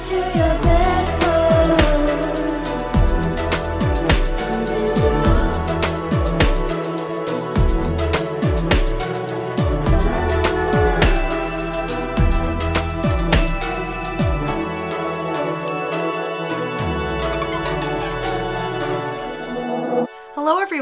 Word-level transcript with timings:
to 0.00 0.14
your 0.14 0.54
bedpost. 0.62 0.87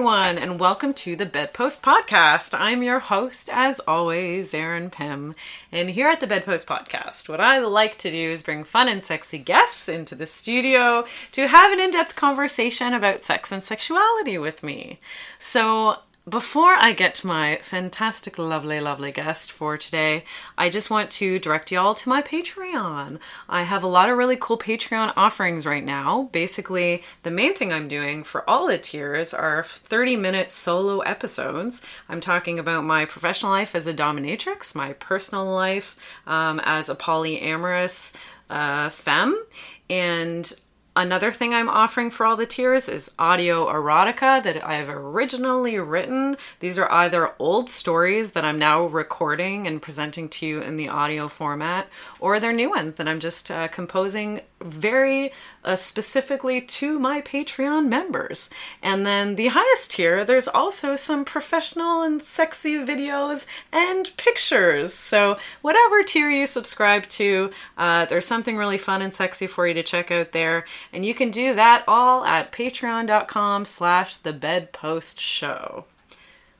Everyone, 0.07 0.39
and 0.39 0.61
welcome 0.61 0.95
to 0.95 1.17
the 1.17 1.27
Bedpost 1.27 1.83
Podcast. 1.83 2.57
I'm 2.57 2.85
your 2.85 3.01
host, 3.01 3.51
as 3.53 3.81
always, 3.89 4.55
Erin 4.55 4.89
Pym. 4.89 5.35
And 5.73 5.91
here 5.91 6.07
at 6.09 6.21
the 6.21 6.29
Bedpost 6.29 6.69
Podcast, 6.69 7.29
what 7.29 7.41
I 7.41 7.59
like 7.59 7.97
to 7.99 8.11
do 8.13 8.31
is 8.31 8.45
bring 8.45 8.63
fun 8.63 8.89
and 8.89 9.03
sexy 9.03 9.39
guests 9.39 9.89
into 9.89 10.15
the 10.15 10.25
studio 10.25 11.05
to 11.33 11.49
have 11.49 11.73
an 11.73 11.81
in 11.81 11.91
depth 11.91 12.15
conversation 12.15 12.95
about 12.95 13.25
sex 13.25 13.51
and 13.51 13.65
sexuality 13.65 14.39
with 14.39 14.63
me. 14.63 15.01
So, 15.39 15.97
before 16.29 16.75
I 16.75 16.93
get 16.93 17.15
to 17.17 17.27
my 17.29 17.61
fantastic, 17.63 18.37
lovely, 18.37 18.81
lovely 18.81 19.13
guest 19.13 19.53
for 19.53 19.79
today, 19.79 20.25
I 20.59 20.69
just 20.69 20.91
want 20.91 21.11
to 21.13 21.39
direct 21.39 21.71
y'all 21.71 21.95
to 21.95 22.09
my 22.09 22.21
Patreon. 22.21 23.21
I 23.49 23.63
have 23.63 23.85
a 23.85 23.89
lot 23.89 24.09
of 24.09 24.19
really 24.19 24.37
cool 24.37 24.59
Patreon 24.59 25.13
offerings 25.17 25.67
right 25.67 25.85
now. 25.85 26.29
Basically, 26.33 27.05
the 27.23 27.31
main 27.31 27.55
thing 27.55 27.73
I'm 27.73 27.87
doing 27.87 28.25
for 28.25 28.49
all 28.51 28.67
the 28.67 28.77
tiers 28.77 29.33
are 29.33 29.63
30 29.63 30.17
minute 30.17 30.51
solo 30.51 30.99
episodes. 31.01 31.81
I'm 32.09 32.21
talking 32.21 32.59
about 32.59 32.83
my 32.83 33.05
professional 33.05 33.53
life 33.53 33.77
as 33.77 33.87
a 33.87 33.95
dominatrix, 33.95 34.75
my 34.75 34.95
personal 34.95 35.47
life 35.47 36.21
um, 36.27 36.61
as 36.65 36.89
a 36.89 36.97
polyamorous 36.97 38.17
uh, 38.51 38.89
femme, 38.89 39.41
and 39.89 40.53
Another 40.99 41.31
thing 41.31 41.53
I'm 41.53 41.69
offering 41.69 42.11
for 42.11 42.25
all 42.25 42.37
the 42.37 42.47
tiers 42.47 42.89
is 42.89 43.11
audio 43.19 43.67
erotica 43.67 44.43
that 44.43 44.67
I've 44.67 44.89
originally 44.89 45.79
written. 45.79 46.39
These 46.61 46.79
are 46.79 46.91
either 46.91 47.35
old 47.39 47.69
stories 47.69 48.33
that 48.33 48.47
I'm 48.47 48.59
now 48.59 48.87
recording 48.87 49.67
and 49.67 49.83
presenting 49.83 50.31
to 50.31 50.47
you 50.47 50.63
in 50.63 50.79
the 50.79 50.89
audio 50.89 51.29
format, 51.29 51.89
or 52.19 52.41
they're 52.41 52.51
new 52.55 52.71
ones 52.71 52.95
that 52.95 53.07
I'm 53.07 53.19
just 53.19 53.51
uh, 53.51 53.69
composing 53.69 54.41
very 54.61 55.33
uh, 55.65 55.77
specifically 55.77 56.61
to 56.61 56.99
my 56.99 57.21
Patreon 57.21 57.89
members. 57.89 58.49
And 58.83 59.05
then 59.05 59.37
the 59.37 59.49
highest 59.49 59.93
tier, 59.93 60.25
there's 60.25 60.49
also 60.49 60.97
some 60.97 61.25
professional 61.25 62.03
and 62.03 62.23
sexy 62.23 62.77
videos 62.77 63.47
and 63.73 64.17
pictures. 64.17 64.95
So, 64.95 65.37
whatever 65.63 66.03
tier 66.03 66.31
you 66.31 66.47
subscribe 66.47 67.07
to, 67.09 67.51
uh, 67.77 68.07
there's 68.07 68.27
something 68.27 68.57
really 68.57 68.79
fun 68.79 69.03
and 69.03 69.13
sexy 69.13 69.47
for 69.47 69.67
you 69.67 69.75
to 69.75 69.83
check 69.83 70.11
out 70.11 70.33
there. 70.33 70.65
And 70.93 71.05
you 71.05 71.15
can 71.15 71.31
do 71.31 71.55
that 71.55 71.85
all 71.87 72.25
at 72.25 72.53
patreon.com 72.53 73.65
slash 73.65 74.17
the 74.17 74.33
bedpost 74.33 75.21
show. 75.21 75.85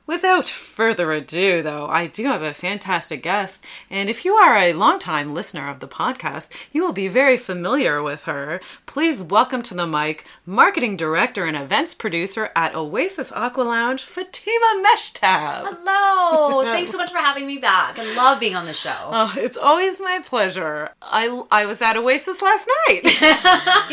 Without 0.07 0.47
further 0.47 1.11
ado, 1.11 1.61
though, 1.61 1.87
I 1.87 2.07
do 2.07 2.23
have 2.27 2.41
a 2.41 2.53
fantastic 2.53 3.21
guest, 3.21 3.65
and 3.89 4.09
if 4.09 4.23
you 4.23 4.35
are 4.35 4.55
a 4.55 4.71
longtime 4.71 5.33
listener 5.33 5.69
of 5.69 5.81
the 5.81 5.87
podcast, 5.87 6.49
you 6.71 6.81
will 6.81 6.93
be 6.93 7.09
very 7.09 7.35
familiar 7.35 8.01
with 8.01 8.23
her. 8.23 8.61
Please 8.85 9.21
welcome 9.21 9.61
to 9.63 9.73
the 9.73 9.85
mic 9.85 10.25
marketing 10.45 10.95
director 10.95 11.43
and 11.43 11.57
events 11.57 11.93
producer 11.93 12.51
at 12.55 12.73
Oasis 12.73 13.33
Aqua 13.33 13.63
Lounge, 13.63 14.01
Fatima 14.01 14.81
Mechtab. 14.81 15.75
Hello. 15.75 16.63
Thanks 16.71 16.93
so 16.93 16.97
much 16.97 17.11
for 17.11 17.17
having 17.17 17.45
me 17.45 17.57
back. 17.57 17.99
I 17.99 18.15
love 18.15 18.39
being 18.39 18.55
on 18.55 18.65
the 18.65 18.73
show. 18.73 18.95
Oh, 19.09 19.33
it's 19.35 19.57
always 19.57 19.99
my 19.99 20.21
pleasure. 20.23 20.89
I, 21.01 21.43
I 21.51 21.65
was 21.65 21.81
at 21.81 21.97
Oasis 21.97 22.41
last 22.41 22.69
night. 22.87 23.01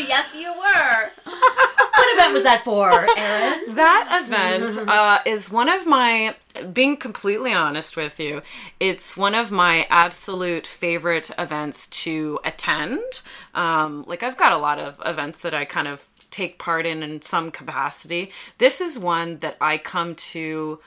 yes, 0.07 0.33
you 0.33 0.47
were. 0.47 1.33
what 2.05 2.17
event 2.17 2.33
was 2.33 2.43
that 2.43 2.63
for, 2.63 2.91
Erin? 3.17 3.75
that 3.75 4.23
event 4.23 4.77
uh, 4.87 5.19
is 5.25 5.49
one 5.51 5.69
of 5.69 5.85
my 5.85 6.35
being 6.71 6.95
completely 6.97 7.53
honest 7.53 7.97
with 7.97 8.19
you 8.19 8.41
it's 8.79 9.17
one 9.17 9.35
of 9.35 9.51
my 9.51 9.85
absolute 9.89 10.65
favorite 10.65 11.29
events 11.37 11.87
to 11.87 12.39
attend 12.45 13.21
um, 13.53 14.05
like 14.07 14.23
i've 14.23 14.37
got 14.37 14.53
a 14.53 14.57
lot 14.57 14.79
of 14.79 15.01
events 15.05 15.41
that 15.41 15.53
i 15.53 15.65
kind 15.65 15.87
of 15.87 16.07
take 16.31 16.57
part 16.59 16.85
in 16.85 17.03
in 17.03 17.21
some 17.21 17.51
capacity 17.51 18.31
this 18.57 18.79
is 18.79 18.97
one 18.97 19.37
that 19.39 19.57
i 19.59 19.77
come 19.77 20.15
to 20.15 20.79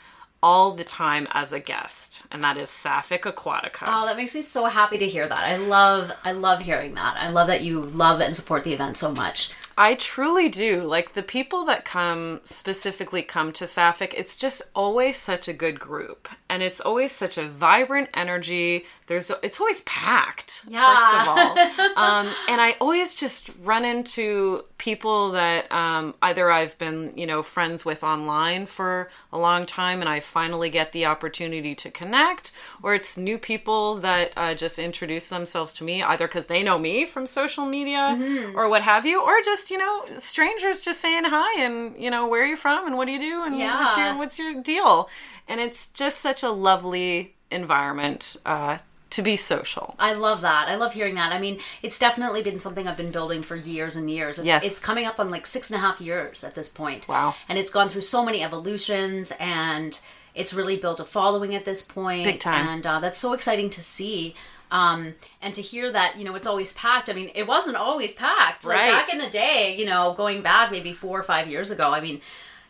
all 0.43 0.73
the 0.73 0.85
time 0.85 1.27
as 1.33 1.53
a 1.53 1.59
guest 1.61 2.23
and 2.31 2.43
that 2.45 2.57
is 2.57 2.71
sapphic 2.71 3.23
aquatica 3.25 3.83
Oh, 3.87 4.07
that 4.07 4.17
makes 4.17 4.35
me 4.35 4.41
so 4.43 4.67
happy 4.67 4.97
to 4.99 5.09
hear 5.09 5.27
that. 5.27 5.39
I 5.39 5.57
love 5.57 6.13
I 6.25 6.31
love 6.33 6.61
hearing 6.61 6.95
that. 6.95 7.17
I 7.19 7.31
love 7.31 7.49
that 7.49 7.63
you 7.63 7.81
love 7.83 8.21
and 8.21 8.37
support 8.37 8.63
the 8.63 8.73
event 8.73 8.97
so 8.97 9.11
much. 9.13 9.51
I 9.81 9.95
truly 9.95 10.49
do. 10.49 10.83
Like 10.83 11.13
the 11.13 11.23
people 11.23 11.65
that 11.67 11.85
come 11.85 12.41
specifically 12.43 13.23
come 13.23 13.53
to 13.53 13.65
Sapphic, 13.65 14.13
it's 14.17 14.37
just 14.37 14.61
always 14.75 15.17
such 15.17 15.47
a 15.47 15.53
good 15.53 15.79
group. 15.79 16.29
And 16.51 16.65
it's 16.65 16.81
always 16.81 17.13
such 17.13 17.39
a 17.39 17.47
vibrant 17.47 18.09
energy. 18.13 18.87
There's 19.07 19.31
it's 19.41 19.61
always 19.61 19.83
packed, 19.83 20.65
Yeah. 20.69 20.97
first 20.97 21.15
of 21.15 21.29
all. 21.29 21.97
um, 21.97 22.27
and 22.49 22.61
I 22.61 22.75
always 22.81 23.15
just 23.15 23.51
run 23.63 23.85
into 23.85 24.65
people 24.79 25.31
that 25.33 25.71
um, 25.71 26.15
either 26.23 26.51
I've 26.51 26.77
been, 26.79 27.13
you 27.17 27.27
know, 27.27 27.43
friends 27.43 27.85
with 27.85 28.03
online 28.03 28.67
for 28.67 29.09
a 29.33 29.39
long 29.39 29.65
time 29.65 30.01
and 30.01 30.09
I 30.09 30.19
finally 30.19 30.71
get 30.71 30.91
the 30.91 31.07
opportunity 31.07 31.77
to 31.77 31.91
connect, 31.91 32.51
or 32.83 32.95
it's 32.97 33.17
new 33.17 33.39
people 33.39 33.97
that 33.99 34.33
uh, 34.37 34.55
just 34.55 34.79
introduce 34.81 35.29
themselves 35.29 35.73
to 35.75 35.85
me, 35.85 36.03
either 36.03 36.27
because 36.27 36.47
they 36.47 36.65
know 36.65 36.79
me 36.81 37.07
from 37.07 37.27
social 37.27 37.65
media 37.65 38.19
or 38.57 38.69
what 38.69 38.83
have 38.83 39.07
you, 39.07 39.23
or 39.23 39.41
just, 39.45 39.68
you 39.71 39.79
know, 39.79 40.05
strangers 40.19 40.83
just 40.83 41.01
saying 41.01 41.25
hi 41.27 41.63
and, 41.63 41.97
you 41.99 42.11
know, 42.11 42.29
where 42.29 42.43
are 42.43 42.47
you 42.47 42.57
from 42.57 42.87
and 42.87 42.97
what 42.97 43.07
do 43.07 43.13
you 43.13 43.19
do 43.21 43.45
and 43.45 43.55
what's 43.59 43.97
your 43.97 44.17
what's 44.17 44.39
your 44.39 44.63
deal? 44.63 45.09
And 45.49 45.61
it's 45.61 45.89
just 45.89 46.19
such 46.21 46.43
a 46.43 46.51
lovely 46.51 47.35
environment 47.51 48.37
uh, 48.45 48.79
to 49.11 49.23
be 49.23 49.37
social. 49.37 49.95
I 49.99 50.13
love 50.13 50.43
that. 50.43 50.69
I 50.69 50.75
love 50.77 50.93
hearing 50.93 51.15
that. 51.15 51.33
I 51.33 51.41
mean, 51.41 51.59
it's 51.83 51.99
definitely 51.99 52.43
been 52.43 52.61
something 52.61 52.87
I've 52.87 52.97
been 52.97 53.11
building 53.11 53.43
for 53.43 53.57
years 53.57 53.97
and 53.97 54.11
years. 54.11 54.39
It's, 54.39 54.47
Yes. 54.47 54.65
it's 54.65 54.79
coming 54.81 55.07
up 55.07 55.19
on 55.19 55.31
like 55.31 55.47
six 55.47 55.71
and 55.71 55.79
a 55.79 55.81
half 55.81 56.01
years 56.01 56.45
at 56.45 56.55
this 56.55 56.69
point. 56.69 57.09
Wow. 57.09 57.35
And 57.49 57.59
it's 57.59 57.71
gone 57.71 57.89
through 57.89 58.03
so 58.03 58.25
many 58.25 58.43
evolutions 58.43 59.33
and 59.41 59.99
it's 60.35 60.53
really 60.55 60.77
built 60.77 61.01
a 61.01 61.05
following 61.05 61.55
at 61.55 61.65
this 61.65 61.83
point. 61.83 62.25
Big 62.25 62.39
time. 62.39 62.69
And 62.69 62.87
uh, 62.87 63.01
that's 63.01 63.19
so 63.19 63.33
exciting 63.33 63.71
to 63.71 63.83
see. 63.83 64.35
Um, 64.71 65.15
and 65.41 65.55
to 65.55 65.63
hear 65.63 65.91
that, 65.93 66.17
you 66.19 66.25
know, 66.25 66.35
it's 66.35 66.47
always 66.47 66.73
packed. 66.73 67.09
I 67.09 67.13
mean, 67.15 67.31
it 67.35 67.47
wasn't 67.47 67.77
always 67.77 68.15
packed. 68.15 68.65
Like 68.65 68.79
Right. 68.79 68.91
back 68.91 69.13
in 69.13 69.19
the 69.19 69.31
day, 69.31 69.77
you 69.79 69.87
know, 69.87 70.15
going 70.15 70.43
back 70.43 70.71
maybe 70.71 70.93
four 70.93 71.19
or 71.19 71.23
five 71.23 71.49
years 71.49 71.71
ago, 71.71 71.93
I 71.93 72.01
mean, 72.01 72.21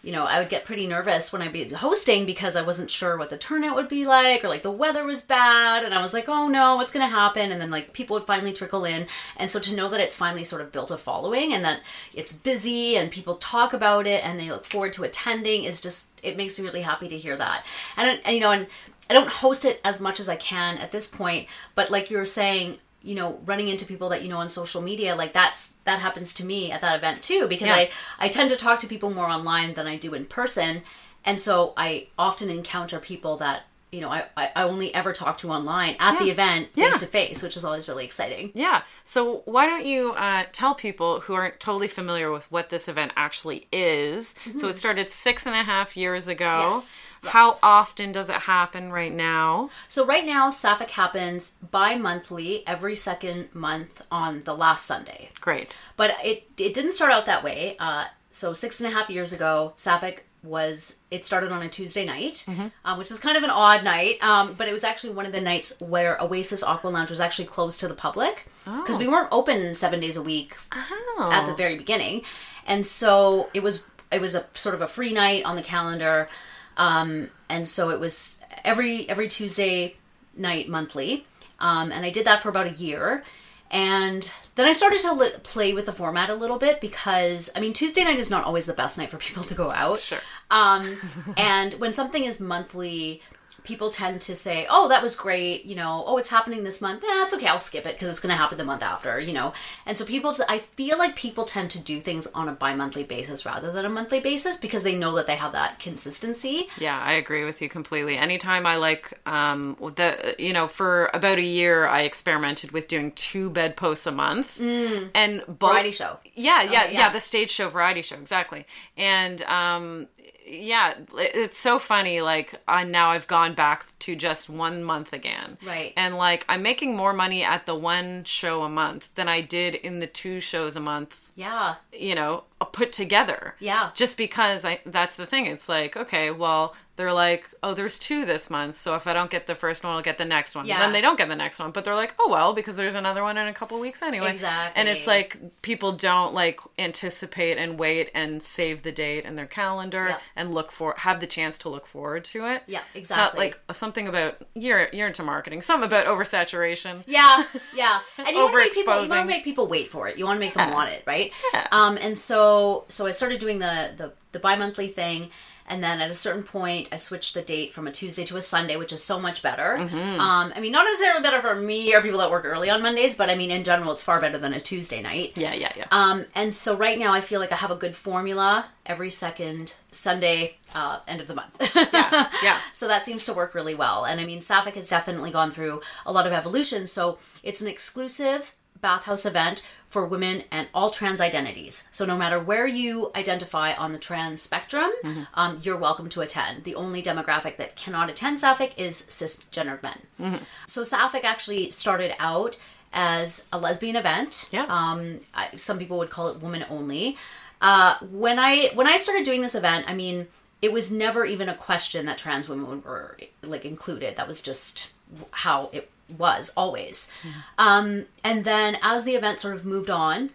you 0.01 0.13
know, 0.13 0.25
I 0.25 0.39
would 0.39 0.49
get 0.49 0.65
pretty 0.65 0.87
nervous 0.87 1.33
when 1.33 1.43
I'd 1.43 1.53
be 1.53 1.65
hosting 1.71 2.25
because 2.25 2.55
I 2.55 2.63
wasn't 2.63 2.89
sure 2.89 3.19
what 3.19 3.31
the 3.31 3.37
turnout 3.37 3.75
would 3.75 3.89
be 3.89 4.07
like 4.07 4.45
or 4.45 4.49
like 4.49 4.63
the 4.63 4.71
weather 4.71 5.03
was 5.05 5.25
bad 5.25 5.83
and 5.83 5.93
I 5.93 6.01
was 6.01 6.15
like, 6.15 6.29
oh 6.29 6.47
no, 6.47 6.77
what's 6.77 6.93
going 6.93 7.05
to 7.05 7.11
happen? 7.15 7.51
And 7.51 7.61
then 7.61 7.73
like 7.73 7.93
people 7.93 8.15
would 8.15 8.25
finally 8.25 8.53
trickle 8.53 8.85
in. 8.85 9.09
And 9.37 9.51
so 9.51 9.59
to 9.59 9.75
know 9.75 9.89
that 9.89 9.99
it's 10.01 10.15
finally 10.15 10.45
sort 10.45 10.63
of 10.63 10.71
built 10.71 10.93
a 10.93 10.97
following 10.97 11.53
and 11.53 11.65
that 11.65 11.81
it's 12.15 12.33
busy 12.33 12.97
and 12.97 13.11
people 13.11 13.37
talk 13.39 13.73
about 13.73 14.07
it 14.07 14.25
and 14.25 14.39
they 14.39 14.49
look 14.51 14.65
forward 14.65 14.93
to 14.95 15.03
attending 15.03 15.65
is 15.65 15.81
just, 15.81 16.19
it 16.23 16.37
makes 16.37 16.61
me 16.61 16.65
really 16.65 16.83
happy 16.83 17.09
to 17.09 17.19
hear 17.19 17.37
that. 17.37 17.67
And, 17.97 18.21
and 18.25 18.35
you 18.37 18.41
know, 18.41 18.53
and 18.53 18.69
I 19.11 19.15
don't 19.15 19.29
host 19.29 19.65
it 19.65 19.81
as 19.85 20.01
much 20.01 20.21
as 20.21 20.29
I 20.29 20.37
can 20.37 20.79
at 20.79 20.91
this 20.93 21.09
point, 21.09 21.49
but 21.75 21.91
like 21.91 22.11
you 22.11 22.17
were 22.19 22.27
saying, 22.27 22.79
you 23.03 23.15
know, 23.15 23.41
running 23.47 23.69
into 23.69 23.87
people 23.87 24.09
that 24.11 24.23
you 24.23 24.29
know 24.29 24.39
on 24.39 24.49
social 24.49 24.83
media, 24.83 25.15
like 25.15 25.33
that's 25.33 25.75
that 25.85 26.01
happens 26.01 26.35
to 26.35 26.45
me 26.45 26.71
at 26.73 26.81
that 26.81 26.97
event 26.97 27.23
too, 27.23 27.47
because 27.49 27.69
Yeah. 27.69 27.75
I 27.77 27.91
I 28.19 28.29
tend 28.29 28.51
to 28.51 28.57
talk 28.57 28.81
to 28.81 28.87
people 28.87 29.11
more 29.11 29.29
online 29.29 29.75
than 29.75 29.87
I 29.87 29.97
do 29.97 30.15
in 30.15 30.27
person, 30.27 30.83
and 31.25 31.41
so 31.41 31.73
I 31.77 32.09
often 32.19 32.51
encounter 32.51 32.99
people 32.99 33.37
that 33.39 33.65
you 33.93 34.01
know 34.01 34.11
I 34.11 34.25
I 34.37 34.51
only 34.65 34.95
ever 34.95 35.13
talk 35.13 35.39
to 35.39 35.51
online 35.51 35.97
at 35.99 36.19
the 36.19 36.27
event 36.31 36.75
face 36.75 37.01
to 37.01 37.07
face, 37.07 37.43
which 37.43 37.57
is 37.57 37.65
always 37.65 37.89
really 37.89 38.05
exciting. 38.05 38.53
Yeah. 38.55 38.83
So 39.05 39.43
why 39.45 39.67
don't 39.67 39.87
you 39.87 40.13
uh, 40.13 40.45
tell 40.53 40.75
people 40.75 41.21
who 41.21 41.35
aren't 41.35 41.61
totally 41.61 41.89
familiar 41.89 42.31
with 42.31 42.51
what 42.53 42.71
this 42.71 42.89
event 42.89 43.13
actually 43.17 43.67
is? 43.73 44.35
So 44.55 44.69
it 44.69 44.79
started 44.79 45.09
six 45.09 45.47
and 45.47 45.55
a 45.55 45.63
half 45.63 45.97
years 45.97 46.29
ago. 46.29 46.45
Mm-hmm. 46.45 46.75
Yes, 46.75 47.11
How 47.25 47.49
yes. 47.49 47.61
often 47.63 48.13
does 48.13 48.29
it 48.29 48.45
happen 48.47 48.93
right 48.93 49.13
now? 49.13 49.71
So 49.89 50.05
right 50.05 50.25
now, 50.25 50.51
Sapphic 50.51 50.91
happens 50.91 51.53
bi-monthly, 51.71 52.67
every 52.67 52.97
second 52.97 53.55
month 53.55 54.03
on 54.11 54.41
the 54.41 54.55
last 54.55 54.85
Sunday. 54.85 55.31
Great. 55.41 55.77
But 55.97 56.17
it 56.25 56.49
it 56.59 56.75
didn't 56.75 56.93
start 56.93 57.13
out 57.13 57.27
that 57.27 57.43
way. 57.43 57.77
Uh, 57.79 58.07
so 58.31 58.53
six 58.53 58.81
and 58.81 58.93
a 58.93 58.95
half 58.95 59.11
years 59.11 59.33
ago, 59.33 59.73
Sapphic 59.77 60.28
was 60.43 60.99
it 61.11 61.25
started 61.25 61.51
on 61.51 61.63
a 61.63 61.69
Tuesday 61.69 62.05
night, 62.05 62.45
um, 62.85 62.99
which 62.99 63.11
is 63.11 63.19
kind 63.19 63.37
of 63.37 63.43
an 63.43 63.51
odd 63.51 63.83
night. 63.85 64.23
Um, 64.23 64.55
but 64.57 64.69
it 64.69 64.73
was 64.73 64.85
actually 64.85 65.13
one 65.15 65.27
of 65.27 65.33
the 65.33 65.41
nights 65.41 65.81
where 65.81 66.17
Oasis 66.23 66.63
Aqua 66.63 66.89
Lounge 66.89 67.11
was 67.11 67.21
actually 67.21 67.47
closed 67.47 67.81
to 67.81 67.89
the 67.89 67.95
public 67.95 68.47
because 68.65 68.99
we 68.99 69.09
weren't 69.09 69.29
open 69.33 69.75
seven 69.75 69.99
days 70.01 70.17
a 70.17 70.23
week 70.23 70.55
Oh. 70.73 71.31
at 71.33 71.47
the 71.47 71.55
very 71.55 71.77
beginning, 71.77 72.23
and 72.67 72.87
so 72.87 73.49
it 73.55 73.63
was 73.63 73.87
it 74.13 74.21
was 74.21 74.35
a 74.35 74.47
sort 74.55 74.75
of 74.75 74.81
a 74.83 74.87
free 74.89 75.13
night 75.13 75.45
on 75.45 75.57
the 75.57 75.63
calendar, 75.63 76.29
um, 76.77 77.31
and 77.49 77.69
so 77.69 77.91
it 77.91 77.99
was 78.01 78.39
every 78.65 79.09
every 79.09 79.29
Tuesday 79.29 79.97
night 80.37 80.69
monthly, 80.69 81.27
um, 81.59 81.91
and 81.91 82.05
I 82.07 82.11
did 82.11 82.25
that 82.27 82.41
for 82.41 82.49
about 82.49 82.67
a 82.69 82.71
year, 82.73 83.25
and 83.71 84.31
then 84.59 84.67
I 84.67 84.73
started 84.73 85.01
to 85.03 85.13
li- 85.13 85.33
play 85.45 85.73
with 85.73 85.87
the 85.87 85.93
format 85.93 86.31
a 86.31 86.35
little 86.35 86.59
bit 86.59 86.81
because 86.81 87.51
I 87.55 87.61
mean 87.61 87.73
Tuesday 87.73 88.03
night 88.03 88.19
is 88.19 88.31
not 88.31 88.45
always 88.45 88.67
the 88.67 88.73
best 88.73 88.99
night 88.99 89.09
for 89.09 89.17
people 89.17 89.45
to 89.45 89.55
go 89.55 89.71
out. 89.71 89.99
Sure. 89.99 90.19
Um, 90.51 90.97
and 91.37 91.75
when 91.75 91.93
something 91.93 92.25
is 92.25 92.41
monthly, 92.41 93.23
people 93.69 93.91
tend 93.91 94.21
to 94.23 94.35
say, 94.35 94.67
"Oh, 94.71 94.89
that 94.89 95.03
was 95.03 95.15
great," 95.15 95.65
you 95.71 95.77
know. 95.81 95.93
"Oh, 96.07 96.17
it's 96.17 96.31
happening 96.31 96.65
this 96.65 96.81
month." 96.81 97.03
That's 97.03 97.27
it's 97.29 97.35
okay. 97.35 97.47
I'll 97.53 97.61
skip 97.71 97.85
it 97.87 97.95
because 97.95 98.09
it's 98.09 98.21
going 98.21 98.31
to 98.37 98.37
happen 98.43 98.57
the 98.59 98.65
month 98.73 98.83
after, 98.83 99.21
you 99.21 99.35
know. 99.39 99.53
And 99.87 99.99
so 99.99 100.05
people, 100.05 100.35
I 100.49 100.59
feel 100.81 100.97
like 100.97 101.15
people 101.15 101.45
tend 101.45 101.71
to 101.73 101.79
do 101.79 102.01
things 102.01 102.27
on 102.29 102.49
a 102.49 102.53
bi-monthly 102.53 103.05
basis 103.05 103.45
rather 103.45 103.71
than 103.71 103.85
a 103.85 103.89
monthly 103.91 104.21
basis 104.21 104.57
because 104.57 104.83
they 104.83 104.95
know 104.95 105.15
that 105.17 105.27
they 105.27 105.37
have 105.37 105.53
that 105.53 105.79
consistency. 105.79 106.69
Yeah, 106.79 106.99
I 106.99 107.13
agree 107.13 107.45
with 107.45 107.61
you 107.63 107.69
completely. 107.69 108.17
Anytime 108.17 108.65
I 108.67 108.77
like 108.77 109.05
um 109.27 109.77
the 109.97 110.35
you 110.39 110.53
know, 110.55 110.67
for 110.69 111.11
about 111.13 111.39
a 111.39 111.43
year 111.61 111.87
I 111.87 112.01
experimented 112.03 112.71
with 112.73 112.89
doing 112.89 113.13
two 113.13 113.51
bed 113.51 113.77
posts 113.77 114.07
a 114.07 114.13
month. 114.13 114.59
And 114.61 115.43
both, 115.47 115.59
Mm. 115.59 115.73
Variety 115.73 115.91
show. 115.91 116.19
Yeah, 116.35 116.63
yeah, 116.63 116.69
Okay, 116.85 116.93
yeah, 116.95 116.99
yeah. 117.01 117.09
the 117.11 117.21
stage 117.21 117.51
show 117.51 117.69
variety 117.69 118.03
show, 118.03 118.17
exactly. 118.17 118.65
And 118.97 119.43
um 119.43 120.09
yeah, 120.49 120.95
it's 121.17 121.59
so 121.59 121.79
funny 121.79 122.21
like 122.21 122.55
I 122.67 122.85
now 122.85 123.11
I've 123.11 123.27
gone 123.27 123.55
back 123.55 123.87
to 124.01 124.17
just 124.17 124.49
one 124.49 124.83
month 124.83 125.13
again. 125.13 125.59
Right. 125.65 125.93
And 125.97 126.17
like 126.17 126.45
I'm 126.49 126.63
making 126.63 126.97
more 126.97 127.13
money 127.13 127.43
at 127.43 127.67
the 127.67 127.75
one 127.75 128.25
show 128.25 128.63
a 128.63 128.69
month 128.69 129.15
than 129.15 129.29
I 129.29 129.41
did 129.41 129.75
in 129.75 129.99
the 129.99 130.07
two 130.07 130.41
shows 130.41 130.77
a 130.77 130.81
month 130.81 131.28
Yeah. 131.39 131.77
you 131.93 132.15
know 132.15 132.45
put 132.73 132.93
together 132.93 133.55
Yeah. 133.61 133.91
just 133.95 134.17
because 134.19 134.65
i 134.65 134.81
that's 134.85 135.15
the 135.17 135.25
thing 135.27 135.47
it's 135.47 135.69
like 135.69 135.97
okay 135.97 136.31
well 136.33 136.75
they're 136.97 137.13
like 137.13 137.49
oh 137.63 137.73
there's 137.73 137.99
two 138.01 138.25
this 138.27 138.51
month 138.51 138.75
so 138.77 138.95
if 138.95 139.07
i 139.07 139.13
don't 139.13 139.31
get 139.31 139.47
the 139.47 139.55
first 139.55 139.85
one 139.85 139.93
i'll 139.95 140.03
get 140.03 140.19
the 140.19 140.25
next 140.25 140.57
one 140.57 140.67
Yeah. 140.67 140.81
then 140.81 140.91
they 140.93 141.01
don't 141.01 141.17
get 141.17 141.29
the 141.29 141.37
next 141.37 141.61
one 141.61 141.71
but 141.71 141.85
they're 141.85 141.95
like 141.95 142.15
oh 142.19 142.29
well 142.29 142.53
because 142.53 142.77
there's 142.77 142.97
another 142.97 143.23
one 143.23 143.39
in 143.39 143.47
a 143.47 143.53
couple 143.53 143.79
weeks 143.79 144.03
anyway 144.03 144.33
Exactly. 144.33 144.79
and 144.81 144.89
it's 144.89 145.07
like 145.07 145.39
people 145.63 145.93
don't 145.93 146.35
like 146.35 146.59
anticipate 146.79 147.57
and 147.59 147.79
wait 147.79 148.11
and 148.15 148.43
save 148.43 148.83
the 148.83 148.91
date 148.93 149.25
in 149.25 149.37
their 149.37 149.47
calendar 149.47 150.09
Yeah. 150.09 150.19
and 150.35 150.53
look 150.53 150.73
for 150.73 150.95
have 150.99 151.21
the 151.21 151.27
chance 151.29 151.59
to 151.59 151.69
look 151.69 151.87
forward 151.87 152.25
to 152.27 152.45
it 152.47 152.65
Yeah, 152.67 152.81
it's 152.95 153.11
not 153.11 153.35
exactly. 153.35 153.47
like 153.47 153.61
something 153.77 154.09
about 154.09 154.43
you're 154.55 154.89
you're 154.93 155.07
into 155.07 155.23
marketing 155.23 155.63
something 155.63 155.87
about 155.87 156.07
oversaturation 156.07 157.05
Yeah, 157.07 157.45
yeah. 157.75 158.01
And 158.19 158.29
you 158.31 158.43
want 158.43 158.53
to 158.53 158.59
make 158.59 158.73
people 158.75 158.95
you 159.05 159.09
want 159.09 159.21
to 159.23 159.25
make 159.27 159.45
people 159.45 159.69
wait 159.69 159.89
for 159.89 160.09
it. 160.09 160.19
You 160.19 160.25
want 160.25 160.37
to 160.37 160.41
make 160.41 160.55
them 160.55 160.73
want 160.73 160.91
it, 160.91 161.05
right? 161.07 161.28
Um, 161.73 161.99
and 162.01 162.19
so 162.19 162.85
so 162.89 163.07
I 163.07 163.11
started 163.13 163.41
doing 163.41 163.59
the 163.59 163.93
the 163.97 164.13
the 164.33 164.39
bi-monthly 164.39 164.89
thing 164.89 165.31
and 165.71 165.85
then 165.85 166.01
at 166.01 166.11
a 166.11 166.15
certain 166.15 166.43
point 166.43 166.89
I 166.91 166.97
switched 166.97 167.35
the 167.35 167.43
date 167.43 167.73
from 167.73 167.87
a 167.87 167.93
Tuesday 167.93 168.25
to 168.25 168.37
a 168.37 168.43
Sunday, 168.43 168.77
which 168.77 168.93
is 168.93 169.05
so 169.05 169.21
much 169.21 169.43
better. 169.43 169.77
Mm-hmm. 169.79 170.19
Um, 170.21 170.53
I 170.57 170.61
mean, 170.61 170.73
not 170.73 170.85
necessarily 170.85 171.23
better 171.23 171.41
for 171.41 171.55
me 171.55 171.95
or 171.95 172.01
people 172.01 172.19
that 172.21 172.31
work 172.31 172.45
early 172.47 172.71
on 172.71 172.83
Mondays, 172.83 173.17
but 173.17 173.29
I 173.29 173.35
mean 173.35 173.51
in 173.51 173.65
general 173.65 173.93
it's 173.93 174.03
far 174.03 174.21
better 174.21 174.39
than 174.39 174.55
a 174.55 174.61
Tuesday 174.61 175.03
night. 175.03 175.33
yeah 175.37 175.53
yeah 175.53 175.73
yeah 175.77 175.87
Um, 175.91 176.25
and 176.35 176.55
so 176.55 176.75
right 176.77 176.99
now 176.99 177.13
I 177.13 177.21
feel 177.21 177.39
like 177.39 177.53
I 177.53 177.57
have 177.57 177.71
a 177.71 177.77
good 177.77 177.95
formula 177.95 178.69
every 178.87 179.11
second 179.11 179.75
Sunday, 179.91 180.57
uh, 180.75 181.01
end 181.07 181.21
of 181.21 181.27
the 181.27 181.35
month. 181.35 181.55
yeah 181.93 182.31
yeah 182.43 182.59
So 182.73 182.89
that 182.89 183.05
seems 183.05 183.27
to 183.27 183.35
work 183.35 183.55
really 183.55 183.75
well. 183.75 184.05
And 184.05 184.21
I 184.21 184.25
mean, 184.25 184.41
Sapphic 184.41 184.75
has 184.77 184.89
definitely 184.89 185.31
gone 185.31 185.51
through 185.51 185.83
a 186.07 186.13
lot 186.13 186.27
of 186.27 186.33
evolution. 186.33 186.87
So 186.87 187.19
it's 187.43 187.61
an 187.61 187.69
exclusive 187.69 188.55
bathhouse 188.81 189.27
event 189.27 189.63
for 189.89 190.07
women 190.07 190.45
and 190.51 190.69
all 190.75 190.91
trans 190.91 191.21
identities. 191.21 191.89
So 191.91 192.05
no 192.05 192.17
matter 192.17 192.39
where 192.39 192.67
you 192.67 193.11
identify 193.17 193.73
on 193.73 193.93
the 193.93 193.99
trans 193.99 194.43
spectrum, 194.43 194.91
um, 195.35 195.61
you're 195.63 195.79
welcome 195.79 196.09
to 196.11 196.21
attend. 196.21 196.65
The 196.65 196.75
only 196.75 197.03
demographic 197.03 197.57
that 197.57 197.75
cannot 197.77 198.11
attend 198.11 198.39
Sapphic 198.39 198.75
is 198.77 199.01
cisgendered 199.01 199.83
men. 199.83 200.41
So 200.67 200.85
Sapphic 200.85 201.25
actually 201.25 201.71
started 201.71 202.15
out 202.19 202.59
as 202.93 203.49
a 203.53 203.59
lesbian 203.59 203.97
event. 203.97 204.49
Yeah. 204.51 204.67
Um, 204.69 205.21
I, 205.35 205.49
some 205.57 205.79
people 205.79 205.99
would 205.99 206.11
call 206.11 206.29
it 206.29 206.43
woman 206.43 206.65
only. 206.71 207.17
Uh, 207.61 207.97
when 208.11 208.39
I 208.39 208.71
when 208.75 208.87
I 208.87 208.97
started 208.97 209.25
doing 209.25 209.41
this 209.41 209.55
event, 209.55 209.85
I 209.89 209.95
mean, 209.95 210.29
it 210.63 210.73
was 210.73 210.93
never 210.93 211.25
even 211.25 211.49
a 211.49 211.55
question 211.55 212.07
that 212.07 212.19
trans 212.19 212.49
women 212.49 212.83
were 212.83 213.17
like 213.43 213.65
included. 213.65 214.17
That 214.17 214.29
was 214.29 214.41
just 214.43 214.91
how 215.31 215.71
it 215.73 215.91
was 216.17 216.53
always. 216.57 217.11
Um, 217.57 218.07
and 218.25 218.45
then 218.45 218.79
as 218.83 219.05
the 219.05 219.15
event 219.15 219.41
sort 219.41 219.55
of 219.55 219.65
moved 219.65 219.91
on, 219.91 220.31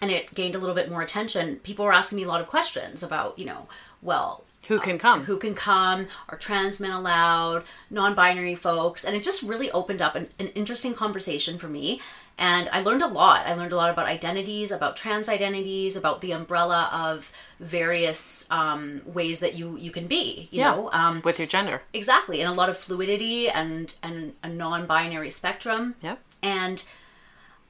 and 0.00 0.10
it 0.10 0.34
gained 0.34 0.54
a 0.54 0.58
little 0.58 0.74
bit 0.74 0.90
more 0.90 1.02
attention, 1.02 1.56
people 1.56 1.84
were 1.84 1.92
asking 1.92 2.16
me 2.16 2.24
a 2.24 2.28
lot 2.28 2.40
of 2.40 2.48
questions 2.48 3.02
about, 3.02 3.38
you 3.38 3.44
know, 3.44 3.68
well, 4.02 4.44
who 4.68 4.78
can 4.78 4.98
come 4.98 5.24
who 5.24 5.38
can 5.38 5.54
come, 5.54 6.06
are 6.28 6.38
trans 6.38 6.80
men 6.80 6.92
allowed, 6.92 7.64
non 7.90 8.14
binary 8.14 8.54
folks. 8.54 9.04
And 9.04 9.16
it 9.16 9.22
just 9.22 9.42
really 9.42 9.70
opened 9.70 10.00
up 10.02 10.14
an, 10.14 10.28
an 10.38 10.48
interesting 10.48 10.94
conversation 10.94 11.58
for 11.58 11.68
me. 11.68 12.00
And 12.38 12.68
I 12.72 12.80
learned 12.80 13.02
a 13.02 13.06
lot. 13.06 13.46
I 13.46 13.54
learned 13.54 13.72
a 13.72 13.76
lot 13.76 13.90
about 13.90 14.06
identities, 14.06 14.72
about 14.72 14.96
trans 14.96 15.28
identities, 15.28 15.96
about 15.96 16.22
the 16.22 16.32
umbrella 16.32 16.88
of 16.92 17.30
various 17.60 18.50
um, 18.50 19.02
ways 19.04 19.40
that 19.40 19.54
you, 19.54 19.76
you 19.76 19.90
can 19.90 20.06
be, 20.06 20.48
you 20.50 20.62
know? 20.62 20.90
Um, 20.92 21.20
with 21.22 21.38
your 21.38 21.46
gender 21.46 21.82
exactly. 21.92 22.40
And 22.40 22.50
a 22.50 22.54
lot 22.54 22.70
of 22.70 22.76
fluidity 22.78 23.48
and, 23.48 23.94
and 24.02 24.32
a 24.42 24.48
non 24.48 24.86
binary 24.86 25.30
spectrum 25.30 25.94
yep 26.02 26.20
and 26.42 26.84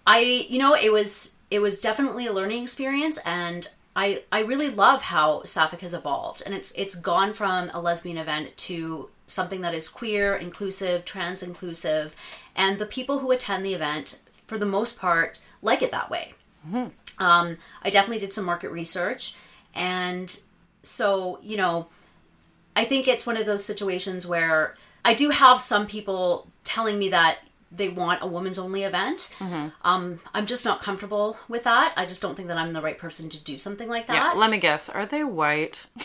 i 0.07 0.47
you 0.49 0.59
know 0.59 0.75
it 0.75 0.91
was 0.91 1.37
it 1.51 1.61
was 1.61 1.81
definitely 1.81 2.27
a 2.27 2.33
learning 2.33 2.63
experience 2.63 3.19
and 3.27 3.69
i 3.95 4.23
i 4.31 4.41
really 4.41 4.69
love 4.69 5.03
how 5.03 5.43
sapphic 5.45 5.81
has 5.81 5.95
evolved 5.95 6.43
and 6.45 6.55
it's 6.55 6.73
it's 6.73 6.95
gone 6.95 7.33
from 7.33 7.71
a 7.75 7.81
lesbian 7.81 8.17
event 8.17 8.57
to 8.57 9.09
something 9.27 9.61
that 9.61 9.75
is 9.75 9.89
queer 9.89 10.35
inclusive 10.35 11.05
trans 11.05 11.43
inclusive 11.43 12.15
and 12.55 12.79
the 12.79 12.87
people 12.87 13.21
who 13.21 13.31
attend 13.31 13.65
the 13.65 13.75
event 13.75 14.21
for 14.47 14.59
the 14.59 14.67
most 14.67 14.99
part 15.01 15.41
like 15.63 15.81
it 15.81 15.91
that 15.91 16.11
way. 16.11 16.35
Um, 17.19 17.59
i 17.83 17.91
definitely 17.91 18.19
did 18.21 18.33
some 18.33 18.45
market 18.45 18.71
research 18.71 19.35
and 19.75 20.41
so 20.83 21.39
you 21.43 21.57
know 21.57 21.89
I 22.75 22.85
think 22.85 23.07
it's 23.07 23.27
one 23.27 23.37
of 23.37 23.47
those 23.47 23.65
situations 23.65 24.27
where 24.27 24.77
I 25.05 25.15
do 25.15 25.31
have 25.31 25.61
some 25.61 25.87
people 25.87 26.49
telling 26.65 26.99
me 26.99 27.09
that 27.11 27.39
they 27.75 27.89
want 27.89 28.23
a 28.23 28.27
women's 28.27 28.59
only 28.59 28.83
event. 28.83 29.35
Mm-hmm. 29.39 29.69
Um, 29.83 30.21
I'm 30.35 30.47
just 30.47 30.65
not 30.65 30.83
comfortable 30.83 31.39
with 31.49 31.65
that. 31.65 31.95
I 31.97 32.07
just 32.07 32.21
don't 32.23 32.35
think 32.35 32.49
that 32.49 32.59
I'm 32.59 32.73
the 32.73 32.83
right 32.83 32.99
person 32.99 33.29
to 33.31 33.43
do 33.43 33.59
something 33.59 33.89
like 33.89 34.07
that. 34.07 34.15
yeah 34.15 34.33
let 34.39 34.51
me 34.51 34.59
guess 34.59 34.89
are 34.89 35.07
they 35.07 35.25
white 35.25 35.87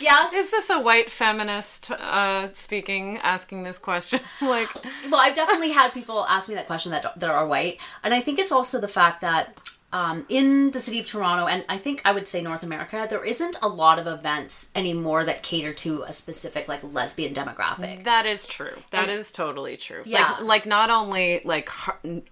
yes. 0.00 0.32
Is 0.32 0.50
this 0.50 0.70
a 0.70 0.80
white 0.80 1.06
feminist 1.06 1.90
uh, 1.90 2.48
speaking, 2.48 3.18
asking 3.18 3.62
this 3.62 3.78
question? 3.78 4.20
like, 4.40 4.68
well, 5.10 5.20
I've 5.20 5.34
definitely 5.34 5.70
had 5.70 5.92
people 5.92 6.26
ask 6.26 6.48
me 6.48 6.54
that 6.54 6.66
question 6.66 6.92
that 6.92 7.18
that 7.18 7.30
are 7.30 7.46
white, 7.46 7.80
and 8.02 8.14
I 8.14 8.20
think 8.20 8.38
it's 8.38 8.52
also 8.52 8.80
the 8.80 8.88
fact 8.88 9.20
that 9.20 9.56
um, 9.94 10.26
in 10.28 10.72
the 10.72 10.80
city 10.80 10.98
of 10.98 11.06
Toronto, 11.06 11.46
and 11.46 11.64
I 11.68 11.78
think 11.78 12.02
I 12.04 12.10
would 12.10 12.26
say 12.26 12.42
North 12.42 12.64
America, 12.64 13.06
there 13.08 13.24
isn't 13.24 13.56
a 13.62 13.68
lot 13.68 14.00
of 14.00 14.08
events 14.08 14.72
anymore 14.74 15.24
that 15.24 15.44
cater 15.44 15.72
to 15.72 16.02
a 16.02 16.12
specific 16.12 16.66
like 16.66 16.82
lesbian 16.82 17.32
demographic. 17.32 18.02
that 18.02 18.26
is 18.26 18.44
true. 18.44 18.76
That 18.90 19.08
is 19.08 19.30
totally 19.30 19.76
true. 19.76 20.02
Yeah. 20.04 20.32
Like, 20.40 20.64
like 20.64 20.66
not 20.66 20.90
only 20.90 21.42
like 21.44 21.68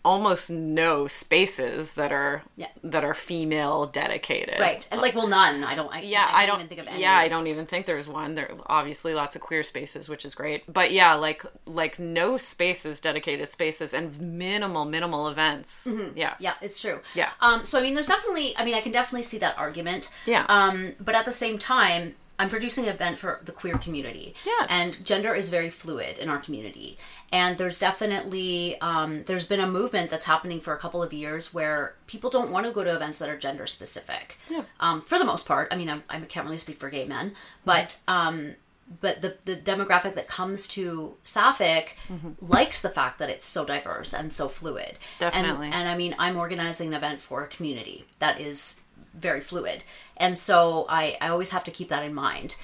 almost 0.04 0.50
no 0.50 1.06
spaces 1.06 1.94
that 1.94 2.10
are 2.10 2.42
Yeah. 2.56 2.66
that 2.82 3.04
are 3.04 3.14
female 3.14 3.86
dedicated. 3.86 4.58
Right, 4.58 4.86
and 4.90 5.00
like, 5.00 5.14
well, 5.14 5.28
none. 5.28 5.62
I 5.62 5.76
don't. 5.76 5.94
I, 5.94 6.00
Yeah, 6.00 6.28
I, 6.28 6.42
I, 6.42 6.46
don't 6.46 6.56
even 6.56 6.68
think 6.68 6.80
of 6.80 6.88
any. 6.88 7.00
Yeah, 7.00 7.16
I 7.16 7.28
don't 7.28 7.46
even 7.46 7.66
think 7.66 7.86
there's 7.86 8.08
one. 8.08 8.34
There 8.34 8.50
are 8.50 8.58
obviously 8.66 9.14
lots 9.14 9.36
of 9.36 9.42
queer 9.42 9.62
spaces, 9.62 10.08
which 10.08 10.24
is 10.24 10.34
great. 10.34 10.64
But 10.72 10.90
yeah, 10.90 11.14
like 11.14 11.44
like 11.66 12.00
no 12.00 12.38
spaces, 12.38 12.98
dedicated 13.00 13.48
spaces, 13.48 13.94
and 13.94 14.20
minimal 14.20 14.84
minimal 14.84 15.28
events. 15.28 15.86
Yeah, 15.86 15.92
Mm-hmm. 15.92 16.42
Yeah, 16.42 16.54
it's 16.60 16.80
true. 16.80 17.00
Yeah. 17.14 17.30
Um, 17.40 17.51
so 17.64 17.78
I 17.78 17.82
mean, 17.82 17.94
there's 17.94 18.08
definitely. 18.08 18.56
I 18.56 18.64
mean, 18.64 18.74
I 18.74 18.80
can 18.80 18.92
definitely 18.92 19.22
see 19.22 19.38
that 19.38 19.58
argument. 19.58 20.10
Yeah. 20.26 20.46
Um, 20.48 20.94
but 21.00 21.14
at 21.14 21.24
the 21.24 21.32
same 21.32 21.58
time, 21.58 22.14
I'm 22.38 22.48
producing 22.48 22.84
an 22.84 22.90
event 22.90 23.18
for 23.18 23.40
the 23.44 23.52
queer 23.52 23.78
community. 23.78 24.34
Yes. 24.44 24.66
And 24.70 25.04
gender 25.04 25.34
is 25.34 25.48
very 25.48 25.70
fluid 25.70 26.18
in 26.18 26.28
our 26.28 26.38
community, 26.38 26.98
and 27.32 27.56
there's 27.58 27.78
definitely 27.78 28.80
um, 28.80 29.22
there's 29.24 29.46
been 29.46 29.60
a 29.60 29.66
movement 29.66 30.10
that's 30.10 30.24
happening 30.24 30.60
for 30.60 30.74
a 30.74 30.78
couple 30.78 31.02
of 31.02 31.12
years 31.12 31.54
where 31.54 31.94
people 32.06 32.30
don't 32.30 32.50
want 32.50 32.66
to 32.66 32.72
go 32.72 32.82
to 32.82 32.94
events 32.94 33.18
that 33.20 33.28
are 33.28 33.38
gender 33.38 33.66
specific. 33.66 34.38
Yeah. 34.48 34.64
Um, 34.80 35.00
for 35.00 35.18
the 35.18 35.24
most 35.24 35.46
part, 35.46 35.68
I 35.70 35.76
mean, 35.76 35.88
I, 35.88 36.00
I 36.08 36.20
can't 36.20 36.44
really 36.44 36.58
speak 36.58 36.78
for 36.78 36.90
gay 36.90 37.04
men, 37.06 37.34
but 37.64 37.98
um, 38.08 38.56
but 39.00 39.22
the, 39.22 39.36
the 39.44 39.56
demographic 39.56 40.14
that 40.14 40.28
comes 40.28 40.68
to 40.68 41.16
Sapphic 41.24 41.96
likes 42.40 42.82
the 42.82 42.88
fact 42.88 43.18
that 43.18 43.30
it's 43.30 43.46
so 43.46 43.64
diverse 43.64 44.12
and 44.12 44.32
so 44.32 44.48
fluid. 44.48 44.98
Definitely. 45.18 45.66
And, 45.66 45.74
and 45.74 45.88
I 45.88 45.96
mean, 45.96 46.14
I'm 46.18 46.36
organizing 46.36 46.88
an 46.88 46.94
event 46.94 47.20
for 47.20 47.42
a 47.44 47.48
community 47.48 48.04
that 48.18 48.40
is 48.40 48.80
very 49.14 49.40
fluid. 49.40 49.84
And 50.16 50.38
so 50.38 50.86
I, 50.88 51.16
I 51.20 51.28
always 51.28 51.50
have 51.50 51.64
to 51.64 51.70
keep 51.70 51.88
that 51.88 52.04
in 52.04 52.14
mind. 52.14 52.56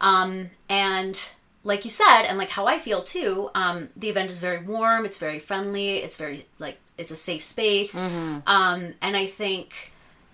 Um, 0.00 0.50
and 0.68 1.30
like 1.62 1.84
you 1.84 1.90
said, 1.90 2.22
and 2.24 2.36
like 2.36 2.50
how 2.50 2.66
I 2.66 2.78
feel 2.78 3.02
too, 3.02 3.50
um, 3.54 3.88
the 3.96 4.08
event 4.08 4.30
is 4.30 4.40
very 4.40 4.62
warm, 4.62 5.04
it's 5.04 5.18
very 5.18 5.38
friendly, 5.38 5.98
it's 5.98 6.16
very 6.16 6.46
like, 6.58 6.78
it's 6.98 7.10
a 7.10 7.16
safe 7.16 7.42
space. 7.42 8.00
Um, 8.46 8.94
and 9.00 9.16
I 9.16 9.26
think, 9.26 9.92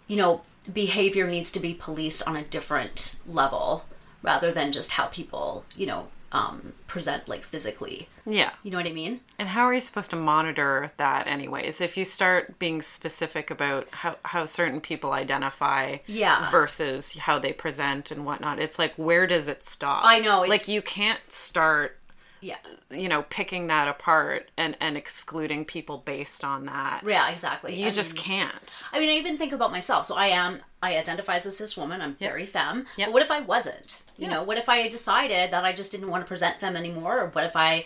you 0.09 0.17
know, 0.17 0.43
behavior 0.73 1.27
needs 1.27 1.51
to 1.53 1.61
be 1.61 1.73
policed 1.73 2.27
on 2.27 2.37
a 2.37 2.43
different 2.43 3.17
level 3.27 3.85
rather 4.23 4.53
than 4.53 4.73
just 4.73 4.93
how 4.93 5.07
people, 5.07 5.65
you 5.77 5.87
know, 5.87 6.09
um, 6.33 6.75
present 6.87 7.27
like 7.29 7.43
physically. 7.43 8.09
Yeah. 8.25 8.51
You 8.63 8.71
know 8.71 8.77
what 8.77 8.87
I 8.87 8.93
mean? 8.93 9.19
And 9.37 9.49
how 9.49 9.65
are 9.65 9.75
you 9.75 9.81
supposed 9.81 10.11
to 10.11 10.17
monitor 10.17 10.93
that, 10.97 11.27
anyways? 11.27 11.81
If 11.81 11.97
you 11.97 12.05
start 12.05 12.57
being 12.61 12.83
specific 12.83 13.51
about 13.51 13.89
how, 13.91 14.17
how 14.25 14.45
certain 14.45 14.81
people 14.81 15.13
identify 15.13 15.99
Yeah. 16.07 16.49
versus 16.49 17.19
how 17.19 17.41
they 17.41 17.53
present 17.53 18.13
and 18.13 18.25
whatnot, 18.25 18.61
it's 18.61 18.79
like, 18.79 18.95
where 18.95 19.27
does 19.27 19.49
it 19.49 19.65
stop? 19.65 20.05
I 20.05 20.21
know, 20.21 20.45
it's- 20.45 20.49
Like, 20.61 20.69
you 20.69 20.83
can't 20.83 21.19
start, 21.27 21.99
Yeah. 22.41 22.57
you 22.91 23.09
know, 23.09 23.23
picking 23.29 23.67
that 23.69 23.89
apart 23.89 24.51
and, 24.57 24.77
and 24.81 24.97
excluding 24.97 25.65
people 25.65 25.99
based 25.99 26.45
on 26.45 26.67
that. 26.67 27.03
Yeah, 27.07 27.31
exactly. 27.31 27.75
You 27.75 27.87
I 27.87 27.91
just 27.91 28.15
mean- 28.15 28.25
can't. 28.25 28.83
I 28.93 28.99
mean, 28.99 29.09
I 29.09 29.13
even 29.13 29.37
think 29.37 29.53
about 29.53 29.71
myself. 29.73 30.07
So 30.07 30.17
I 30.17 30.29
am, 30.29 30.61
I 30.83 30.97
identify 30.97 31.37
as 31.37 31.47
a 31.47 31.51
cis 31.53 31.77
woman. 31.77 32.01
I'm 32.01 32.15
very 32.17 32.47
femme. 32.47 32.87
Yep. 32.97 33.09
But 33.09 33.13
what 33.13 33.23
if 33.23 33.31
I 33.31 33.41
wasn't? 33.41 34.03
You 34.17 34.29
know, 34.29 34.45
what 34.45 34.59
if 34.59 34.69
I 34.69 34.87
decided 34.89 35.51
that 35.51 35.65
I 35.65 35.73
just 35.73 35.93
didn't 35.93 36.11
want 36.11 36.25
to 36.25 36.29
present 36.29 36.61
femme 36.61 36.77
anymore? 36.77 37.21
Or 37.21 37.29
what 37.29 37.45
if 37.45 37.57
I 37.57 37.85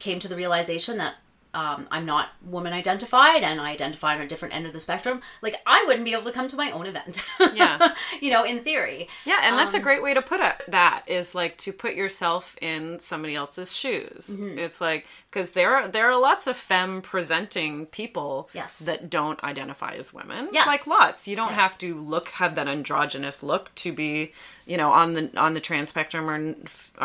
came 0.00 0.18
to 0.18 0.28
the 0.28 0.34
realization 0.36 0.96
that 0.98 1.14
um, 1.56 1.88
I'm 1.90 2.04
not 2.04 2.28
woman 2.44 2.72
identified 2.74 3.42
and 3.42 3.60
I 3.60 3.70
identify 3.70 4.14
on 4.14 4.20
a 4.20 4.28
different 4.28 4.54
end 4.54 4.66
of 4.66 4.72
the 4.74 4.80
spectrum? 4.80 5.22
Like, 5.40 5.56
I 5.66 5.84
wouldn't 5.86 6.04
be 6.04 6.12
able 6.12 6.24
to 6.24 6.32
come 6.32 6.48
to 6.48 6.56
my 6.56 6.70
own 6.70 6.86
event. 6.86 7.26
Yeah. 7.56 7.94
you 8.20 8.30
know, 8.30 8.44
in 8.44 8.60
theory. 8.60 9.08
Yeah, 9.24 9.38
and 9.42 9.52
Um, 9.52 9.56
that's 9.56 9.72
a 9.72 9.80
great 9.80 10.02
way 10.02 10.12
to 10.12 10.20
put 10.20 10.40
it. 10.40 10.62
That 10.68 11.04
is 11.06 11.34
like 11.34 11.56
to 11.58 11.72
put 11.72 11.94
yourself 11.94 12.56
in 12.60 12.98
somebody 12.98 13.34
else's 13.34 13.74
shoes. 13.74 14.36
Mm-hmm. 14.38 14.58
It's 14.58 14.80
like 14.80 15.06
because 15.36 15.50
there 15.52 15.76
are 15.76 15.86
there 15.86 16.10
are 16.10 16.18
lots 16.18 16.46
of 16.46 16.56
femme 16.56 17.02
presenting 17.02 17.84
people 17.86 18.48
Yes. 18.54 18.78
that 18.86 19.10
don't 19.10 19.42
identify 19.44 19.92
as 19.92 20.14
women. 20.14 20.48
Yes. 20.50 20.66
like 20.66 20.86
lots. 20.86 21.28
You 21.28 21.36
don't 21.36 21.50
Yes. 21.50 21.60
have 21.60 21.78
to 21.78 21.94
look 21.94 22.28
have 22.30 22.54
that 22.54 22.66
androgynous 22.66 23.42
look 23.42 23.74
to 23.76 23.92
be 23.92 24.32
you 24.66 24.78
know 24.78 24.90
on 24.92 25.12
the 25.12 25.30
on 25.36 25.52
the 25.52 25.60
trans 25.60 25.90
spectrum 25.90 26.30
or 26.30 26.54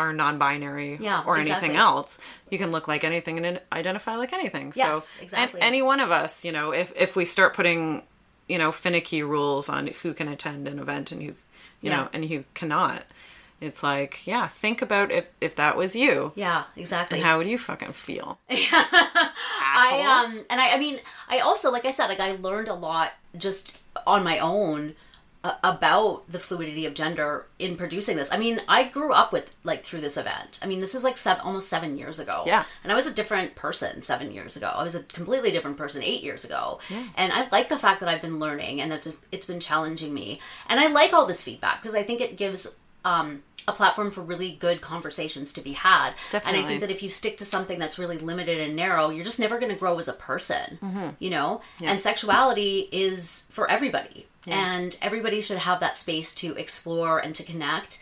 or 0.00 0.14
non-binary 0.14 0.96
Yeah, 0.98 1.22
or 1.26 1.36
exactly. 1.36 1.68
anything 1.68 1.76
else. 1.78 2.18
You 2.48 2.56
can 2.56 2.70
look 2.70 2.88
like 2.88 3.04
anything 3.04 3.44
and 3.44 3.60
identify 3.70 4.16
like 4.16 4.32
anything. 4.32 4.72
Yes, 4.74 5.08
so 5.08 5.22
exactly. 5.24 5.60
and 5.60 5.66
any 5.68 5.82
one 5.82 6.00
of 6.00 6.10
us, 6.10 6.42
you 6.42 6.52
know, 6.52 6.72
if 6.72 6.90
if 6.96 7.14
we 7.14 7.26
start 7.26 7.52
putting 7.54 8.02
you 8.48 8.56
know 8.56 8.72
finicky 8.72 9.22
rules 9.22 9.68
on 9.68 9.88
who 10.02 10.14
can 10.14 10.26
attend 10.28 10.66
an 10.68 10.78
event 10.78 11.12
and 11.12 11.20
who 11.22 11.28
you 11.28 11.90
Yeah. 11.90 11.96
know 11.96 12.08
and 12.14 12.24
who 12.24 12.44
cannot 12.54 13.02
it's 13.62 13.82
like 13.82 14.26
yeah 14.26 14.46
think 14.48 14.82
about 14.82 15.10
if 15.10 15.26
if 15.40 15.56
that 15.56 15.76
was 15.76 15.94
you 15.96 16.32
Yeah, 16.34 16.64
exactly. 16.76 17.18
and 17.18 17.24
how 17.26 17.38
would 17.38 17.46
you 17.46 17.58
fucking 17.58 17.92
feel 17.92 18.38
I 18.50 20.02
um 20.26 20.44
and 20.50 20.60
I 20.60 20.70
I 20.74 20.78
mean 20.78 21.00
I 21.28 21.38
also 21.38 21.70
like 21.70 21.84
I 21.86 21.90
said 21.90 22.06
like 22.08 22.20
I 22.20 22.32
learned 22.32 22.68
a 22.68 22.74
lot 22.74 23.12
just 23.36 23.74
on 24.06 24.24
my 24.24 24.38
own 24.38 24.94
uh, 25.44 25.56
about 25.64 26.28
the 26.28 26.38
fluidity 26.38 26.86
of 26.86 26.94
gender 26.94 27.46
in 27.58 27.76
producing 27.76 28.16
this. 28.16 28.32
I 28.32 28.36
mean, 28.38 28.60
I 28.68 28.84
grew 28.84 29.12
up 29.12 29.32
with 29.32 29.52
like 29.64 29.82
through 29.82 30.00
this 30.00 30.16
event. 30.16 30.60
I 30.62 30.66
mean, 30.66 30.78
this 30.78 30.94
is 30.94 31.02
like 31.02 31.18
seven 31.18 31.42
almost 31.44 31.68
7 31.68 31.96
years 31.98 32.20
ago. 32.20 32.44
Yeah. 32.46 32.62
And 32.84 32.92
I 32.92 32.94
was 32.94 33.06
a 33.08 33.12
different 33.12 33.56
person 33.56 34.02
7 34.02 34.30
years 34.30 34.56
ago. 34.56 34.68
I 34.72 34.84
was 34.84 34.94
a 34.94 35.02
completely 35.02 35.50
different 35.50 35.76
person 35.76 36.00
8 36.00 36.22
years 36.22 36.44
ago. 36.44 36.78
Yeah. 36.88 37.08
And 37.16 37.32
I 37.32 37.48
like 37.48 37.68
the 37.68 37.76
fact 37.76 37.98
that 38.00 38.08
I've 38.08 38.22
been 38.22 38.38
learning 38.38 38.80
and 38.80 38.92
it's 38.92 39.08
it's 39.32 39.46
been 39.46 39.58
challenging 39.58 40.14
me. 40.14 40.38
And 40.68 40.78
I 40.78 40.86
like 40.86 41.12
all 41.12 41.26
this 41.26 41.42
feedback 41.42 41.82
because 41.82 41.96
I 41.96 42.04
think 42.04 42.20
it 42.20 42.36
gives 42.36 42.78
um 43.04 43.42
a 43.68 43.72
platform 43.72 44.10
for 44.10 44.22
really 44.22 44.56
good 44.58 44.80
conversations 44.80 45.52
to 45.52 45.60
be 45.60 45.72
had. 45.74 46.14
And 46.48 46.56
I 46.56 46.62
think 46.66 46.80
that 46.80 46.90
if 46.90 47.00
you 47.00 47.08
stick 47.08 47.36
to 47.38 47.44
something 47.44 47.78
that's 47.78 47.96
really 47.96 48.18
limited 48.18 48.58
and 48.60 48.74
narrow, 48.74 49.08
you're 49.10 49.24
just 49.24 49.38
never 49.38 49.60
going 49.60 49.70
to 49.70 49.78
grow 49.78 50.00
as 50.00 50.08
a 50.08 50.12
person, 50.14 50.78
Mm-hmm. 50.82 51.08
you 51.20 51.30
know? 51.30 51.60
And 51.80 52.00
sexuality 52.00 52.88
is 52.90 53.46
for 53.50 53.70
everybody. 53.70 54.26
And 54.48 54.98
everybody 55.00 55.40
should 55.40 55.58
have 55.58 55.78
that 55.78 55.96
space 55.96 56.34
to 56.36 56.56
explore 56.56 57.20
and 57.20 57.36
to 57.36 57.44
connect. 57.44 58.00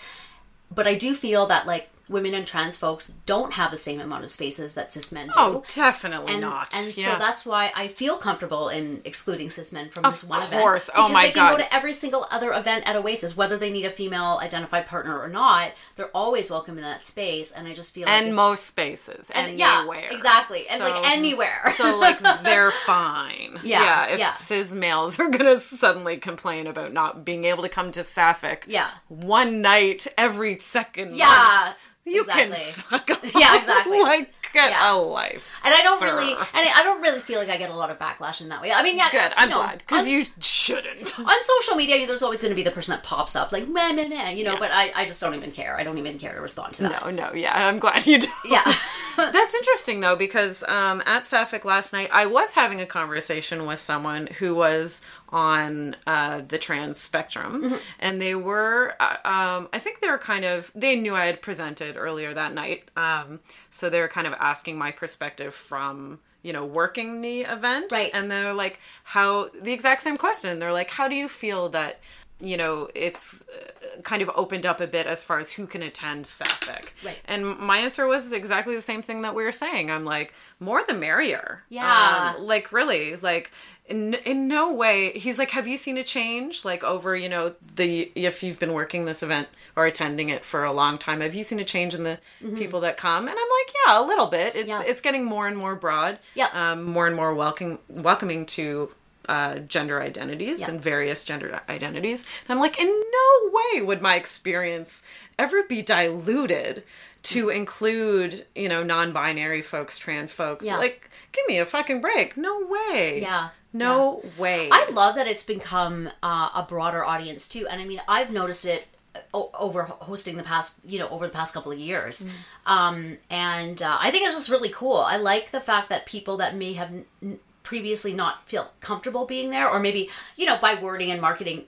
But 0.74 0.86
I 0.86 0.94
do 0.94 1.14
feel 1.14 1.44
that, 1.48 1.66
like, 1.66 1.90
women 2.10 2.34
and 2.34 2.46
trans 2.46 2.76
folks 2.76 3.12
don't 3.24 3.54
have 3.54 3.70
the 3.70 3.76
same 3.76 4.00
amount 4.00 4.24
of 4.24 4.30
spaces 4.30 4.74
that 4.74 4.90
cis 4.90 5.12
men 5.12 5.28
do. 5.28 5.32
oh 5.36 5.64
definitely 5.74 6.32
and, 6.32 6.40
not 6.42 6.74
and 6.76 6.86
yeah. 6.98 7.12
so 7.12 7.18
that's 7.18 7.46
why 7.46 7.72
I 7.74 7.88
feel 7.88 8.16
comfortable 8.18 8.68
in 8.68 9.00
excluding 9.04 9.48
cis 9.48 9.72
men 9.72 9.88
from 9.88 10.04
Of 10.04 10.12
this 10.14 10.24
one 10.24 10.40
course. 10.48 10.88
event. 10.88 10.98
Oh 11.04 11.08
Because 11.08 11.22
they 11.22 11.30
can 11.30 11.34
God. 11.34 11.50
go 11.52 11.56
to 11.58 11.74
every 11.74 11.92
single 11.92 12.26
other 12.30 12.52
event 12.52 12.82
at 12.86 12.96
Oasis, 12.96 13.36
whether 13.36 13.56
they 13.56 13.70
need 13.70 13.84
a 13.84 13.90
female 13.90 14.38
identified 14.42 14.86
partner 14.86 15.18
or 15.18 15.28
not. 15.28 15.72
They're 15.96 16.10
always 16.14 16.50
welcome 16.50 16.76
in 16.76 16.82
that 16.84 17.04
space, 17.04 17.52
and 17.52 17.66
I 17.68 17.72
just 17.74 17.94
feel 17.94 18.06
like 18.06 18.22
and 18.22 18.34
most 18.34 18.66
spaces 18.66 19.30
and- 19.32 19.50
and 19.50 19.58
yeah, 19.58 19.86
exactly, 20.10 20.64
and 20.70 20.78
So- 20.78 20.90
like 20.90 21.06
anywhere. 21.10 21.62
so 21.76 21.96
like 21.96 22.18
they're 22.42 22.72
fine 22.72 23.60
Yeah, 23.62 24.06
if 24.06 24.18
yeah. 24.18 24.32
cis 24.34 24.74
males 24.74 25.18
are 25.20 25.28
gonna 25.30 25.60
suddenly 25.60 26.16
complain 26.16 26.66
about 26.66 26.92
not 26.92 27.24
being 27.24 27.44
able 27.44 27.62
to 27.62 27.68
come 27.68 27.92
to 27.92 28.02
sapphic 28.02 28.64
Yeah. 28.66 28.88
one 29.08 29.60
night 29.60 30.06
every 30.18 30.58
second 30.58 31.14
yeah, 31.14 31.26
month, 31.64 31.76
you 32.10 32.20
exactly. 32.22 32.56
can 32.56 32.72
fuck 32.72 33.10
off. 33.24 33.34
Yeah, 33.38 33.56
exactly. 33.56 34.00
like 34.02 34.32
get 34.52 34.70
Yeah. 34.70 34.92
a 34.92 34.98
life 34.98 35.48
And 35.64 35.72
I 35.72 35.80
don't 35.82 36.00
sir. 36.00 36.06
really, 36.06 36.32
and 36.32 36.38
I 36.54 36.82
don't 36.82 37.00
really 37.00 37.20
feel 37.20 37.38
like 37.38 37.48
I 37.48 37.56
get 37.56 37.70
a 37.70 37.74
lot 37.74 37.88
of 37.90 38.00
backlash 38.00 38.40
in 38.40 38.48
that 38.48 38.60
way. 38.60 38.72
I 38.72 38.82
mean, 38.82 38.96
yeah, 38.96 39.08
good 39.08 39.32
i'm 39.36 39.48
know, 39.48 39.58
glad 39.58 39.78
because 39.78 40.08
you 40.08 40.24
shouldn't 40.40 41.18
on 41.20 41.42
social 41.42 41.76
media, 41.76 42.04
there's 42.06 42.22
always 42.24 42.42
going 42.42 42.50
to 42.50 42.56
be 42.56 42.64
the 42.64 42.72
person 42.72 42.90
that 42.92 43.04
pops 43.04 43.36
up 43.36 43.52
like 43.52 43.68
meh 43.68 43.92
meh 43.92 44.08
meh, 44.08 44.30
you 44.30 44.42
know. 44.44 44.54
Yeah. 44.54 44.58
But 44.58 44.72
I, 44.72 44.90
I 44.94 45.04
just 45.06 45.20
don't 45.20 45.34
even 45.36 45.52
care. 45.52 45.76
I 45.78 45.84
don't 45.84 45.98
even 45.98 46.18
care 46.18 46.34
to 46.34 46.40
respond 46.40 46.74
to 46.74 46.82
that. 46.84 47.04
No, 47.04 47.10
no, 47.10 47.32
yeah, 47.32 47.68
I'm 47.68 47.78
glad 47.78 48.06
you 48.06 48.18
do. 48.18 48.28
Yeah. 48.44 48.72
That's 49.16 49.54
interesting 49.54 50.00
though, 50.00 50.16
because 50.16 50.62
um, 50.64 51.02
at 51.06 51.26
Sapphic 51.26 51.64
last 51.64 51.92
night, 51.92 52.08
I 52.12 52.26
was 52.26 52.54
having 52.54 52.80
a 52.80 52.86
conversation 52.86 53.66
with 53.66 53.78
someone 53.78 54.26
who 54.38 54.54
was 54.54 55.02
on 55.32 55.96
uh, 56.06 56.42
the 56.46 56.58
trans 56.58 56.98
spectrum, 56.98 57.62
Mm-hmm. 57.64 57.76
and 58.00 58.20
they 58.20 58.34
were, 58.34 58.94
uh, 59.00 59.16
um, 59.24 59.68
I 59.72 59.78
think 59.78 60.00
they 60.00 60.08
were 60.10 60.18
kind 60.18 60.44
of, 60.44 60.70
they 60.74 60.96
knew 60.96 61.14
I 61.14 61.26
had 61.26 61.40
presented 61.42 61.96
earlier 61.96 62.32
that 62.34 62.52
night, 62.54 62.90
um, 62.96 63.40
so 63.70 63.88
they 63.90 64.00
were 64.00 64.08
kind 64.08 64.26
of 64.26 64.32
asking 64.34 64.78
my 64.78 64.90
perspective 64.90 65.54
from. 65.54 66.20
You 66.42 66.54
know, 66.54 66.64
working 66.64 67.20
the 67.20 67.40
event, 67.42 67.92
Right. 67.92 68.10
And 68.16 68.30
they're 68.30 68.54
like, 68.54 68.80
"How?" 69.04 69.50
The 69.60 69.74
exact 69.74 70.00
same 70.00 70.16
question. 70.16 70.58
They're 70.58 70.72
like, 70.72 70.88
"How 70.90 71.06
do 71.06 71.14
you 71.14 71.28
feel 71.28 71.68
that 71.68 72.00
you 72.40 72.56
know 72.56 72.88
it's 72.94 73.46
uh, 73.46 74.00
kind 74.00 74.22
of 74.22 74.30
opened 74.34 74.64
up 74.64 74.80
a 74.80 74.86
bit 74.86 75.06
as 75.06 75.22
far 75.22 75.38
as 75.38 75.52
who 75.52 75.66
can 75.66 75.82
attend 75.82 76.26
Sapphic?" 76.26 76.94
Right. 77.04 77.18
And 77.26 77.58
my 77.58 77.76
answer 77.76 78.06
was 78.06 78.32
exactly 78.32 78.74
the 78.74 78.80
same 78.80 79.02
thing 79.02 79.20
that 79.20 79.34
we 79.34 79.42
were 79.44 79.52
saying. 79.52 79.90
I'm 79.90 80.06
like, 80.06 80.32
more 80.60 80.82
the 80.82 80.94
merrier. 80.94 81.62
Yeah. 81.68 82.34
Um, 82.38 82.46
like 82.46 82.72
really, 82.72 83.16
like 83.16 83.50
in, 83.90 84.14
in 84.24 84.48
no 84.48 84.72
way. 84.72 85.12
He's 85.18 85.38
like, 85.38 85.50
have 85.50 85.66
you 85.66 85.76
seen 85.76 85.98
a 85.98 86.02
change? 86.04 86.64
Like 86.64 86.82
over, 86.84 87.14
you 87.16 87.28
know, 87.28 87.54
the 87.74 88.10
if 88.14 88.42
you've 88.42 88.58
been 88.60 88.72
working 88.72 89.04
this 89.04 89.22
event 89.22 89.48
or 89.76 89.86
attending 89.86 90.28
it 90.28 90.44
for 90.44 90.64
a 90.64 90.72
long 90.72 90.96
time, 90.98 91.20
have 91.20 91.34
you 91.34 91.42
seen 91.42 91.60
a 91.60 91.64
change 91.64 91.94
in 91.94 92.04
the 92.04 92.18
people 92.56 92.80
that 92.80 92.96
come? 92.96 93.28
And 93.28 93.36
I'm 93.36 93.36
like, 93.36 93.74
yeah, 93.86 94.00
a 94.00 94.04
little 94.06 94.26
bit. 94.26 94.54
It's 94.56 94.70
Mm-hmm. 94.72 94.82
Yeah. 94.82 94.90
it's 94.90 95.00
getting 95.00 95.24
more 95.24 95.46
and 95.48 95.56
more 95.56 95.74
broad. 95.74 96.18
Yeah. 96.34 96.48
Um, 96.54 96.84
more 96.84 97.06
and 97.06 97.16
more 97.16 97.34
welcoming 97.34 97.78
welcoming 97.88 98.46
to 98.46 98.90
uh, 99.28 99.58
gender 99.60 100.00
identities 100.02 100.60
Yeah. 100.60 100.70
and 100.70 100.80
various 100.80 101.24
gender 101.24 101.60
identities. 101.68 102.24
And 102.48 102.56
I'm 102.56 102.60
like, 102.60 102.80
in 102.80 102.86
no 102.88 103.50
way 103.52 103.82
would 103.82 104.00
my 104.02 104.14
experience 104.16 105.02
ever 105.38 105.62
be 105.64 105.82
diluted 105.82 106.82
to 107.22 107.50
include, 107.50 108.46
you 108.54 108.68
know, 108.68 108.82
non-binary 108.82 109.62
folks, 109.62 109.98
trans 109.98 110.32
folks. 110.32 110.64
Yeah. 110.64 110.78
Like, 110.78 111.10
give 111.32 111.44
me 111.46 111.58
a 111.58 111.66
fucking 111.66 112.00
break. 112.00 112.36
No 112.36 112.66
way. 112.66 113.20
Yeah. 113.22 113.50
No 113.72 114.22
way. 114.38 114.68
I 114.72 114.90
love 114.90 115.14
that 115.14 115.26
it's 115.26 115.44
become 115.44 116.10
uh, 116.22 116.50
a 116.54 116.64
broader 116.68 117.04
audience 117.04 117.48
too, 117.48 117.66
and 117.68 117.80
I 117.80 117.84
mean, 117.84 118.00
I've 118.08 118.32
noticed 118.32 118.64
it 118.66 118.86
over 119.34 119.84
hosting 119.84 120.36
the 120.36 120.42
past, 120.42 120.78
you 120.84 120.98
know, 120.98 121.08
over 121.08 121.26
the 121.26 121.32
past 121.32 121.52
couple 121.54 121.72
of 121.72 121.78
years, 121.78 122.28
um, 122.66 123.18
and 123.28 123.80
uh, 123.82 123.96
I 124.00 124.10
think 124.10 124.26
it's 124.26 124.34
just 124.36 124.48
really 124.50 124.70
cool. 124.70 124.98
I 124.98 125.16
like 125.16 125.50
the 125.50 125.60
fact 125.60 125.88
that 125.88 126.06
people 126.06 126.36
that 126.38 126.54
may 126.56 126.72
have 126.74 126.90
n- 127.22 127.38
previously 127.62 128.12
not 128.12 128.46
feel 128.48 128.70
comfortable 128.80 129.26
being 129.26 129.50
there, 129.50 129.68
or 129.68 129.78
maybe 129.80 130.10
you 130.36 130.46
know, 130.46 130.58
by 130.58 130.80
wording 130.80 131.10
and 131.10 131.20
marketing 131.20 131.64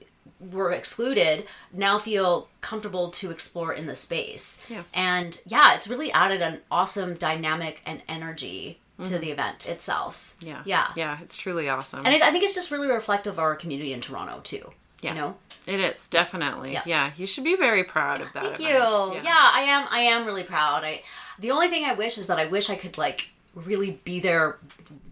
were 0.51 0.73
excluded 0.73 1.45
now 1.73 1.99
feel 1.99 2.49
comfortable 2.61 3.11
to 3.11 3.31
explore 3.31 3.73
in 3.73 3.87
the 3.87 3.95
space 3.95 4.61
Yeah. 4.69 4.83
and 4.93 5.41
yeah 5.47 5.75
it's 5.75 5.87
really 5.87 6.11
added 6.11 6.43
an 6.43 6.59
awesome 6.69 7.15
dynamic 7.15 7.81
and 7.87 8.03
energy 8.09 8.81
to 9.05 9.19
the 9.19 9.31
event 9.31 9.67
itself 9.67 10.35
yeah. 10.41 10.63
yeah 10.65 10.89
Yeah. 10.97 11.19
It's 11.23 11.37
truly 11.37 11.69
awesome. 11.69 12.05
and 12.05 12.15
it, 12.15 12.23
I 12.23 12.31
think 12.31 12.43
it's 12.45 12.55
just 12.55 12.71
really 12.71 12.89
reflective 12.89 13.35
of 13.35 13.39
our 13.39 13.55
community 13.57 13.93
in 13.93 14.01
Toronto 14.01 14.41
too. 14.43 14.73
Yeah. 15.01 15.15
You 15.15 15.21
know. 15.21 15.37
it 15.67 15.81
is 15.81 16.07
definitely. 16.09 16.73
Yeah. 16.73 16.83
Yeah. 16.87 17.11
You 17.17 17.27
should 17.27 17.45
be 17.45 17.57
very 17.57 17.85
proud 17.85 18.21
of 18.21 18.33
that. 18.35 18.57
Thank 18.57 18.61
you. 18.61 18.77
event. 18.77 19.25
Yeah. 19.25 19.51
I 19.53 19.63
am. 19.63 19.87
I 19.91 20.01
am 20.01 20.27
really 20.27 20.45
proud. 20.45 20.85
I. 20.85 21.03
The 21.39 21.51
only 21.51 21.69
thing 21.69 21.85
I 21.85 21.95
wish 21.95 22.19
is 22.19 22.27
that 22.29 22.39
I 22.39 22.47
wish 22.47 22.71
I 22.71 22.77
could 22.77 22.97
like 22.99 23.29
really 23.55 24.01
be 24.05 24.19
there 24.21 24.59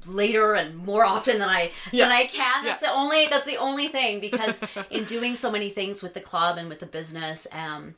later 0.06 0.54
and 0.54 0.76
more 0.76 1.04
often 1.04 1.38
than 1.38 1.48
I 1.48 1.70
Yeah. 1.92 2.04
than 2.04 2.12
I 2.12 2.24
can. 2.24 2.64
That's 2.64 2.82
Yeah. 2.82 2.90
the 2.90 2.94
only. 2.96 3.26
That's 3.26 3.46
the 3.46 3.56
only 3.56 3.88
thing 3.88 4.20
because 4.20 4.64
in 4.90 5.04
doing 5.04 5.36
so 5.36 5.50
many 5.50 5.70
things 5.70 6.02
with 6.02 6.14
the 6.14 6.20
club 6.20 6.56
and 6.58 6.68
with 6.68 6.78
the 6.80 6.86
business, 6.86 7.46
um, 7.52 7.94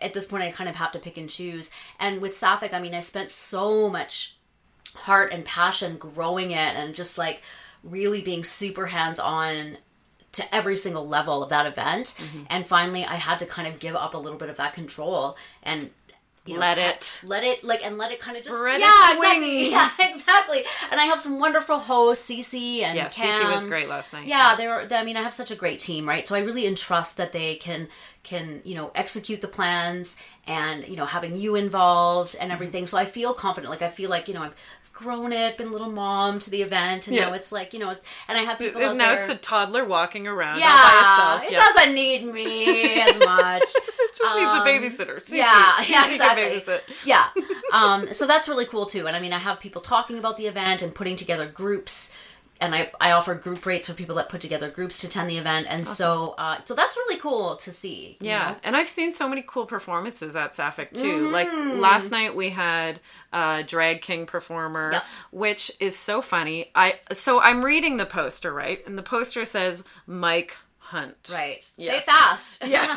at 0.00 0.14
this 0.14 0.26
point 0.26 0.42
I 0.42 0.50
kind 0.50 0.68
of 0.68 0.76
have 0.76 0.92
to 0.92 0.98
pick 0.98 1.16
and 1.16 1.28
choose. 1.30 1.70
And 1.98 2.20
with 2.20 2.36
Sapphic, 2.36 2.72
I 2.74 2.80
mean, 2.80 2.94
I 2.94 3.00
spent 3.00 3.30
so 3.30 3.88
much 3.88 4.34
heart 4.94 5.32
and 5.32 5.44
passion 5.44 5.96
growing 5.96 6.50
it 6.50 6.74
and 6.76 6.94
just 6.94 7.18
like 7.18 7.42
really 7.82 8.20
being 8.20 8.44
super 8.44 8.86
hands 8.86 9.18
on 9.18 9.78
to 10.32 10.54
every 10.54 10.76
single 10.76 11.08
level 11.08 11.42
of 11.42 11.48
that 11.50 11.66
event. 11.66 12.14
Mm-hmm. 12.18 12.42
And 12.48 12.66
finally, 12.66 13.04
I 13.04 13.14
had 13.14 13.38
to 13.40 13.46
kind 13.46 13.66
of 13.66 13.80
give 13.80 13.96
up 13.96 14.14
a 14.14 14.18
little 14.18 14.38
bit 14.38 14.48
of 14.48 14.56
that 14.58 14.74
control 14.74 15.36
and 15.62 15.90
you 16.46 16.54
know, 16.54 16.60
Let 16.60 16.78
it. 16.78 17.20
let 17.26 17.44
it 17.44 17.62
like 17.62 17.84
and 17.84 17.98
let 17.98 18.12
it 18.12 18.18
kind 18.18 18.34
of 18.36 18.42
just 18.42 18.56
Spread 18.56 18.80
yeah 18.80 19.12
exactly 19.12 19.70
yeah 19.70 19.90
exactly 20.00 20.64
and 20.90 20.98
I 20.98 21.04
have 21.04 21.20
some 21.20 21.38
wonderful 21.38 21.78
hosts 21.78 22.30
Cece 22.30 22.80
and 22.82 22.96
Yeah, 22.96 23.08
Cam. 23.10 23.30
Cece 23.30 23.52
was 23.52 23.64
great 23.66 23.90
last 23.90 24.14
night. 24.14 24.26
Yeah, 24.26 24.56
they 24.56 24.66
were. 24.66 24.86
I 24.90 25.04
mean, 25.04 25.18
I 25.18 25.22
have 25.22 25.34
such 25.34 25.50
a 25.50 25.54
great 25.54 25.80
team, 25.80 26.08
right? 26.08 26.26
So 26.26 26.34
I 26.34 26.38
really 26.40 26.66
entrust 26.66 27.18
that 27.18 27.32
they 27.32 27.56
can 27.56 27.88
can 28.22 28.62
you 28.64 28.74
know 28.74 28.90
execute 28.94 29.42
the 29.42 29.48
plans 29.48 30.16
and 30.46 30.88
you 30.88 30.96
know 30.96 31.04
having 31.04 31.36
you 31.36 31.56
involved 31.56 32.34
and 32.40 32.50
everything. 32.50 32.86
So 32.86 32.96
I 32.96 33.04
feel 33.04 33.34
confident. 33.34 33.70
Like 33.70 33.82
I 33.82 33.88
feel 33.88 34.08
like 34.08 34.26
you 34.26 34.32
know 34.32 34.42
I've 34.42 34.54
grown 35.02 35.32
it, 35.32 35.56
been 35.56 35.72
little 35.72 35.90
mom 35.90 36.38
to 36.40 36.50
the 36.50 36.62
event, 36.62 37.06
and 37.06 37.16
Yeah. 37.16 37.26
now 37.28 37.32
it's 37.34 37.50
like 37.52 37.72
you 37.72 37.78
know, 37.80 37.90
and 38.28 38.38
I 38.38 38.42
have 38.42 38.58
people 38.58 38.80
And 38.82 38.98
now 38.98 39.10
there. 39.10 39.18
it's 39.18 39.28
a 39.28 39.34
toddler 39.36 39.84
walking 39.84 40.26
around 40.28 40.54
all 40.54 40.58
yeah, 40.60 40.82
by 40.82 41.00
itself. 41.00 41.44
it 41.44 41.52
yeah. 41.52 41.58
doesn't 41.60 41.94
need 41.94 42.24
me 42.26 43.00
as 43.00 43.18
much. 43.24 43.62
It 43.62 44.16
just 44.16 44.36
needs 44.36 44.54
a 44.54 44.60
babysitter. 45.04 45.16
Cece. 45.16 45.30
Um, 45.32 45.36
yeah, 45.38 45.72
Cece 45.78 45.88
yeah, 45.90 46.02
can 46.04 46.12
exactly. 46.54 46.78
Yeah. 47.04 47.26
Um, 47.72 48.12
so 48.12 48.26
that's 48.26 48.48
really 48.48 48.66
cool 48.66 48.84
too. 48.84 49.06
And 49.06 49.14
I 49.14 49.20
mean, 49.20 49.32
I 49.32 49.38
have 49.38 49.60
people 49.60 49.80
talking 49.80 50.18
about 50.18 50.36
the 50.36 50.48
event 50.48 50.82
and 50.82 50.92
putting 50.92 51.14
together 51.14 51.46
groups. 51.48 52.12
And 52.60 52.74
I, 52.74 52.90
I 53.00 53.12
offer 53.12 53.34
group 53.34 53.64
rates 53.64 53.88
for 53.88 53.94
people 53.94 54.16
that 54.16 54.28
put 54.28 54.40
together 54.42 54.68
groups 54.70 55.00
to 55.00 55.06
attend 55.06 55.30
the 55.30 55.38
event, 55.38 55.66
and 55.70 55.88
so 55.88 56.34
uh, 56.36 56.58
so 56.64 56.74
that's 56.74 56.96
really 56.96 57.18
cool 57.18 57.56
to 57.56 57.72
see. 57.72 58.18
Yeah, 58.20 58.50
know? 58.50 58.56
and 58.64 58.76
I've 58.76 58.86
seen 58.88 59.12
so 59.12 59.28
many 59.28 59.42
cool 59.46 59.64
performances 59.64 60.36
at 60.36 60.52
Sapphic 60.54 60.92
too. 60.92 61.24
Mm-hmm. 61.24 61.32
Like 61.32 61.48
last 61.80 62.10
night 62.10 62.36
we 62.36 62.50
had 62.50 63.00
a 63.32 63.64
drag 63.66 64.02
king 64.02 64.26
performer, 64.26 64.92
Yep. 64.92 65.04
which 65.32 65.72
is 65.80 65.96
so 65.96 66.20
funny. 66.20 66.70
I 66.74 66.98
so 67.12 67.40
I'm 67.40 67.64
reading 67.64 67.96
the 67.96 68.06
poster 68.06 68.52
right, 68.52 68.86
and 68.86 68.98
the 68.98 69.02
poster 69.02 69.44
says 69.46 69.82
Mike 70.06 70.56
Hunt. 70.90 71.30
right. 71.32 71.62
Say 71.62 71.84
Yes. 71.84 72.02
it 72.02 72.04
fast. 72.04 72.62
Yes. 72.66 72.90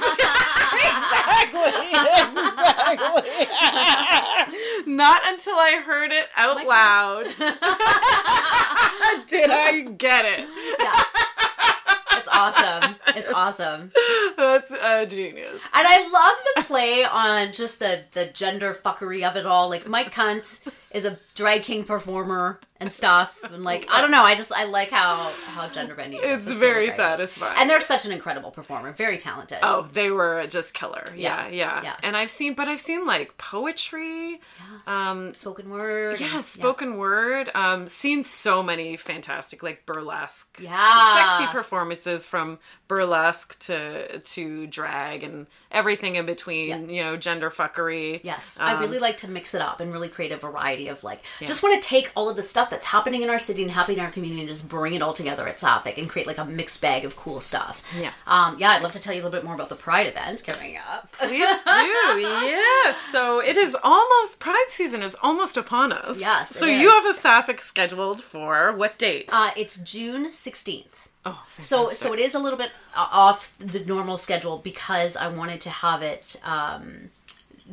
exactly. 1.54 3.14
Exactly. 3.24 4.58
Not 4.96 5.22
until 5.26 5.56
I 5.56 5.82
heard 5.86 6.12
it 6.12 6.28
out 6.36 6.56
Mike 6.58 6.68
loud 6.68 7.24
did 9.28 9.50
I 9.50 9.82
get 9.98 10.26
it. 10.26 10.48
It's 12.18 12.28
awesome. 12.32 12.96
It's 13.16 13.32
awesome. 13.32 13.92
That's 14.38 14.72
uh, 14.72 15.06
genius. 15.06 15.62
And 15.74 15.88
I 15.88 16.08
love 16.10 16.38
the 16.56 16.62
play 16.64 17.04
on 17.04 17.52
just 17.54 17.80
the 17.80 18.04
the 18.14 18.26
gender 18.28 18.74
fuckery 18.74 19.28
of 19.28 19.36
it 19.36 19.46
all. 19.46 19.70
Like 19.70 19.88
Mike 19.88 20.14
Cunt 20.14 20.62
is 20.94 21.06
a 21.06 21.18
drag 21.36 21.64
king 21.64 21.84
performer 21.84 22.60
and 22.80 22.92
stuff, 22.92 23.40
and 23.44 23.64
like 23.64 23.88
I 23.90 24.02
don't 24.02 24.12
know. 24.12 24.24
I 24.24 24.36
just 24.36 24.52
I 24.52 24.66
like 24.66 24.90
how 24.92 25.32
how 25.46 25.70
gender 25.70 25.96
bendy. 25.96 26.18
it 26.18 26.24
is. 26.26 26.48
It's, 26.48 26.60
very 26.60 26.88
great. 26.88 26.98
satisfying. 26.98 27.56
And 27.58 27.70
they're 27.70 27.80
such 27.82 28.06
an 28.06 28.12
incredible 28.12 28.52
performer, 28.52 28.92
very 28.92 29.18
talented. 29.18 29.60
Oh, 29.64 29.88
they 29.94 30.12
were 30.12 30.46
just 30.48 30.74
killer. 30.74 31.04
Yeah, 31.16 31.48
Yeah, 31.48 31.54
yeah, 31.56 31.82
yeah. 31.84 31.96
And 32.04 32.18
I've 32.18 32.30
seen, 32.30 32.54
but 32.56 32.68
I've 32.68 32.82
seen 32.82 33.06
like 33.06 33.38
poetry, 33.38 34.42
um, 34.86 35.34
spoken 35.34 35.70
word. 35.70 36.20
yeah, 36.20 36.42
spoken 36.42 36.98
word. 36.98 37.50
Um, 37.56 37.88
seen 37.88 38.22
so 38.24 38.62
many 38.62 38.98
fantastic 38.98 39.64
like 39.64 39.86
burlesque, 39.86 40.60
Yeah. 40.62 41.38
sexy 41.38 41.52
performances 41.54 42.26
from 42.26 42.60
burlesque 42.90 43.58
to 43.60 44.20
to 44.20 44.68
drag 44.68 45.24
and 45.24 45.48
everything 45.72 46.16
in 46.16 46.26
between. 46.26 46.68
Yeah. 46.70 46.80
You 46.80 47.04
know, 47.04 47.18
gender 47.18 47.50
fuckery. 47.50 48.20
Yes, 48.24 48.60
I 48.60 48.74
Um, 48.74 48.80
really 48.82 49.00
like 49.00 49.18
to 49.18 49.30
mix 49.30 49.54
it 49.56 49.62
up 49.62 49.80
and 49.80 49.92
really 49.94 50.10
create 50.10 50.32
a 50.34 50.38
variety 50.38 50.83
of 50.88 51.04
like. 51.04 51.24
Just 51.42 51.64
want 51.64 51.82
to 51.82 51.88
take 51.88 52.12
all 52.16 52.30
of 52.30 52.36
the 52.36 52.44
stuff 52.44 52.70
that's 52.70 52.86
happening 52.88 53.22
in 53.22 53.30
our 53.30 53.40
city 53.40 53.62
and 53.64 53.72
happening 53.72 53.98
in 54.00 54.06
our 54.06 54.12
community 54.12 54.42
and 54.42 54.50
just 54.50 54.68
bring 54.70 54.94
it 54.94 55.02
all 55.02 55.14
together 55.14 55.48
at 55.48 55.60
Sapphic 55.60 55.98
and 55.98 56.10
create 56.10 56.28
like 56.28 56.38
a 56.38 56.46
mixed 56.46 56.82
bag 56.82 57.06
of 57.06 57.16
cool 57.16 57.42
stuff. 57.42 57.82
Yeah. 58.00 58.12
Um. 58.28 58.58
Yeah, 58.60 58.72
I'd 58.72 58.82
love 58.82 58.94
to 58.94 59.00
tell 59.00 59.14
you 59.14 59.22
a 59.22 59.24
little 59.24 59.38
bit 59.38 59.46
more 59.46 59.56
about 59.56 59.70
the 59.70 59.76
Pride 59.76 60.08
event 60.08 60.44
coming 60.46 60.78
up. 60.78 61.12
Please 61.12 61.64
do, 61.64 61.72
yes. 62.20 62.98
So 62.98 63.40
it 63.42 63.58
is 63.58 63.76
almost 63.84 64.40
Pride 64.40 64.66
season 64.70 65.02
is 65.04 65.16
almost 65.22 65.58
upon 65.58 65.92
us. 65.92 66.20
Yes, 66.20 66.50
So 66.56 66.66
you 66.66 66.90
have 66.90 67.06
a 67.06 67.14
Sapphic 67.14 67.62
scheduled 67.62 68.22
for 68.22 68.72
what 68.74 68.98
date? 68.98 69.30
Uh, 69.32 69.52
it's 69.56 69.78
June 69.80 70.32
sixteenth. 70.34 71.08
oh, 71.26 71.44
So 71.62 71.78
fantastic. 71.86 71.98
so 72.08 72.14
it 72.14 72.20
is 72.20 72.36
a 72.36 72.40
little 72.40 72.58
bit 72.58 72.72
off 72.96 73.58
the 73.58 73.80
normal 73.86 74.18
schedule 74.18 74.58
because 74.58 75.16
I 75.18 75.28
wanted 75.28 75.62
to 75.62 75.70
have 75.70 76.02
it 76.02 76.40
um, 76.44 77.10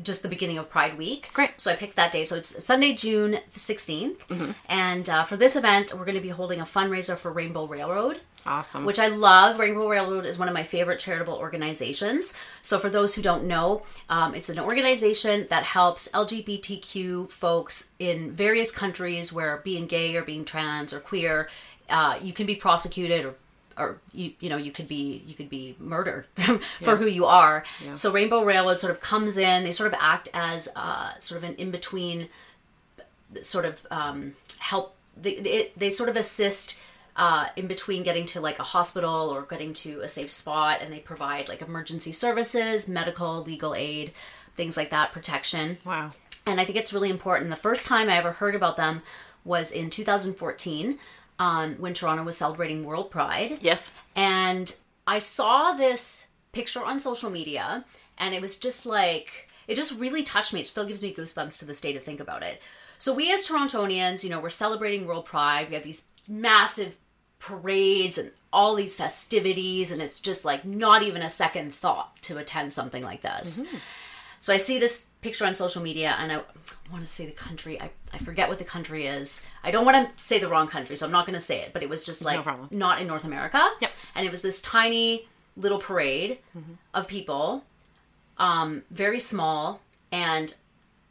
just 0.02 0.22
the 0.22 0.28
beginning 0.28 0.58
of 0.58 0.68
Pride 0.70 0.96
Week. 0.96 1.30
Great. 1.32 1.60
So 1.60 1.70
I 1.70 1.76
picked 1.76 1.96
that 1.96 2.12
day. 2.12 2.24
So 2.24 2.36
it's 2.36 2.64
Sunday, 2.64 2.94
June 2.94 3.38
16th. 3.54 4.18
Mm-hmm. 4.18 4.50
And 4.68 5.08
uh, 5.08 5.22
for 5.24 5.36
this 5.36 5.56
event, 5.56 5.92
we're 5.94 6.04
going 6.04 6.14
to 6.16 6.20
be 6.20 6.28
holding 6.28 6.60
a 6.60 6.64
fundraiser 6.64 7.16
for 7.16 7.32
Rainbow 7.32 7.66
Railroad. 7.66 8.20
awesome. 8.46 8.84
Which 8.84 8.98
I 8.98 9.08
love. 9.08 9.58
Rainbow 9.58 9.88
Railroad 9.88 10.24
is 10.26 10.38
one 10.38 10.48
of 10.48 10.54
my 10.54 10.62
favorite 10.62 10.98
charitable 11.00 11.34
organizations. 11.34 12.36
So, 12.62 12.78
for 12.78 12.88
those 12.90 13.14
who 13.14 13.22
don't 13.22 13.44
know, 13.44 13.82
um, 14.08 14.34
it's 14.34 14.48
an 14.48 14.58
organization 14.58 15.46
that 15.50 15.64
helps 15.64 16.08
LGBTQ 16.12 17.30
folks 17.30 17.90
in 17.98 18.32
various 18.32 18.70
countries 18.70 19.32
where 19.32 19.58
being 19.58 19.86
gay 19.86 20.16
or 20.16 20.22
being 20.22 20.44
trans 20.44 20.92
or 20.92 21.00
queer, 21.00 21.48
uh, 21.90 22.18
you 22.22 22.32
can 22.32 22.46
be 22.46 22.54
prosecuted 22.54 23.24
or 23.24 23.34
or 23.80 23.98
you 24.12 24.32
you 24.40 24.48
know 24.48 24.56
you 24.56 24.70
could 24.70 24.86
be 24.86 25.22
you 25.26 25.34
could 25.34 25.48
be 25.48 25.74
murdered 25.78 26.26
for 26.82 26.96
who 26.96 27.06
you 27.06 27.24
are. 27.24 27.64
So 27.92 28.12
Rainbow 28.12 28.44
Railroad 28.44 28.78
sort 28.78 28.92
of 28.92 29.00
comes 29.00 29.38
in. 29.38 29.64
They 29.64 29.72
sort 29.72 29.86
of 29.92 29.98
act 30.00 30.28
as 30.34 30.68
uh, 30.76 31.18
sort 31.18 31.42
of 31.42 31.48
an 31.48 31.56
in 31.56 31.70
between 31.70 32.28
sort 33.42 33.64
of 33.64 33.86
um, 33.90 34.34
help. 34.58 34.94
They, 35.16 35.40
they 35.40 35.72
they 35.76 35.90
sort 35.90 36.08
of 36.08 36.16
assist 36.16 36.78
uh, 37.16 37.48
in 37.56 37.66
between 37.66 38.02
getting 38.02 38.26
to 38.26 38.40
like 38.40 38.58
a 38.58 38.64
hospital 38.64 39.30
or 39.30 39.42
getting 39.42 39.74
to 39.74 40.00
a 40.00 40.08
safe 40.08 40.30
spot, 40.30 40.78
and 40.80 40.92
they 40.92 41.00
provide 41.00 41.48
like 41.48 41.62
emergency 41.62 42.12
services, 42.12 42.88
medical, 42.88 43.42
legal 43.42 43.74
aid, 43.74 44.12
things 44.54 44.76
like 44.76 44.90
that, 44.90 45.12
protection. 45.12 45.78
wow. 45.84 46.10
And 46.46 46.58
I 46.58 46.64
think 46.64 46.78
it's 46.78 46.92
really 46.94 47.10
important. 47.10 47.50
The 47.50 47.56
first 47.56 47.86
time 47.86 48.08
I 48.08 48.16
ever 48.16 48.32
heard 48.32 48.54
about 48.54 48.78
them 48.78 49.02
was 49.44 49.70
in 49.70 49.90
2014 49.90 50.98
um, 51.40 51.74
when 51.76 51.94
Toronto 51.94 52.22
was 52.22 52.36
celebrating 52.36 52.84
World 52.84 53.10
Pride. 53.10 53.58
Yes. 53.62 53.90
And 54.14 54.76
I 55.06 55.18
saw 55.18 55.72
this 55.72 56.28
picture 56.52 56.84
on 56.84 57.00
social 57.00 57.30
media, 57.30 57.84
and 58.18 58.34
it 58.34 58.42
was 58.42 58.58
just 58.58 58.86
like, 58.86 59.48
it 59.66 59.74
just 59.74 59.98
really 59.98 60.22
touched 60.22 60.52
me. 60.52 60.60
It 60.60 60.66
still 60.66 60.86
gives 60.86 61.02
me 61.02 61.14
goosebumps 61.14 61.58
to 61.58 61.64
this 61.64 61.80
day 61.80 61.94
to 61.94 61.98
think 61.98 62.20
about 62.20 62.42
it. 62.42 62.60
So, 62.98 63.14
we 63.14 63.32
as 63.32 63.46
Torontonians, 63.48 64.22
you 64.22 64.28
know, 64.28 64.40
we're 64.40 64.50
celebrating 64.50 65.06
World 65.06 65.24
Pride. 65.24 65.68
We 65.68 65.74
have 65.74 65.84
these 65.84 66.04
massive 66.28 66.98
parades 67.38 68.18
and 68.18 68.32
all 68.52 68.74
these 68.74 68.96
festivities, 68.96 69.90
and 69.90 70.02
it's 70.02 70.20
just 70.20 70.44
like 70.44 70.66
not 70.66 71.02
even 71.02 71.22
a 71.22 71.30
second 71.30 71.74
thought 71.74 72.20
to 72.22 72.36
attend 72.36 72.74
something 72.74 73.02
like 73.02 73.22
this. 73.22 73.62
So 74.40 74.52
I 74.52 74.58
see 74.58 74.78
this 74.78 75.06
picture 75.20 75.44
on 75.44 75.54
social 75.54 75.82
media 75.82 76.16
and 76.18 76.32
I 76.32 76.40
want 76.90 77.04
to 77.04 77.06
say 77.06 77.26
the 77.26 77.32
country. 77.32 77.80
I, 77.80 77.90
I 78.12 78.18
forget 78.18 78.48
what 78.48 78.58
the 78.58 78.64
country 78.64 79.06
is. 79.06 79.44
I 79.62 79.70
don't 79.70 79.84
want 79.84 80.12
to 80.12 80.22
say 80.22 80.38
the 80.38 80.48
wrong 80.48 80.66
country, 80.66 80.96
so 80.96 81.06
I'm 81.06 81.12
not 81.12 81.26
going 81.26 81.34
to 81.34 81.40
say 81.40 81.60
it, 81.60 81.72
but 81.72 81.82
it 81.82 81.88
was 81.88 82.04
just 82.04 82.24
like 82.24 82.42
problem. 82.42 82.68
not 82.70 83.00
in 83.00 83.06
North 83.06 83.24
America. 83.24 83.70
Yep. 83.80 83.90
And 84.14 84.26
it 84.26 84.30
was 84.30 84.42
this 84.42 84.60
tiny 84.62 85.28
little 85.56 85.78
parade 85.78 86.38
of 86.94 87.06
people, 87.06 87.64
um, 88.38 88.82
very 88.90 89.20
small, 89.20 89.80
and 90.10 90.56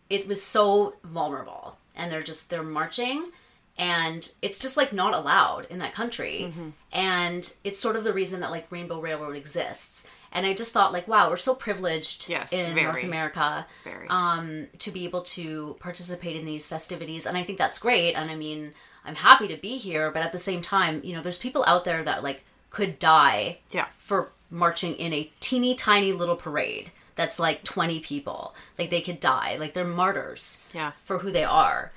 it 0.10 0.28
was 0.28 0.42
so 0.42 0.96
vulnerable. 1.04 1.78
And 1.96 2.12
they're 2.12 2.24
just, 2.24 2.50
they're 2.50 2.64
marching 2.64 3.32
and 3.80 4.34
it's 4.42 4.60
just 4.60 4.76
like 4.76 4.92
not 4.92 5.16
allowed 5.16 5.66
in 5.70 5.80
that 5.80 5.94
country 5.94 6.54
and 6.92 7.56
it's 7.64 7.80
sort 7.80 7.96
of 7.96 8.04
the 8.04 8.12
reason 8.14 8.42
that 8.42 8.52
like 8.52 8.70
rainbow 8.70 9.00
railroad 9.00 9.38
exists 9.38 10.06
and 10.32 10.46
i 10.46 10.54
just 10.54 10.74
thought 10.74 10.92
like 10.94 11.08
wow 11.08 11.30
we're 11.30 11.38
so 11.38 11.56
privileged 11.56 12.30
Yes, 12.30 12.54
in 12.54 12.74
very. 12.74 12.84
north 12.84 13.04
america 13.04 13.66
um, 14.10 14.68
to 14.80 14.92
be 14.92 15.06
able 15.06 15.22
to 15.22 15.76
participate 15.80 16.36
in 16.36 16.46
these 16.46 16.68
festivities 16.68 17.26
and 17.26 17.38
i 17.38 17.44
think 17.44 17.58
that's 17.58 17.80
great 17.80 18.14
and 18.14 18.30
i 18.32 18.36
mean 18.36 18.74
i'm 19.06 19.16
happy 19.16 19.48
to 19.48 19.58
be 19.58 19.78
here 19.78 20.12
but 20.12 20.22
at 20.24 20.32
the 20.32 20.40
same 20.40 20.62
time 20.62 21.02
you 21.04 21.14
know 21.16 21.22
there's 21.22 21.38
people 21.38 21.64
out 21.68 21.84
there 21.84 22.04
that 22.04 22.24
like 22.24 22.44
could 22.70 23.00
die 23.00 23.60
Yeah. 23.72 23.88
for 23.98 24.32
marching 24.52 24.96
in 24.96 25.14
a 25.14 25.32
teeny 25.40 25.76
tiny 25.76 26.12
little 26.14 26.36
parade 26.36 26.92
that's 27.16 27.40
like 27.40 27.64
20 27.64 28.00
people 28.00 28.56
like 28.78 28.90
they 28.90 29.02
could 29.02 29.20
die 29.20 29.58
like 29.60 29.74
they're 29.74 29.86
martyrs 29.86 30.64
Yeah. 30.74 30.92
for 31.04 31.20
who 31.20 31.32
they 31.32 31.44
are 31.44 31.92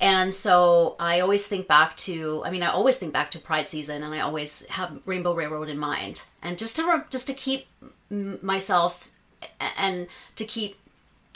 and 0.00 0.32
so 0.32 0.96
I 0.98 1.20
always 1.20 1.46
think 1.46 1.68
back 1.68 1.96
to, 1.98 2.42
I 2.44 2.50
mean, 2.50 2.62
I 2.62 2.68
always 2.68 2.98
think 2.98 3.12
back 3.12 3.30
to 3.32 3.38
Pride 3.38 3.68
season, 3.68 4.02
and 4.02 4.14
I 4.14 4.20
always 4.20 4.66
have 4.68 5.00
Rainbow 5.06 5.34
Railroad 5.34 5.68
in 5.68 5.78
mind, 5.78 6.24
and 6.42 6.58
just 6.58 6.76
to 6.76 7.04
just 7.10 7.26
to 7.26 7.34
keep 7.34 7.66
myself 8.10 9.10
and 9.76 10.06
to 10.36 10.44
keep 10.44 10.76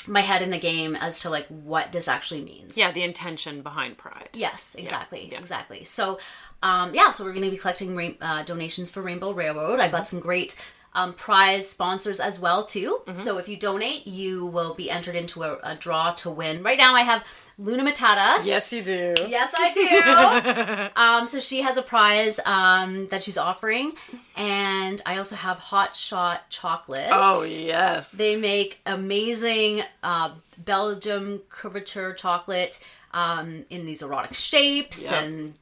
my 0.06 0.20
head 0.20 0.42
in 0.42 0.50
the 0.50 0.58
game 0.58 0.96
as 0.96 1.20
to 1.20 1.30
like 1.30 1.46
what 1.46 1.92
this 1.92 2.08
actually 2.08 2.42
means. 2.42 2.76
Yeah, 2.76 2.90
the 2.90 3.02
intention 3.02 3.62
behind 3.62 3.96
Pride. 3.96 4.30
Yes, 4.34 4.74
exactly, 4.74 5.28
yeah. 5.32 5.38
exactly. 5.38 5.84
So, 5.84 6.18
um, 6.62 6.94
yeah, 6.94 7.10
so 7.10 7.24
we're 7.24 7.32
going 7.32 7.44
to 7.44 7.50
be 7.50 7.56
collecting 7.56 7.96
rain- 7.96 8.18
uh, 8.20 8.42
donations 8.42 8.90
for 8.90 9.02
Rainbow 9.02 9.32
Railroad. 9.32 9.80
I've 9.80 9.92
got 9.92 10.06
some 10.06 10.20
great 10.20 10.56
um, 10.94 11.12
prize 11.12 11.68
sponsors 11.68 12.20
as 12.20 12.38
well 12.38 12.64
too. 12.64 13.00
Mm-hmm. 13.06 13.16
So 13.16 13.38
if 13.38 13.48
you 13.48 13.56
donate, 13.56 14.06
you 14.06 14.46
will 14.46 14.74
be 14.74 14.90
entered 14.90 15.16
into 15.16 15.42
a, 15.42 15.58
a 15.62 15.74
draw 15.74 16.12
to 16.12 16.30
win. 16.30 16.62
Right 16.62 16.78
now, 16.78 16.94
I 16.94 17.02
have 17.02 17.26
Luna 17.58 17.84
Matatas. 17.84 18.46
Yes, 18.46 18.72
you 18.72 18.82
do. 18.82 19.14
Yes, 19.28 19.52
I 19.56 20.90
do. 20.94 21.00
um, 21.00 21.26
so 21.26 21.38
she 21.40 21.62
has 21.62 21.76
a 21.76 21.82
prize 21.82 22.40
um, 22.46 23.06
that 23.08 23.22
she's 23.22 23.38
offering, 23.38 23.92
and 24.36 25.00
I 25.06 25.18
also 25.18 25.36
have 25.36 25.58
Hot 25.58 25.94
Shot 25.94 26.48
Chocolate. 26.50 27.08
Oh 27.10 27.44
yes. 27.44 28.12
They 28.12 28.36
make 28.36 28.80
amazing 28.86 29.82
uh, 30.02 30.30
Belgium 30.58 31.42
couverture 31.50 32.16
chocolate 32.16 32.80
um, 33.12 33.64
in 33.70 33.86
these 33.86 34.02
erotic 34.02 34.34
shapes 34.34 35.04
Yep. 35.10 35.22
and 35.22 35.54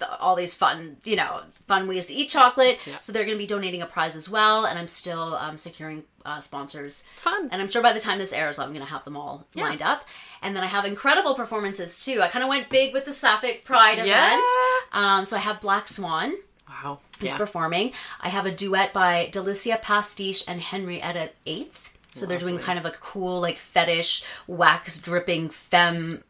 the, 0.00 0.18
all 0.18 0.34
these 0.34 0.52
fun, 0.52 0.96
you 1.04 1.14
know, 1.16 1.42
fun 1.68 1.86
ways 1.86 2.06
to 2.06 2.14
eat 2.14 2.28
chocolate. 2.28 2.78
Yeah. 2.86 2.98
So 3.00 3.12
they're 3.12 3.24
going 3.24 3.36
to 3.36 3.42
be 3.42 3.46
donating 3.46 3.80
a 3.82 3.86
prize 3.86 4.16
as 4.16 4.28
well, 4.28 4.64
and 4.66 4.78
I'm 4.78 4.88
still 4.88 5.36
um, 5.36 5.56
securing 5.56 6.02
uh, 6.26 6.40
sponsors. 6.40 7.04
Fun. 7.18 7.48
And 7.52 7.62
I'm 7.62 7.70
sure 7.70 7.82
by 7.82 7.92
the 7.92 8.00
time 8.00 8.18
this 8.18 8.32
airs, 8.32 8.58
I'm 8.58 8.70
going 8.70 8.84
to 8.84 8.90
have 8.90 9.04
them 9.04 9.16
all 9.16 9.46
lined 9.54 9.80
up. 9.82 10.06
And 10.42 10.56
then 10.56 10.64
I 10.64 10.66
have 10.66 10.84
incredible 10.84 11.34
performances 11.34 12.04
too. 12.04 12.20
I 12.20 12.28
kind 12.28 12.42
of 12.42 12.48
went 12.48 12.68
big 12.68 12.92
with 12.92 13.04
the 13.04 13.12
Sapphic 13.12 13.64
Pride 13.64 13.98
Yeah. 13.98 14.26
event. 14.34 14.46
Um, 14.92 15.24
so 15.24 15.36
I 15.36 15.40
have 15.40 15.60
Black 15.60 15.86
Swan 15.88 16.34
wow. 16.68 16.98
who's 17.20 17.30
Yeah. 17.32 17.36
performing. 17.38 17.92
I 18.20 18.28
have 18.30 18.46
a 18.46 18.50
duet 18.50 18.92
by 18.92 19.28
Delicia 19.32 19.80
Pastiche 19.80 20.44
and 20.48 20.60
Henrietta 20.60 21.30
Eighth. 21.46 21.86
So 22.12 22.26
they're 22.26 22.38
doing 22.40 22.58
kind 22.58 22.78
of 22.78 22.84
a 22.86 22.90
cool, 22.90 23.40
like 23.40 23.58
fetish, 23.58 24.24
wax 24.48 24.98
dripping 24.98 25.48
femme 25.50 26.24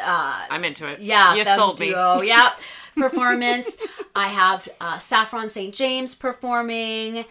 Uh, 0.00 0.46
I'm 0.50 0.64
into 0.64 0.88
it. 0.88 1.00
yeah, 1.00 1.34
You 1.34 1.44
sold 1.44 1.78
me. 1.80 1.90
yeah, 1.90 2.54
performance. 2.96 3.78
I 4.14 4.28
have 4.28 4.68
uh, 4.80 4.98
Saffron 4.98 5.48
St. 5.48 5.74
James 5.74 6.14
performing, 6.14 7.24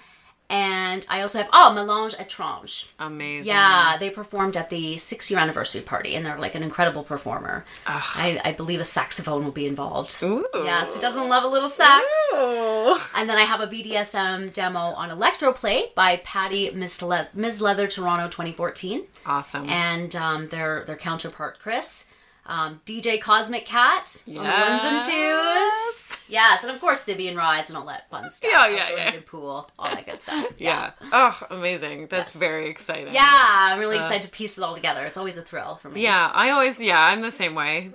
and 0.49 1.05
I 1.09 1.21
also 1.21 1.37
have 1.39 1.49
oh 1.53 1.71
Melange 1.73 2.13
Etrange. 2.17 2.89
Amazing. 2.99 3.45
Yeah, 3.47 3.95
they 3.97 4.09
performed 4.09 4.57
at 4.57 4.69
the 4.69 4.97
six 4.97 5.31
year 5.31 5.39
anniversary 5.39 5.81
party, 5.81 6.15
and 6.15 6.25
they're 6.25 6.37
like 6.37 6.55
an 6.55 6.63
incredible 6.63 7.03
performer. 7.03 7.63
I, 7.85 8.39
I 8.43 8.51
believe 8.51 8.79
a 8.81 8.83
saxophone 8.83 9.45
will 9.45 9.51
be 9.51 9.65
involved. 9.65 10.17
Ooh. 10.23 10.45
Yes, 10.53 10.95
who 10.95 11.01
doesn't 11.01 11.29
love 11.29 11.43
a 11.43 11.47
little 11.47 11.69
sax? 11.69 12.03
Ooh. 12.35 12.97
And 13.15 13.29
then 13.29 13.37
I 13.37 13.43
have 13.43 13.61
a 13.61 13.67
BDSM 13.67 14.51
demo 14.51 14.79
on 14.79 15.09
Electroplay 15.09 15.93
by 15.95 16.17
Patty 16.17 16.69
Ms. 16.71 17.01
Le- 17.01 17.29
Ms. 17.33 17.61
Leather 17.61 17.87
Toronto 17.87 18.27
2014, 18.27 19.03
Awesome. 19.25 19.69
and 19.69 20.13
um, 20.17 20.47
their 20.49 20.83
their 20.85 20.97
counterpart 20.97 21.59
Chris, 21.59 22.10
um, 22.45 22.81
DJ 22.85 23.21
Cosmic 23.21 23.65
Cat 23.65 24.17
on 24.27 24.33
the 24.33 24.39
ones 24.41 24.83
and 24.83 25.01
twos. 25.01 26.17
Yes, 26.29 26.63
and 26.63 26.73
of 26.73 26.79
course 26.79 27.05
Dibby 27.05 27.27
and 27.27 27.37
rides 27.37 27.69
and 27.69 27.77
all 27.77 27.85
that 27.87 28.09
fun 28.09 28.29
stuff. 28.29 28.49
Yeah, 28.51 28.67
yeah, 28.67 28.81
Outdoor 28.83 28.97
yeah. 28.97 29.13
Pool, 29.25 29.69
all 29.77 29.85
that 29.95 30.05
good 30.05 30.21
stuff. 30.21 30.45
yeah. 30.57 30.91
Oh, 31.11 31.37
amazing. 31.49 32.07
That's 32.07 32.33
Yes. 32.33 32.39
very 32.39 32.69
exciting. 32.69 33.13
Yeah, 33.13 33.27
I'm 33.29 33.79
really 33.79 33.97
excited 33.97 34.23
to 34.23 34.29
piece 34.29 34.57
it 34.57 34.63
all 34.63 34.73
together. 34.75 35.03
It's 35.05 35.17
always 35.17 35.37
a 35.37 35.41
thrill 35.41 35.75
for 35.75 35.89
me. 35.89 36.01
Yeah, 36.03 36.31
I 36.33 36.51
always 36.51 36.81
yeah, 36.81 36.99
I'm 37.03 37.21
the 37.21 37.31
same 37.31 37.53
way. 37.53 37.91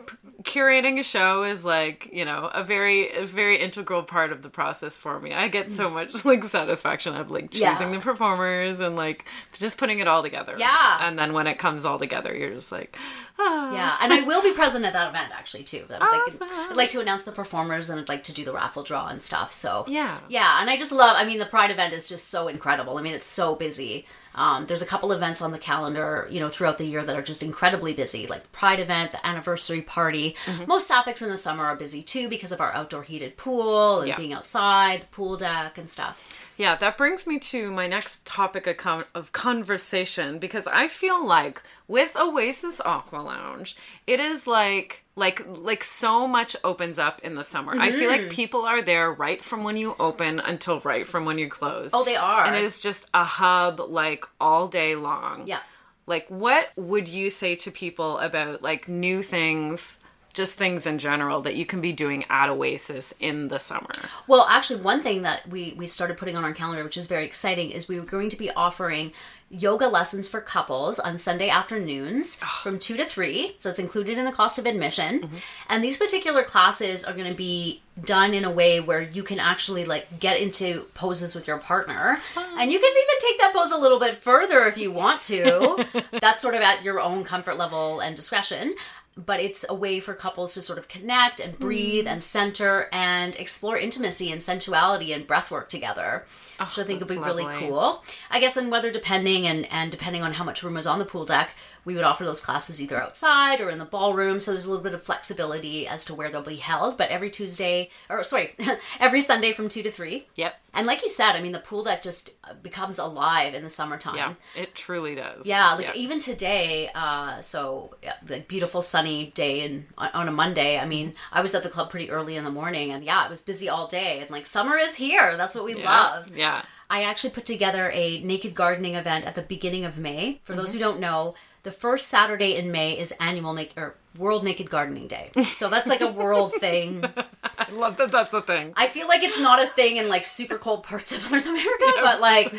Curating 0.46 0.98
a 1.00 1.02
show 1.02 1.42
is 1.42 1.64
like, 1.64 2.08
you 2.12 2.24
know, 2.24 2.46
a 2.54 2.62
very 2.62 3.10
a 3.10 3.26
very 3.26 3.58
integral 3.58 4.04
part 4.04 4.30
of 4.30 4.42
the 4.42 4.48
process 4.48 4.96
for 4.96 5.18
me. 5.18 5.34
I 5.34 5.48
get 5.48 5.70
so 5.72 5.90
much 5.90 6.24
like 6.24 6.44
satisfaction 6.44 7.16
of 7.16 7.30
like 7.32 7.50
choosing. 7.50 7.66
Yeah. 7.66 7.90
the 7.90 7.98
performers 7.98 8.78
and 8.80 8.94
like 8.94 9.26
just 9.58 9.76
putting 9.76 9.98
it 9.98 10.06
all 10.06 10.22
together. 10.22 10.54
Yeah. 10.56 10.98
And 11.00 11.18
then 11.18 11.32
when 11.32 11.46
it 11.48 11.58
comes 11.58 11.84
all 11.84 11.98
together, 11.98 12.32
you're 12.34 12.54
just 12.54 12.70
like, 12.70 12.96
ah. 13.38 13.72
Yeah, 13.74 13.96
and 14.00 14.12
I 14.12 14.22
will 14.22 14.40
be 14.40 14.52
present 14.52 14.84
at 14.84 14.92
that 14.92 15.08
event 15.08 15.32
actually 15.34 15.64
too. 15.64 15.84
I'm 15.90 16.08
thinking- 16.10 16.40
Awesome. 16.42 16.70
I'd 16.70 16.76
like 16.76 16.90
to 16.90 17.00
announce 17.00 17.24
the 17.24 17.32
performers 17.32 17.90
and 17.90 17.98
I'd 18.00 18.08
like 18.08 18.22
to 18.24 18.32
do 18.32 18.44
the 18.44 18.52
raffle 18.52 18.84
draw 18.84 19.08
and 19.08 19.20
stuff. 19.20 19.52
So 19.52 19.84
Yeah. 19.88 20.18
yeah, 20.28 20.60
and 20.60 20.70
I 20.70 20.76
just 20.76 20.92
love. 20.92 21.16
I 21.18 21.24
mean, 21.26 21.38
the 21.38 21.46
Pride 21.46 21.72
event 21.72 21.92
is 21.92 22.08
just 22.08 22.28
so 22.28 22.46
incredible. 22.48 22.98
I 22.98 23.02
mean, 23.02 23.14
it's 23.14 23.26
so 23.26 23.56
busy. 23.56 24.06
Um, 24.36 24.66
there's 24.66 24.82
a 24.82 24.86
couple 24.86 25.12
events 25.12 25.40
on 25.42 25.50
the 25.50 25.58
calendar, 25.58 26.26
you 26.30 26.38
know, 26.40 26.48
throughout 26.48 26.78
the 26.78 26.84
year 26.86 27.02
that 27.02 27.16
are 27.16 27.22
just 27.22 27.42
incredibly 27.42 27.94
busy, 27.94 28.26
like 28.26 28.42
the 28.42 28.48
Pride 28.50 28.78
event, 28.80 29.12
the 29.12 29.26
anniversary 29.26 29.80
party. 29.82 30.36
Mm-hmm. 30.44 30.66
Most 30.68 30.88
Sapphics 30.90 31.22
in 31.22 31.28
the 31.30 31.38
summer 31.38 31.64
are 31.64 31.74
busy 31.76 32.02
too 32.02 32.28
because 32.28 32.52
of 32.52 32.60
our 32.60 32.72
outdoor 32.72 33.02
heated 33.02 33.36
pool 33.36 34.00
and 34.00 34.08
Yeah. 34.08 34.16
being 34.16 34.32
outside, 34.34 35.02
the 35.02 35.06
pool 35.06 35.36
deck 35.38 35.78
and 35.78 35.88
stuff. 35.88 36.42
Yeah, 36.58 36.76
that 36.76 36.96
brings 36.96 37.26
me 37.26 37.38
to 37.38 37.70
my 37.70 37.86
next 37.86 38.24
topic 38.26 38.66
of, 38.66 38.76
con- 38.76 39.04
of 39.14 39.32
conversation 39.32 40.38
because 40.38 40.66
I 40.66 40.88
feel 40.88 41.24
like 41.26 41.62
with 41.88 42.16
Oasis 42.16 42.80
Aqua 42.80 43.18
Lounge, 43.18 43.74
it 44.06 44.20
is 44.20 44.46
like 44.46 45.02
like 45.16 45.42
like 45.46 45.82
so 45.82 46.28
much 46.28 46.54
opens 46.62 46.98
up 46.98 47.20
in 47.22 47.34
the 47.34 47.42
summer. 47.44 47.72
I 47.74 47.90
feel 47.90 48.10
Mm-hmm. 48.10 48.22
like 48.24 48.30
people 48.30 48.62
are 48.62 48.82
there 48.82 49.10
right 49.10 49.42
from 49.42 49.64
when 49.64 49.76
you 49.76 49.96
open 49.98 50.38
until 50.40 50.78
right 50.80 51.06
from 51.06 51.24
when 51.24 51.38
you 51.38 51.48
close. 51.48 51.90
Oh, 51.94 52.04
they 52.04 52.16
are. 52.16 52.44
And 52.44 52.54
it 52.54 52.62
is 52.62 52.80
just 52.80 53.08
a 53.14 53.24
hub 53.24 53.80
like 53.80 54.24
all 54.40 54.68
day 54.68 54.94
long. 54.94 55.46
Yeah. 55.46 55.60
Like 56.06 56.28
what 56.28 56.70
would 56.76 57.08
you 57.08 57.30
say 57.30 57.56
to 57.56 57.70
people 57.70 58.18
about 58.18 58.62
like 58.62 58.88
new 58.88 59.22
things 59.22 59.98
just 60.34 60.58
things 60.58 60.86
in 60.86 60.98
general 60.98 61.40
that 61.40 61.56
you 61.56 61.64
can 61.64 61.80
be 61.80 61.92
doing 61.92 62.22
at 62.28 62.50
Oasis 62.50 63.14
in 63.20 63.48
the 63.48 63.58
summer. 63.58 63.88
Well, 64.26 64.46
actually, 64.50 64.82
one 64.82 65.02
thing 65.02 65.22
that 65.22 65.48
we 65.48 65.72
we 65.78 65.86
started 65.86 66.18
putting 66.18 66.36
on 66.36 66.44
our 66.44 66.52
calendar, 66.52 66.84
which 66.84 66.98
is 66.98 67.06
very 67.06 67.24
exciting, 67.24 67.70
is 67.70 67.88
we 67.88 67.98
were 67.98 68.04
going 68.04 68.28
to 68.28 68.36
be 68.36 68.50
offering 68.50 69.12
yoga 69.48 69.86
lessons 69.86 70.28
for 70.28 70.40
couples 70.40 70.98
on 70.98 71.18
Sunday 71.18 71.48
afternoons 71.48 72.36
from 72.62 72.78
two 72.78 72.96
to 72.96 73.04
three. 73.04 73.54
So 73.58 73.70
it's 73.70 73.78
included 73.78 74.18
in 74.18 74.24
the 74.24 74.32
cost 74.32 74.58
of 74.58 74.66
admission. 74.66 75.20
Mm-hmm. 75.20 75.36
And 75.68 75.84
these 75.84 75.96
particular 75.96 76.42
classes 76.42 77.04
are 77.04 77.12
going 77.12 77.30
to 77.30 77.36
be 77.36 77.82
done 78.04 78.34
in 78.34 78.44
a 78.44 78.50
way 78.50 78.80
where 78.80 79.00
you 79.00 79.22
can 79.22 79.38
actually 79.38 79.84
like 79.84 80.20
get 80.20 80.40
into 80.40 80.82
poses 80.94 81.34
with 81.34 81.46
your 81.46 81.58
partner. 81.58 82.18
And 82.36 82.72
you 82.72 82.78
can 82.78 82.90
even 82.90 83.18
take 83.20 83.38
that 83.38 83.52
pose 83.54 83.70
a 83.70 83.78
little 83.78 84.00
bit 84.00 84.16
further 84.16 84.64
if 84.66 84.76
you 84.76 84.90
want 84.90 85.22
to. 85.22 85.86
That's 86.20 86.42
sort 86.42 86.54
of 86.54 86.60
at 86.62 86.82
your 86.82 87.00
own 87.00 87.24
comfort 87.24 87.56
level 87.56 88.00
and 88.00 88.16
discretion 88.16 88.74
but 89.16 89.40
it's 89.40 89.64
a 89.68 89.74
way 89.74 89.98
for 89.98 90.12
couples 90.12 90.52
to 90.54 90.62
sort 90.62 90.78
of 90.78 90.88
connect 90.88 91.40
and 91.40 91.58
breathe 91.58 92.06
mm. 92.06 92.10
and 92.10 92.22
center 92.22 92.88
and 92.92 93.34
explore 93.36 93.78
intimacy 93.78 94.30
and 94.30 94.42
sensuality 94.42 95.12
and 95.12 95.26
breath 95.26 95.50
work 95.50 95.68
together 95.68 96.24
which 96.58 96.78
i 96.78 96.82
oh, 96.82 96.84
think 96.84 97.00
would 97.00 97.08
be 97.08 97.14
that's 97.14 97.26
really 97.26 97.46
cool. 97.58 98.02
I 98.30 98.40
guess 98.40 98.56
and 98.56 98.70
weather 98.70 98.90
depending 98.90 99.46
and 99.46 99.70
and 99.72 99.90
depending 99.90 100.22
on 100.22 100.32
how 100.32 100.44
much 100.44 100.62
room 100.62 100.76
is 100.76 100.86
on 100.86 100.98
the 100.98 101.04
pool 101.04 101.24
deck 101.24 101.50
we 101.86 101.94
would 101.94 102.04
offer 102.04 102.24
those 102.24 102.42
classes 102.42 102.82
either 102.82 103.00
outside 103.00 103.60
or 103.62 103.70
in 103.70 103.78
the 103.78 103.84
ballroom 103.86 104.38
so 104.40 104.50
there's 104.50 104.66
a 104.66 104.68
little 104.70 104.84
bit 104.84 104.92
of 104.92 105.02
flexibility 105.02 105.88
as 105.88 106.04
to 106.04 106.14
where 106.14 106.28
they'll 106.28 106.42
be 106.42 106.56
held 106.56 106.98
but 106.98 107.08
every 107.08 107.30
tuesday 107.30 107.88
or 108.10 108.22
sorry 108.22 108.54
every 109.00 109.20
sunday 109.22 109.52
from 109.52 109.68
2 109.68 109.82
to 109.82 109.90
3 109.90 110.26
Yep. 110.34 110.60
and 110.74 110.86
like 110.86 111.02
you 111.02 111.08
said 111.08 111.32
i 111.32 111.40
mean 111.40 111.52
the 111.52 111.58
pool 111.60 111.82
deck 111.84 112.02
just 112.02 112.34
becomes 112.62 112.98
alive 112.98 113.54
in 113.54 113.62
the 113.62 113.70
summertime 113.70 114.16
Yeah. 114.16 114.34
It 114.54 114.74
truly 114.74 115.14
does. 115.14 115.46
yeah, 115.46 115.74
like 115.74 115.94
even 115.96 116.20
today, 116.20 116.90
uh, 116.94 117.40
so 117.40 117.94
yeah, 118.02 118.14
the 118.24 118.40
beautiful 118.40 118.82
sunny 118.82 119.30
day 119.34 119.64
and 119.64 119.86
on 119.98 120.28
a 120.28 120.32
Monday. 120.32 120.78
I 120.78 120.86
mean, 120.86 121.14
I 121.32 121.40
was 121.40 121.54
at 121.54 121.62
the 121.62 121.68
club 121.68 121.90
pretty 121.90 122.10
early 122.10 122.36
in 122.36 122.44
the 122.44 122.50
morning, 122.50 122.90
and 122.90 123.04
yeah, 123.04 123.24
it 123.26 123.30
was 123.30 123.42
busy 123.42 123.68
all 123.68 123.86
day. 123.86 124.20
And 124.20 124.30
like 124.30 124.46
summer 124.46 124.76
is 124.78 124.96
here. 124.96 125.36
That's 125.36 125.54
what 125.54 125.64
we 125.64 125.76
Yeah. 125.76 125.84
love. 125.90 126.36
Yeah. 126.36 126.62
I 126.88 127.02
actually 127.02 127.30
put 127.30 127.44
together 127.46 127.90
a 127.92 128.20
naked 128.22 128.54
gardening 128.54 128.94
event 128.94 129.24
at 129.26 129.34
the 129.34 129.42
beginning 129.42 129.84
of 129.84 129.98
May. 129.98 130.40
For 130.44 130.54
those 130.56 130.72
who 130.72 130.78
Mm-hmm. 130.78 130.88
don't 130.88 131.00
know, 131.00 131.34
the 131.66 131.72
first 131.72 132.06
Saturday 132.06 132.54
in 132.54 132.70
May 132.70 132.96
is 132.96 133.12
annual 133.18 133.52
naked 133.52 133.76
or 133.76 133.96
World 134.16 134.44
Naked 134.44 134.70
Gardening 134.70 135.08
Day. 135.08 135.30
So 135.42 135.68
that's 135.68 135.88
like 135.88 136.00
a 136.00 136.12
world 136.12 136.52
thing. 136.60 137.04
I 137.04 137.72
love 137.72 137.96
that 137.96 138.12
that's 138.12 138.32
a 138.32 138.40
thing. 138.40 138.72
I 138.76 138.86
feel 138.86 139.08
like 139.08 139.24
it's 139.24 139.40
not 139.40 139.60
a 139.60 139.66
thing 139.66 139.96
in 139.96 140.08
like 140.08 140.24
super 140.24 140.58
cold 140.58 140.84
parts 140.84 141.10
of 141.16 141.28
North 141.28 141.44
America, 141.44 141.92
but 142.04 142.20
like, 142.20 142.52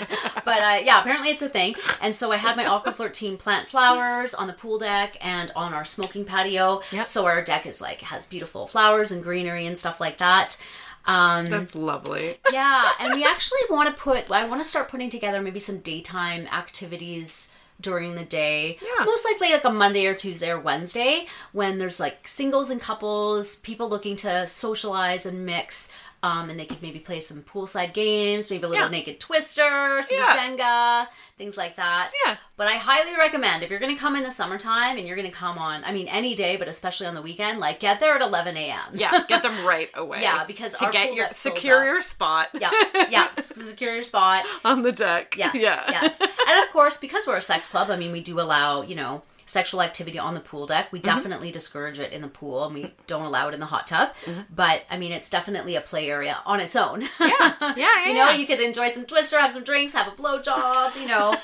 but 0.44 0.62
uh, 0.62 0.80
yeah, 0.84 1.00
apparently 1.00 1.30
it's 1.30 1.42
a 1.42 1.48
thing. 1.48 1.76
And 2.02 2.14
so 2.14 2.34
I 2.34 2.36
had 2.36 2.58
my 2.58 2.66
Aquaflirt 2.66 3.14
team 3.14 3.38
plant 3.38 3.70
flowers 3.70 4.34
on 4.34 4.48
the 4.48 4.54
pool 4.54 4.78
deck 4.78 5.16
and 5.22 5.54
on 5.56 5.74
our 5.74 5.86
smoking 5.86 6.26
patio. 6.26 6.82
Yep. 6.92 7.08
So 7.08 7.26
our 7.26 7.42
deck 7.42 7.66
is 7.66 7.80
like 7.80 8.02
has 8.02 8.28
beautiful 8.28 8.68
flowers 8.68 9.14
and 9.14 9.24
greenery 9.24 9.66
and 9.66 9.78
stuff 9.78 10.02
like 10.02 10.18
that. 10.18 10.58
Um, 11.06 11.46
That's 11.46 11.76
lovely. 11.76 12.36
yeah, 12.52 12.92
and 13.00 13.14
we 13.14 13.24
actually 13.24 13.62
want 13.70 13.96
to 13.96 14.02
put. 14.02 14.30
I 14.30 14.46
want 14.46 14.62
to 14.62 14.68
start 14.68 14.90
putting 14.90 15.10
together 15.10 15.42
maybe 15.42 15.62
some 15.62 15.80
daytime 15.80 16.46
activities 16.48 17.56
during 17.80 18.16
the 18.16 18.26
day. 18.26 18.78
Yeah. 18.82 19.06
Most 19.06 19.26
likely 19.26 19.52
like 19.52 19.64
a 19.64 19.70
Monday 19.70 20.06
or 20.08 20.16
Tuesday 20.16 20.50
or 20.50 20.60
Wednesday 20.60 21.28
when 21.52 21.78
there's 21.78 22.00
like 22.00 22.28
singles 22.28 22.70
and 22.70 22.82
couples, 22.82 23.58
people 23.58 23.88
looking 23.90 24.16
to 24.18 24.48
socialize 24.48 25.26
and 25.26 25.46
mix. 25.46 25.92
Um, 26.24 26.50
and 26.50 26.60
they 26.60 26.66
could 26.66 26.82
maybe 26.82 26.98
play 26.98 27.20
some 27.20 27.44
poolside 27.44 27.94
games, 27.94 28.50
maybe 28.50 28.64
a 28.66 28.68
little 28.68 28.86
Yeah. 28.86 28.90
naked 28.90 29.20
twister, 29.20 30.02
some 30.02 30.18
Yeah. 30.18 30.36
Jenga, 30.36 31.08
things 31.38 31.56
like 31.58 31.76
that. 31.76 32.12
Yeah. 32.26 32.38
But 32.58 32.68
I 32.68 32.72
highly 32.74 33.16
recommend 33.16 33.62
if 33.62 33.70
you're 33.70 33.80
going 33.80 33.94
to 33.94 34.02
come 34.02 34.16
in 34.16 34.24
the 34.24 34.32
summertime 34.32 34.98
and 34.98 35.06
you're 35.08 35.16
going 35.16 35.30
to 35.30 35.36
come 35.36 35.60
on, 35.60 35.84
I 35.84 35.92
mean, 35.92 36.08
any 36.08 36.34
day, 36.34 36.58
but 36.58 36.68
especially 36.68 37.06
on 37.06 37.14
the 37.14 37.22
weekend, 37.22 37.60
like 37.60 37.80
get 37.80 38.00
there 38.00 38.16
at 38.16 38.22
11 38.24 38.58
a.m. 38.58 38.80
Yeah, 38.94 39.26
get 39.28 39.44
them 39.44 39.64
right 39.66 39.90
away. 39.94 40.24
Yeah, 40.24 40.44
because 40.44 40.74
to 40.80 40.90
get 40.92 41.14
your 41.14 41.28
secure 41.32 41.84
your 41.86 42.02
spot 42.02 42.50
yeah, 42.60 42.72
yeah, 43.10 43.28
secure 43.38 43.94
your 43.94 44.04
spot. 44.04 44.44
on 44.66 44.82
the 44.82 44.92
deck. 44.92 45.36
Yes, 45.38 45.52
Yeah. 45.56 45.84
yes. 45.88 46.20
And 46.20 46.66
of 46.66 46.72
course, 46.74 46.98
because 46.98 47.28
we're 47.28 47.38
a 47.38 47.42
sex 47.44 47.70
club, 47.70 47.92
I 47.92 47.96
mean, 47.96 48.12
we 48.12 48.22
do 48.22 48.40
allow, 48.40 48.82
you 48.82 48.96
know, 48.96 49.22
sexual 49.48 49.82
activity 49.82 50.20
on 50.20 50.36
the 50.36 50.40
pool 50.40 50.68
deck. 50.68 50.86
Mm-hmm. 50.88 50.96
We 50.96 51.00
definitely 51.00 51.52
discourage 51.52 52.00
it 52.00 52.12
in 52.12 52.22
the 52.22 52.28
pool 52.28 52.66
and 52.66 52.74
we 52.76 52.94
don't 53.08 53.24
allow 53.26 53.48
it 53.48 53.54
in 53.56 53.60
the 53.60 53.66
hot 53.66 53.88
tub. 53.88 54.10
But 54.54 54.84
I 54.92 54.98
mean, 54.98 55.12
it's 55.12 55.30
definitely 55.30 55.76
a 55.76 55.82
play 55.82 56.10
area 56.10 56.38
on 56.46 56.60
its 56.60 56.76
own. 56.76 57.02
Yeah, 57.20 57.56
yeah, 57.60 57.74
yeah. 57.78 58.06
you 58.06 58.14
know, 58.14 58.30
yeah. 58.30 58.36
you 58.36 58.46
could 58.46 58.60
enjoy 58.62 58.90
some 58.90 59.06
twister, 59.06 59.40
have 59.40 59.52
some 59.54 59.64
drinks, 59.64 59.94
have 59.94 60.08
a 60.08 60.12
blowjob, 60.16 61.00
you 61.02 61.08
know, 61.08 61.36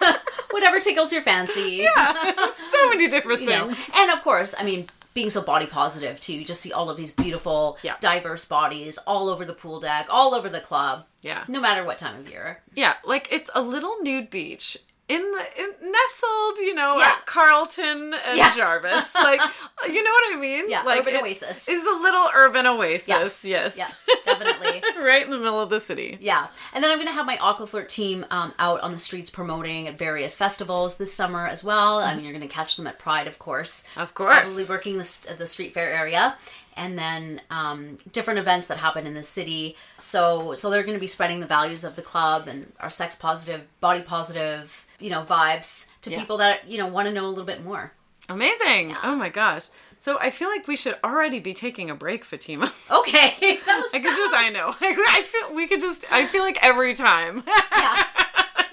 whatever 0.50 0.78
tickles 0.78 1.12
your 1.12 1.22
fancy. 1.22 1.78
Yeah. 1.82 2.32
So 2.52 2.88
many 2.90 3.08
different 3.08 3.42
You 3.42 3.48
know, 3.50 3.66
things. 3.68 3.90
and 3.96 4.10
of 4.10 4.22
course, 4.22 4.54
I 4.58 4.62
mean, 4.62 4.86
being 5.14 5.30
so 5.30 5.42
body 5.42 5.66
positive 5.66 6.20
too, 6.20 6.34
you 6.34 6.44
just 6.44 6.60
see 6.62 6.72
all 6.72 6.88
of 6.90 6.96
these 6.96 7.10
beautiful, 7.12 7.78
Yeah. 7.82 7.96
diverse 8.00 8.44
bodies 8.44 8.98
all 9.06 9.28
over 9.28 9.44
the 9.44 9.54
pool 9.54 9.80
deck, 9.80 10.06
all 10.10 10.34
over 10.34 10.48
the 10.48 10.60
club. 10.60 11.04
Yeah. 11.22 11.44
No 11.48 11.60
matter 11.60 11.84
what 11.84 11.98
time 11.98 12.20
of 12.20 12.30
year. 12.30 12.60
Yeah, 12.74 12.94
like 13.04 13.28
it's 13.32 13.50
a 13.54 13.60
little 13.62 13.96
nude 14.02 14.30
beach 14.30 14.76
in 15.10 15.20
the 15.32 15.44
in, 15.62 15.70
nestled, 15.92 16.58
you 16.58 16.74
know, 16.74 16.98
Yeah. 16.98 17.06
at 17.18 17.26
Carlton 17.26 18.14
and 18.14 18.36
Yeah. 18.38 18.54
Jarvis. 18.54 19.06
Like, 19.14 19.40
you 19.88 20.02
know 20.02 20.10
what 20.10 20.36
I 20.36 20.40
mean? 20.40 20.70
Yeah, 20.70 20.82
like 20.82 21.00
urban 21.00 21.14
it 21.16 21.22
oasis. 21.22 21.68
Is 21.68 21.84
a 21.84 21.92
little 22.02 22.28
urban 22.34 22.66
oasis. 22.66 23.08
Yes. 23.08 23.44
Yes. 23.44 23.76
Yes, 23.76 24.06
definitely. 24.24 24.82
right 25.02 25.24
in 25.24 25.30
the 25.30 25.38
middle 25.38 25.60
of 25.60 25.68
the 25.70 25.80
city. 25.80 26.16
Yeah, 26.20 26.48
and 26.72 26.82
then 26.82 26.90
I'm 26.90 26.98
gonna 26.98 27.12
have 27.12 27.26
my 27.26 27.36
Aquaflirt 27.36 27.88
team 27.88 28.24
um, 28.30 28.52
out 28.58 28.80
on 28.80 28.92
the 28.92 28.98
streets 28.98 29.30
promoting 29.30 29.88
at 29.88 29.98
various 29.98 30.36
festivals 30.36 30.96
this 30.98 31.12
summer 31.12 31.46
as 31.46 31.62
well. 31.64 31.98
I 31.98 32.14
mean, 32.14 32.24
you're 32.24 32.32
gonna 32.32 32.48
catch 32.48 32.76
them 32.76 32.86
at 32.86 32.98
Pride, 32.98 33.26
of 33.26 33.38
course. 33.38 33.84
Of 33.96 34.14
course. 34.14 34.42
Probably 34.48 34.64
working 34.64 34.98
the 34.98 35.34
the 35.38 35.46
street 35.46 35.74
fair 35.74 35.90
area, 35.92 36.36
and 36.76 36.98
then 36.98 37.40
um, 37.50 37.96
different 38.12 38.38
events 38.38 38.68
that 38.68 38.78
happen 38.78 39.06
in 39.06 39.14
the 39.14 39.22
city. 39.22 39.76
So 39.98 40.54
so 40.54 40.70
they're 40.70 40.82
gonna 40.84 40.98
be 40.98 41.06
spreading 41.06 41.40
the 41.40 41.46
values 41.46 41.84
of 41.84 41.96
the 41.96 42.02
club 42.02 42.48
and 42.48 42.72
our 42.80 42.90
sex 42.90 43.16
positive, 43.16 43.62
body 43.80 44.02
positive, 44.02 44.86
you 45.00 45.10
know, 45.10 45.22
vibes 45.22 45.86
to 46.02 46.10
Yeah. 46.10 46.20
people 46.20 46.36
that 46.38 46.68
you 46.68 46.78
know 46.78 46.86
want 46.86 47.06
to 47.08 47.12
know 47.14 47.26
a 47.26 47.28
little 47.28 47.44
bit 47.44 47.64
more. 47.64 47.92
Amazing. 48.28 48.94
Oh 49.02 49.16
my 49.16 49.28
gosh. 49.28 49.66
So 49.98 50.18
I 50.18 50.30
feel 50.30 50.48
like 50.48 50.66
we 50.68 50.76
should 50.76 50.96
already 51.04 51.40
be 51.40 51.52
taking 51.52 51.90
a 51.90 51.94
break, 51.94 52.24
Fatima. 52.24 52.70
Okay, 52.90 53.34
I 53.66 53.88
could 53.92 54.16
just, 54.16 54.34
I 54.34 54.50
know. 54.50 54.74
I 54.80 55.22
feel 55.22 55.54
we 55.54 55.66
could 55.66 55.80
just. 55.80 56.04
I 56.12 56.26
feel 56.26 56.42
like 56.42 56.58
every 56.62 56.94
time 56.94 57.42
yeah. 57.46 58.04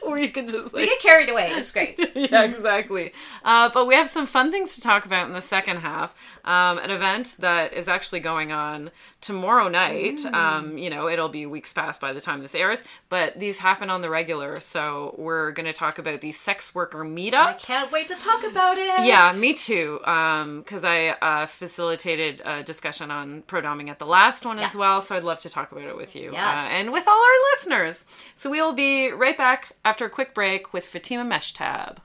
we 0.12 0.28
can 0.30 0.48
just 0.48 0.74
We 0.74 0.86
get 0.86 1.00
carried 1.00 1.30
away. 1.30 1.50
It's 1.52 1.72
great. 1.72 2.00
yeah, 2.16 2.44
exactly. 2.44 3.14
Uh, 3.44 3.70
but 3.74 3.86
we 3.88 3.96
have 3.96 4.08
some 4.10 4.26
fun 4.26 4.52
things 4.52 4.76
to 4.76 4.82
talk 4.82 5.06
about 5.06 5.28
in 5.28 5.34
the 5.34 5.42
second 5.42 5.78
half. 5.78 6.14
Um, 6.46 6.78
an 6.78 6.92
event 6.92 7.36
that 7.40 7.74
is 7.74 7.88
actually 7.88 8.22
going 8.22 8.52
on 8.52 8.92
tomorrow 9.22 9.68
night. 9.68 10.24
Um, 10.26 10.78
you 10.78 10.90
know, 10.90 11.10
it'll 11.10 11.28
be 11.30 11.46
weeks 11.46 11.74
past 11.74 12.00
by 12.00 12.14
the 12.14 12.22
time 12.22 12.42
this 12.42 12.56
airs, 12.56 12.84
but 13.10 13.38
these 13.40 13.60
happen 13.60 13.90
on 13.90 14.02
the 14.02 14.10
regular. 14.10 14.60
So 14.60 15.14
we're 15.18 15.52
going 15.52 15.66
to 15.66 15.74
talk 15.74 16.00
about 16.00 16.22
the 16.22 16.32
sex 16.32 16.74
worker 16.74 17.04
meetup. 17.04 17.34
I 17.48 17.54
can't 17.54 17.92
wait 17.92 18.08
to 18.08 18.16
talk 18.16 18.44
about 18.44 18.78
it. 18.78 19.06
Yeah, 19.06 19.34
me 19.42 19.54
too. 19.54 19.98
Because 20.00 20.84
I 20.86 21.10
uh, 21.22 21.46
facilitated 21.48 22.42
a 22.46 22.64
discussion 22.64 23.12
on 23.12 23.42
prodoming 23.44 23.90
at 23.90 24.00
the 24.00 24.06
last 24.06 24.46
one 24.46 24.60
as 24.60 24.76
well, 24.76 25.02
so 25.02 25.16
I'd 25.16 25.24
love 25.24 25.40
to 25.42 25.50
talk 25.50 25.72
about 25.72 25.84
it 25.86 25.98
with 25.98 26.16
you 26.16 26.32
Yes. 26.32 26.62
uh, 26.62 26.70
and 26.76 26.92
with 26.94 27.08
all 27.08 27.18
our 27.18 27.40
listeners. 27.56 28.06
So 28.36 28.50
we 28.50 28.62
will 28.62 28.74
be 28.74 29.10
right 29.12 29.38
back 29.38 29.72
after 29.84 29.97
a 30.06 30.10
quick 30.10 30.34
break 30.34 30.74
with 30.74 30.86
Fatima 30.86 31.24
Mechtab. 31.24 31.98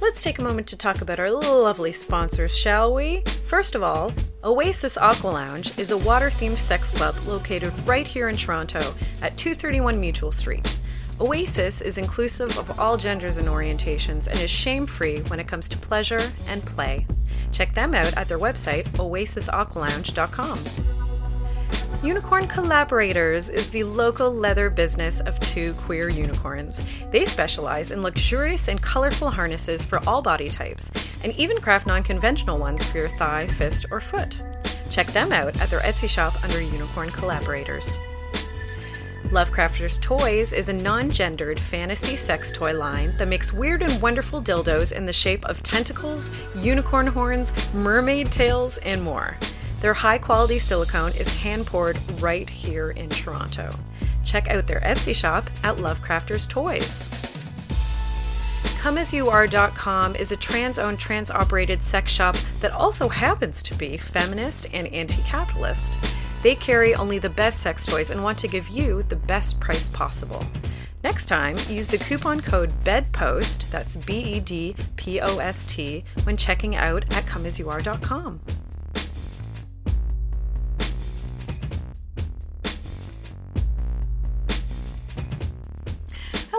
Let's 0.00 0.22
take 0.22 0.38
a 0.38 0.42
moment 0.42 0.66
to 0.68 0.76
talk 0.76 1.00
about 1.00 1.20
our 1.20 1.30
lovely 1.30 1.92
sponsors, 1.92 2.56
shall 2.56 2.94
we? 2.94 3.22
First 3.44 3.74
of 3.74 3.82
all, 3.82 4.12
Oasis 4.42 4.96
Aqua 4.98 5.28
Lounge 5.28 5.78
is 5.78 5.90
a 5.90 5.98
water 5.98 6.26
themed 6.26 6.56
sex 6.56 6.90
club 6.90 7.14
located 7.26 7.72
right 7.86 8.08
here 8.08 8.28
in 8.28 8.36
Toronto 8.36 8.94
at 9.22 9.36
231 9.36 10.00
Mutual 10.00 10.32
Street. 10.32 10.76
Oasis 11.20 11.80
is 11.80 11.98
inclusive 11.98 12.56
of 12.58 12.78
all 12.78 12.96
genders 12.96 13.38
and 13.38 13.48
orientations 13.48 14.28
and 14.28 14.38
is 14.40 14.50
shame 14.50 14.86
free 14.86 15.20
when 15.28 15.40
it 15.40 15.48
comes 15.48 15.68
to 15.68 15.78
pleasure 15.78 16.32
and 16.46 16.64
play. 16.64 17.06
Check 17.52 17.72
them 17.72 17.94
out 17.94 18.14
at 18.14 18.28
their 18.28 18.38
website, 18.38 18.84
oasisaqualounge.com. 18.92 20.58
Unicorn 22.02 22.46
Collaborators 22.46 23.48
is 23.48 23.70
the 23.70 23.82
local 23.82 24.32
leather 24.32 24.70
business 24.70 25.20
of 25.20 25.40
two 25.40 25.74
queer 25.74 26.08
unicorns. 26.08 26.86
They 27.10 27.24
specialize 27.24 27.90
in 27.90 28.02
luxurious 28.02 28.68
and 28.68 28.80
colorful 28.80 29.30
harnesses 29.30 29.84
for 29.84 30.00
all 30.06 30.22
body 30.22 30.48
types, 30.48 30.92
and 31.24 31.34
even 31.36 31.60
craft 31.60 31.88
non 31.88 32.04
conventional 32.04 32.56
ones 32.56 32.84
for 32.84 32.98
your 32.98 33.08
thigh, 33.08 33.48
fist, 33.48 33.86
or 33.90 34.00
foot. 34.00 34.40
Check 34.90 35.08
them 35.08 35.32
out 35.32 35.60
at 35.60 35.70
their 35.70 35.80
Etsy 35.80 36.08
shop 36.08 36.42
under 36.44 36.60
Unicorn 36.60 37.10
Collaborators. 37.10 37.98
Lovecrafters 39.24 40.00
Toys 40.00 40.54
is 40.54 40.70
a 40.70 40.72
non 40.72 41.10
gendered 41.10 41.60
fantasy 41.60 42.16
sex 42.16 42.50
toy 42.50 42.76
line 42.76 43.14
that 43.18 43.28
makes 43.28 43.52
weird 43.52 43.82
and 43.82 44.00
wonderful 44.00 44.40
dildos 44.40 44.92
in 44.92 45.04
the 45.04 45.12
shape 45.12 45.44
of 45.44 45.62
tentacles, 45.62 46.30
unicorn 46.56 47.06
horns, 47.06 47.52
mermaid 47.74 48.32
tails, 48.32 48.78
and 48.78 49.02
more. 49.02 49.36
Their 49.80 49.92
high 49.94 50.18
quality 50.18 50.58
silicone 50.58 51.12
is 51.12 51.32
hand 51.32 51.66
poured 51.66 51.98
right 52.22 52.48
here 52.48 52.90
in 52.90 53.10
Toronto. 53.10 53.74
Check 54.24 54.48
out 54.48 54.66
their 54.66 54.80
Etsy 54.80 55.14
shop 55.14 55.50
at 55.62 55.76
Lovecrafters 55.76 56.48
Toys. 56.48 57.08
ComeAsYouAre.com 58.80 60.16
is 60.16 60.32
a 60.32 60.36
trans 60.36 60.78
owned, 60.78 60.98
trans 60.98 61.30
operated 61.30 61.82
sex 61.82 62.10
shop 62.12 62.36
that 62.60 62.70
also 62.70 63.08
happens 63.08 63.62
to 63.64 63.74
be 63.74 63.98
feminist 63.98 64.68
and 64.72 64.86
anti 64.88 65.20
capitalist. 65.22 65.98
They 66.42 66.54
carry 66.54 66.94
only 66.94 67.18
the 67.18 67.30
best 67.30 67.60
sex 67.60 67.84
toys 67.84 68.10
and 68.10 68.22
want 68.22 68.38
to 68.38 68.48
give 68.48 68.68
you 68.68 69.02
the 69.02 69.16
best 69.16 69.60
price 69.60 69.88
possible. 69.88 70.44
Next 71.04 71.26
time, 71.26 71.56
use 71.68 71.88
the 71.88 71.98
coupon 71.98 72.40
code 72.40 72.72
BEDPOST, 72.84 73.70
that's 73.70 73.96
B 73.96 74.18
E 74.18 74.40
D 74.40 74.74
P 74.96 75.20
O 75.20 75.38
S 75.38 75.64
T, 75.64 76.04
when 76.24 76.36
checking 76.36 76.74
out 76.76 77.04
at 77.14 77.24
ComeAsYouAre.com. 77.26 78.40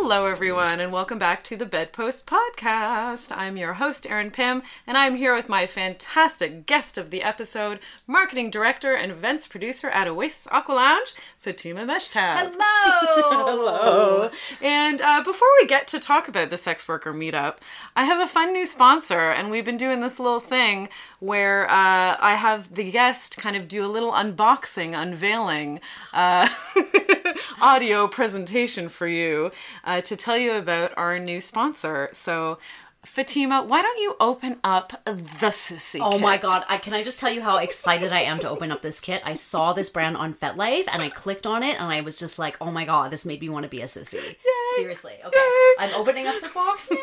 Hello, 0.02 0.28
everyone, 0.28 0.80
and 0.80 0.94
welcome 0.94 1.20
back 1.20 1.44
to 1.44 1.58
the 1.58 1.66
Bedpost 1.66 2.26
Podcast. 2.26 3.36
I'm 3.36 3.58
your 3.58 3.74
host, 3.74 4.10
Erin 4.10 4.32
Pym, 4.32 4.64
and 4.88 4.98
I'm 4.98 5.18
here 5.18 5.36
with 5.36 5.50
my 5.50 5.68
fantastic 5.68 6.66
guest 6.66 6.98
of 6.98 7.12
the 7.12 7.22
episode, 7.22 7.80
marketing 8.08 8.50
director 8.50 8.96
and 8.96 9.12
events 9.12 9.46
producer 9.46 9.90
at 9.90 10.08
Oasis 10.08 10.48
Aqua 10.52 10.74
Lounge, 10.74 11.14
Fatima 11.38 11.82
Mechtab. 11.82 12.38
Hello. 12.38 13.46
Hello. 13.46 14.32
And 14.62 15.02
uh, 15.02 15.22
before 15.22 15.50
we 15.60 15.68
get 15.68 15.86
to 15.90 16.00
talk 16.00 16.30
about 16.30 16.50
the 16.50 16.58
sex 16.58 16.88
worker 16.88 17.14
meetup, 17.14 17.58
I 17.94 18.06
have 18.06 18.22
a 18.22 18.32
fun 18.32 18.54
new 18.54 18.66
sponsor, 18.66 19.30
and 19.30 19.52
we've 19.52 19.66
been 19.66 19.78
doing 19.78 20.00
this 20.00 20.18
little 20.18 20.40
thing 20.40 20.88
where 21.20 21.70
uh, 21.70 22.16
I 22.20 22.36
have 22.36 22.74
the 22.74 22.90
guest 22.90 23.36
kind 23.36 23.58
of 23.58 23.68
do 23.68 23.86
a 23.86 23.92
little 23.92 24.14
unboxing, 24.14 24.98
unveiling 25.00 25.82
uh, 26.14 26.48
audio 27.62 28.08
presentation 28.08 28.90
for 28.90 29.08
you 29.08 29.52
uh, 29.84 30.02
to 30.02 30.16
tell 30.16 30.38
you 30.38 30.54
about 30.54 30.92
our 30.98 31.20
new 31.20 31.42
sponsor. 31.42 32.10
So, 32.14 32.58
Fatima, 33.06 33.64
why 33.64 33.82
don't 33.82 33.98
you 34.00 34.16
open 34.20 34.58
up 34.64 35.02
the 35.06 35.48
Sissy? 35.48 36.00
Oh 36.02 36.20
my 36.20 36.38
god! 36.38 36.64
I 36.68 36.78
can 36.78 36.94
I 36.94 37.02
just 37.04 37.18
tell 37.20 37.32
you 37.32 37.42
how 37.42 37.58
excited 37.58 38.12
I 38.12 38.22
am 38.22 38.40
to 38.40 38.50
open 38.50 38.72
up 38.72 38.82
this 38.82 39.00
kit. 39.00 39.22
I 39.26 39.36
saw 39.36 39.72
this 39.74 39.90
brand 39.90 40.18
on 40.18 40.34
FetLife 40.34 40.84
and 40.92 41.02
I 41.02 41.08
clicked 41.10 41.48
on 41.48 41.64
it 41.64 41.80
and 41.80 41.92
I 41.94 42.02
was 42.02 42.20
just 42.20 42.38
like, 42.38 42.58
"Oh 42.60 42.72
my 42.72 42.84
god, 42.86 43.12
this 43.12 43.26
made 43.26 43.40
me 43.42 43.48
want 43.50 43.64
to 43.64 43.70
be 43.70 43.82
a 43.82 43.86
sissy." 43.86 44.36
Seriously. 44.76 45.14
Okay, 45.26 45.38
Yay. 45.40 45.76
I'm 45.80 45.94
opening 45.96 46.28
up 46.28 46.42
the 46.42 46.50
box 46.54 46.92
now. 46.92 46.98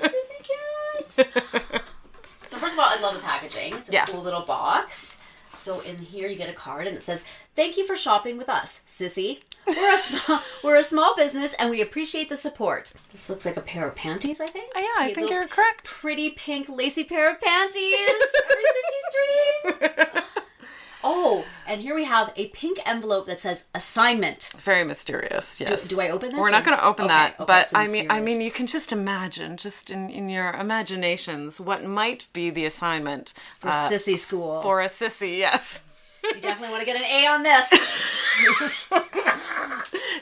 sissy 0.00 0.42
kit. 0.42 1.82
So 2.48 2.58
first 2.58 2.74
of 2.74 2.78
all, 2.78 2.86
I 2.88 3.00
love 3.02 3.14
the 3.14 3.20
packaging. 3.22 3.74
It's 3.74 3.88
a 3.88 3.92
Yeah. 3.92 4.04
cool 4.04 4.22
little 4.22 4.42
box. 4.42 5.20
So 5.56 5.80
in 5.80 5.98
here 5.98 6.28
you 6.28 6.36
get 6.36 6.48
a 6.48 6.54
card 6.54 6.86
and 6.86 6.96
it 6.96 7.04
says, 7.04 7.24
"Thank 7.54 7.76
you 7.76 7.86
for 7.86 7.96
shopping 7.96 8.36
with 8.36 8.48
us, 8.48 8.84
sissy. 8.86 9.40
We're 9.66 9.94
a 9.94 9.98
small 9.98 10.40
we're 10.64 10.76
a 10.76 10.84
small 10.84 11.16
business 11.16 11.54
and 11.54 11.70
we 11.70 11.80
appreciate 11.80 12.28
the 12.28 12.36
support." 12.36 12.92
This 13.12 13.28
looks 13.30 13.46
like 13.46 13.56
a 13.56 13.62
pair 13.62 13.86
of 13.88 13.94
panties, 13.94 14.40
I 14.40 14.46
think. 14.46 14.70
Oh, 14.76 14.80
yeah, 14.80 15.04
I 15.04 15.14
think 15.14 15.30
you're 15.30 15.46
correct. 15.48 15.84
Pretty 15.90 16.30
pink 16.30 16.68
lacy 16.68 17.04
pair 17.04 17.30
of 17.30 17.40
panties 17.40 17.96
for 18.46 18.56
sissy 18.74 19.72
stream. 19.72 20.22
Oh, 21.08 21.44
and 21.68 21.80
here 21.80 21.94
we 21.94 22.02
have 22.04 22.32
a 22.34 22.48
pink 22.48 22.80
envelope 22.84 23.26
that 23.26 23.40
says 23.40 23.68
assignment. 23.76 24.50
Very 24.56 24.82
mysterious. 24.82 25.60
Yes. 25.60 25.86
do 25.86 26.00
I 26.00 26.10
open 26.10 26.30
this 26.30 26.40
We're 26.40 26.50
not 26.50 26.64
going 26.64 26.76
to 26.76 26.84
open 26.84 27.04
Okay, 27.04 27.14
that, 27.14 27.34
okay, 27.34 27.44
but 27.46 27.70
I 27.76 27.86
mean, 27.86 28.10
I 28.10 28.20
mean, 28.20 28.40
you 28.40 28.50
can 28.50 28.66
just 28.66 28.90
imagine, 28.90 29.56
just 29.56 29.92
in, 29.92 30.10
in 30.10 30.28
your 30.28 30.50
imaginations, 30.50 31.60
what 31.60 31.84
might 31.84 32.26
be 32.32 32.50
the 32.50 32.64
assignment 32.64 33.32
For 33.60 33.68
uh, 33.68 33.72
sissy 33.72 34.18
school. 34.18 34.60
for 34.62 34.80
a 34.80 34.86
sissy. 34.86 35.38
Yes. 35.38 35.85
You 36.34 36.40
definitely 36.40 36.70
want 36.70 36.80
to 36.80 36.86
get 36.86 36.96
an 36.96 37.04
A 37.04 37.26
on 37.28 37.42
this. 37.42 37.72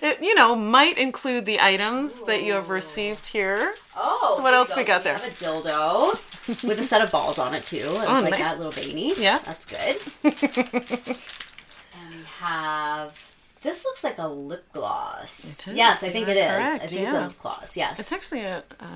It, 0.02 0.20
you 0.22 0.34
know, 0.34 0.54
might 0.54 0.98
include 0.98 1.46
the 1.46 1.60
items 1.60 2.24
that 2.24 2.42
you 2.42 2.52
have 2.54 2.68
received 2.68 3.26
here. 3.28 3.74
Oh, 3.96 4.34
So 4.36 4.42
what 4.42 4.52
else 4.52 4.68
go. 4.70 4.76
we 4.76 4.84
got 4.84 5.02
So 5.02 5.04
there? 5.04 5.14
We 5.14 5.22
have 5.22 5.32
a 5.32 5.34
dildo 5.34 6.64
with 6.68 6.78
a 6.78 6.82
set 6.82 7.00
of 7.00 7.10
balls 7.10 7.38
on 7.38 7.54
it 7.54 7.64
too. 7.64 7.76
It's 7.78 7.88
Oh, 7.88 8.20
like 8.20 8.32
nice. 8.32 8.40
that 8.40 8.58
little 8.58 8.72
veiny. 8.72 9.14
Yeah. 9.16 9.38
that's 9.38 9.64
good. 9.64 9.96
and 10.22 12.10
we 12.10 12.24
have. 12.38 13.34
This 13.62 13.84
looks 13.86 14.04
like 14.04 14.18
a 14.18 14.28
lip 14.28 14.64
gloss. 14.74 15.70
Yes, 15.72 16.02
I 16.02 16.10
think 16.10 16.26
You 16.26 16.32
it 16.34 16.36
is. 16.38 16.44
I 16.50 16.58
correct, 16.78 16.90
think 16.90 17.02
it's 17.04 17.14
a 17.14 17.26
lip 17.28 17.40
gloss. 17.40 17.76
Yes. 17.76 17.98
It's 17.98 18.12
actually 18.12 18.42
a, 18.42 18.58
a 18.80 18.86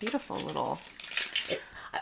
beautiful 0.00 0.36
little. 0.38 0.80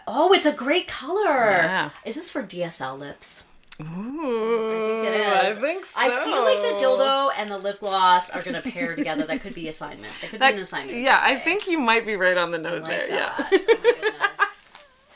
oh, 0.06 0.32
it's 0.32 0.46
a 0.46 0.52
great 0.54 0.88
color. 0.88 1.34
Yeah. 1.50 1.90
Is 2.06 2.14
this 2.14 2.30
for 2.30 2.42
DSL 2.42 2.98
lips? 2.98 3.46
Ooh, 3.82 3.84
I 3.84 5.02
think 5.02 5.14
it 5.14 5.20
is. 5.50 5.58
I 5.58 5.60
think 5.60 5.84
so. 5.84 6.00
I 6.00 6.24
feel 6.24 6.42
like 6.44 6.58
the 6.60 6.84
dildo 6.84 7.30
and 7.36 7.50
the 7.50 7.58
lip 7.58 7.80
gloss 7.80 8.30
are 8.30 8.40
going 8.42 8.54
to 8.60 8.70
pair 8.70 8.94
together. 8.94 9.24
That 9.24 9.40
could 9.40 9.54
be 9.54 9.66
assignment. 9.68 10.12
That 10.20 10.30
could 10.30 10.40
That- 10.40 10.50
be 10.50 10.54
an 10.56 10.60
assignment. 10.62 10.98
Yeah, 10.98 11.18
I 11.20 11.34
think 11.36 11.66
you 11.66 11.78
might 11.80 12.06
be 12.06 12.14
right 12.16 12.36
on 12.38 12.50
the 12.52 12.58
nose 12.58 12.82
like 12.82 12.90
there. 12.90 13.08
that. 13.08 13.10
Yeah. 13.10 13.34
Oh 13.38 13.78
my 13.82 14.00
goodness. 14.00 14.70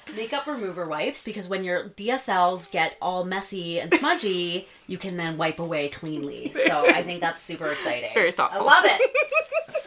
Makeup 0.17 0.47
remover 0.47 0.87
wipes 0.89 1.23
because 1.23 1.49
when 1.49 1.63
your 1.65 1.91
DSLs 1.91 2.71
get 2.73 2.97
all 3.01 3.25
messy 3.25 3.79
and 3.79 3.93
smudgy, 3.95 4.67
you 4.89 4.99
can 4.99 5.17
then 5.19 5.37
wipe 5.37 5.59
away 5.61 5.89
cleanly. 5.91 6.51
So 6.53 6.85
I 6.87 7.03
think 7.03 7.21
that's 7.21 7.41
super 7.41 7.69
exciting. 7.71 8.09
very 8.15 8.33
thoughtful. 8.33 8.63
I 8.63 8.65
love 8.65 8.85
it. 8.87 9.01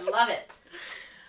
I 0.07 0.09
love 0.09 0.29
it. 0.29 0.47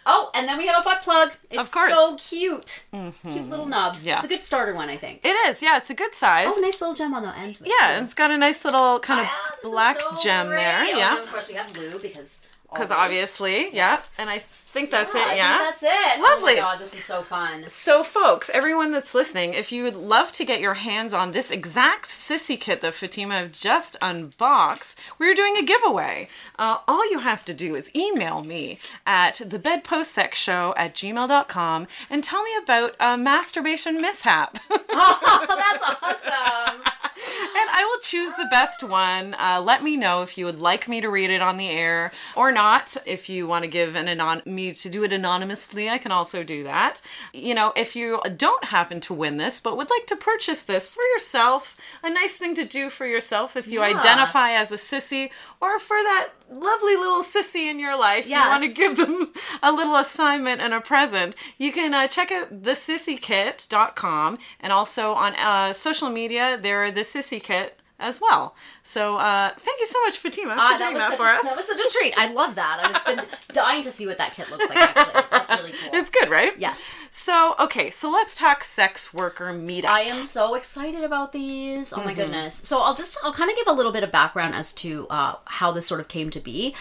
Oh, 0.05 0.31
and 0.35 0.49
then 0.49 0.59
we 0.59 0.67
have 0.67 0.81
a 0.81 0.85
butt 0.85 1.03
plug. 1.03 1.33
It's 1.51 1.59
Of 1.61 1.71
course. 1.73 1.91
so 1.93 2.17
cute. 2.17 2.85
Cute 3.31 3.49
little 3.49 3.67
nub. 3.67 3.97
Yeah. 4.03 4.17
It's 4.17 4.25
a 4.25 4.29
good 4.29 4.43
starter 4.43 4.75
one, 4.75 4.89
I 4.89 4.97
think. 4.97 5.21
It 5.25 5.37
is. 5.49 5.63
Yeah, 5.63 5.77
it's 5.77 5.91
a 5.91 5.95
good 5.95 6.15
size. 6.15 6.47
Oh, 6.51 6.61
nice 6.61 6.81
little 6.81 6.95
gem 6.95 7.15
on 7.15 7.23
the 7.23 7.37
end. 7.37 7.59
Yeah, 7.65 7.91
and 7.97 8.05
it's 8.05 8.15
got 8.15 8.31
a 8.31 8.37
nice 8.37 8.65
little 8.65 8.99
kind 8.99 9.21
of 9.21 9.27
Ah, 9.29 9.53
black 9.63 10.01
so 10.01 10.17
gem 10.23 10.49
great. 10.49 10.57
there. 10.57 10.79
Oh, 10.81 10.89
and 10.89 10.99
Yeah. 10.99 11.19
of 11.23 11.31
course, 11.31 11.49
we 11.49 11.55
have 11.55 11.73
blue 11.73 11.99
because 12.01 12.43
Because 12.73 12.91
obviously, 12.91 13.65
yeah. 13.67 13.91
Yes. 13.93 14.11
And 14.19 14.29
I 14.31 14.39
think 14.73 14.91
that's 14.91 15.15
Yeah, 15.15 15.33
it. 15.33 15.37
Yeah. 15.37 15.59
that's 15.59 15.83
it. 15.83 16.21
Lovely. 16.21 16.53
Oh 16.53 16.57
my 16.57 16.61
god, 16.73 16.79
this 16.79 16.95
is 16.95 17.05
so 17.05 17.23
fun. 17.23 17.65
So, 17.69 18.03
folks, 18.03 18.51
everyone 18.51 18.91
that's 18.91 19.15
listening, 19.15 19.53
if 19.55 19.71
you 19.71 19.83
would 19.85 19.97
love 19.97 20.33
to 20.33 20.45
get 20.45 20.61
your 20.61 20.75
hands 20.75 21.13
on 21.13 21.33
this 21.33 21.51
exact 21.51 22.07
sissy 22.07 22.59
kit 22.59 22.81
that 22.81 22.95
Fatima 22.95 23.49
just 23.49 23.97
unboxed, 24.01 24.97
we're 25.19 25.35
doing 25.35 25.57
a 25.57 25.63
giveaway. 25.63 26.29
Uh, 26.59 26.79
all 26.89 27.09
you 27.11 27.19
have 27.21 27.45
to 27.45 27.55
do 27.55 27.75
is 27.75 27.91
email 27.95 28.43
me 28.43 28.79
at 29.07 29.35
thebedpostsexshow 29.35 30.73
at 30.77 30.95
gmail.com 30.95 31.87
and 32.11 32.25
tell 32.25 32.43
me 32.43 32.51
about 32.63 32.95
a 32.99 33.17
masturbation 33.19 34.01
mishap. 34.01 34.59
Oh, 34.95 35.47
that's 35.49 35.83
awesome. 36.03 36.81
and 36.83 37.71
I 37.71 37.85
will 37.91 38.01
choose 38.03 38.33
the 38.35 38.47
best 38.51 38.83
one. 38.83 39.35
Uh, 39.35 39.61
let 39.65 39.83
me 39.83 39.97
know 39.97 40.23
if 40.23 40.37
you 40.37 40.45
would 40.45 40.61
like 40.61 40.87
me 40.87 41.01
to 41.01 41.09
read 41.09 41.31
it 41.31 41.41
on 41.41 41.57
the 41.57 41.69
air 41.71 42.13
or 42.37 42.53
not. 42.53 42.97
If 43.07 43.29
you 43.31 43.47
want 43.47 43.65
to 43.65 43.71
give 43.71 43.97
an 43.97 44.07
anon- 44.09 44.43
me 44.69 44.73
to 44.75 44.89
do 44.89 45.03
it 45.05 45.13
anonymously, 45.13 45.89
I 45.91 45.99
can 45.99 46.13
also 46.13 46.43
do 46.43 46.63
that. 46.65 47.01
You 47.33 47.55
know, 47.55 47.73
if 47.77 47.95
you 47.97 48.21
don't 48.37 48.65
happen 48.65 49.01
to 49.01 49.15
win 49.15 49.37
this 49.37 49.61
but 49.61 49.77
would 49.77 49.91
like 49.91 50.07
to 50.07 50.17
purchase 50.17 50.63
this 50.63 50.89
for 50.89 51.03
yourself, 51.15 51.77
a 52.03 52.11
nice 52.11 52.37
thing 52.37 52.55
to 52.55 52.65
do 52.65 52.91
for 52.91 53.07
yourself 53.07 53.57
if 53.57 53.67
you 53.69 53.81
Yeah. 53.81 53.99
identify 53.99 54.51
as 54.53 54.71
a 54.73 54.77
sissy 54.77 55.31
or 55.61 55.79
for 55.79 55.97
that 55.97 56.29
lovely 56.51 56.97
little 56.97 57.23
sissy 57.23 57.71
in 57.71 57.79
your 57.79 57.97
life, 57.99 58.27
you 58.27 58.49
want 58.51 58.63
to 58.63 58.69
give 58.83 58.97
them 58.97 59.33
a 59.63 59.73
little 59.73 59.97
assignment 59.97 60.61
and 60.61 60.73
a 60.75 60.81
present, 60.81 61.35
you 61.59 61.73
can 61.73 61.95
uh, 61.95 62.07
check 62.07 62.31
out 62.31 62.63
thesissykit.com 62.63 64.39
and 64.61 64.73
also 64.73 65.13
on 65.13 65.35
uh, 65.37 65.73
social 65.73 66.11
media, 66.11 66.59
there 66.61 66.83
are 66.85 66.91
the 66.91 67.01
sissy 67.03 67.43
kit 67.43 67.79
as 68.03 68.21
well. 68.21 68.55
So 68.83 69.17
uh, 69.17 69.51
thank 69.57 69.81
you 69.81 69.87
so 69.87 70.01
much, 70.05 70.19
Fatima, 70.19 70.51
for 70.51 70.57
that 70.57 70.79
doing 70.79 70.95
was 70.95 71.03
that 71.09 71.17
for 71.17 71.27
a, 71.27 71.31
us. 71.37 71.43
that 71.45 71.57
was 71.57 71.67
such 71.67 71.81
a 71.81 71.89
treat. 71.99 72.13
I 72.19 72.33
love 72.33 72.55
that. 72.57 72.81
I've 73.07 73.17
been 73.17 73.25
dying 73.53 73.83
to 73.83 73.91
see 73.91 74.07
what 74.07 74.19
that 74.19 74.35
kit 74.35 74.51
looks 74.51 74.69
like. 74.69 74.79
Actually, 74.79 75.23
that's 75.31 75.51
really 75.51 75.73
cool. 75.73 75.91
it's 75.95 76.11
good, 76.11 76.29
right? 76.31 76.53
yes, 76.59 76.95
So, 77.11 77.55
okay, 77.59 77.91
so 77.91 78.11
let's 78.11 78.37
talk 78.37 78.63
sex 78.65 79.15
worker 79.15 79.53
meetup. 79.53 79.87
I 79.87 80.01
am 80.03 80.25
so 80.25 80.55
excited 80.55 81.03
about 81.05 81.33
these. 81.33 81.93
Oh 81.93 81.99
Mm-hmm. 81.99 82.07
my 82.09 82.15
goodness. 82.15 82.55
So 82.57 82.81
I'll 82.83 82.95
just 82.95 83.17
I'll 83.23 83.33
kind 83.33 83.49
of 83.51 83.57
give 83.57 83.69
a 83.69 83.73
little 83.73 83.93
bit 83.93 84.03
of 84.03 84.11
background 84.11 84.55
as 84.55 84.73
to 84.75 85.07
uh, 85.09 85.37
how 85.45 85.71
this 85.73 85.87
sort 85.87 86.01
of 86.01 86.09
came 86.09 86.31
to 86.31 86.41
be. 86.41 86.75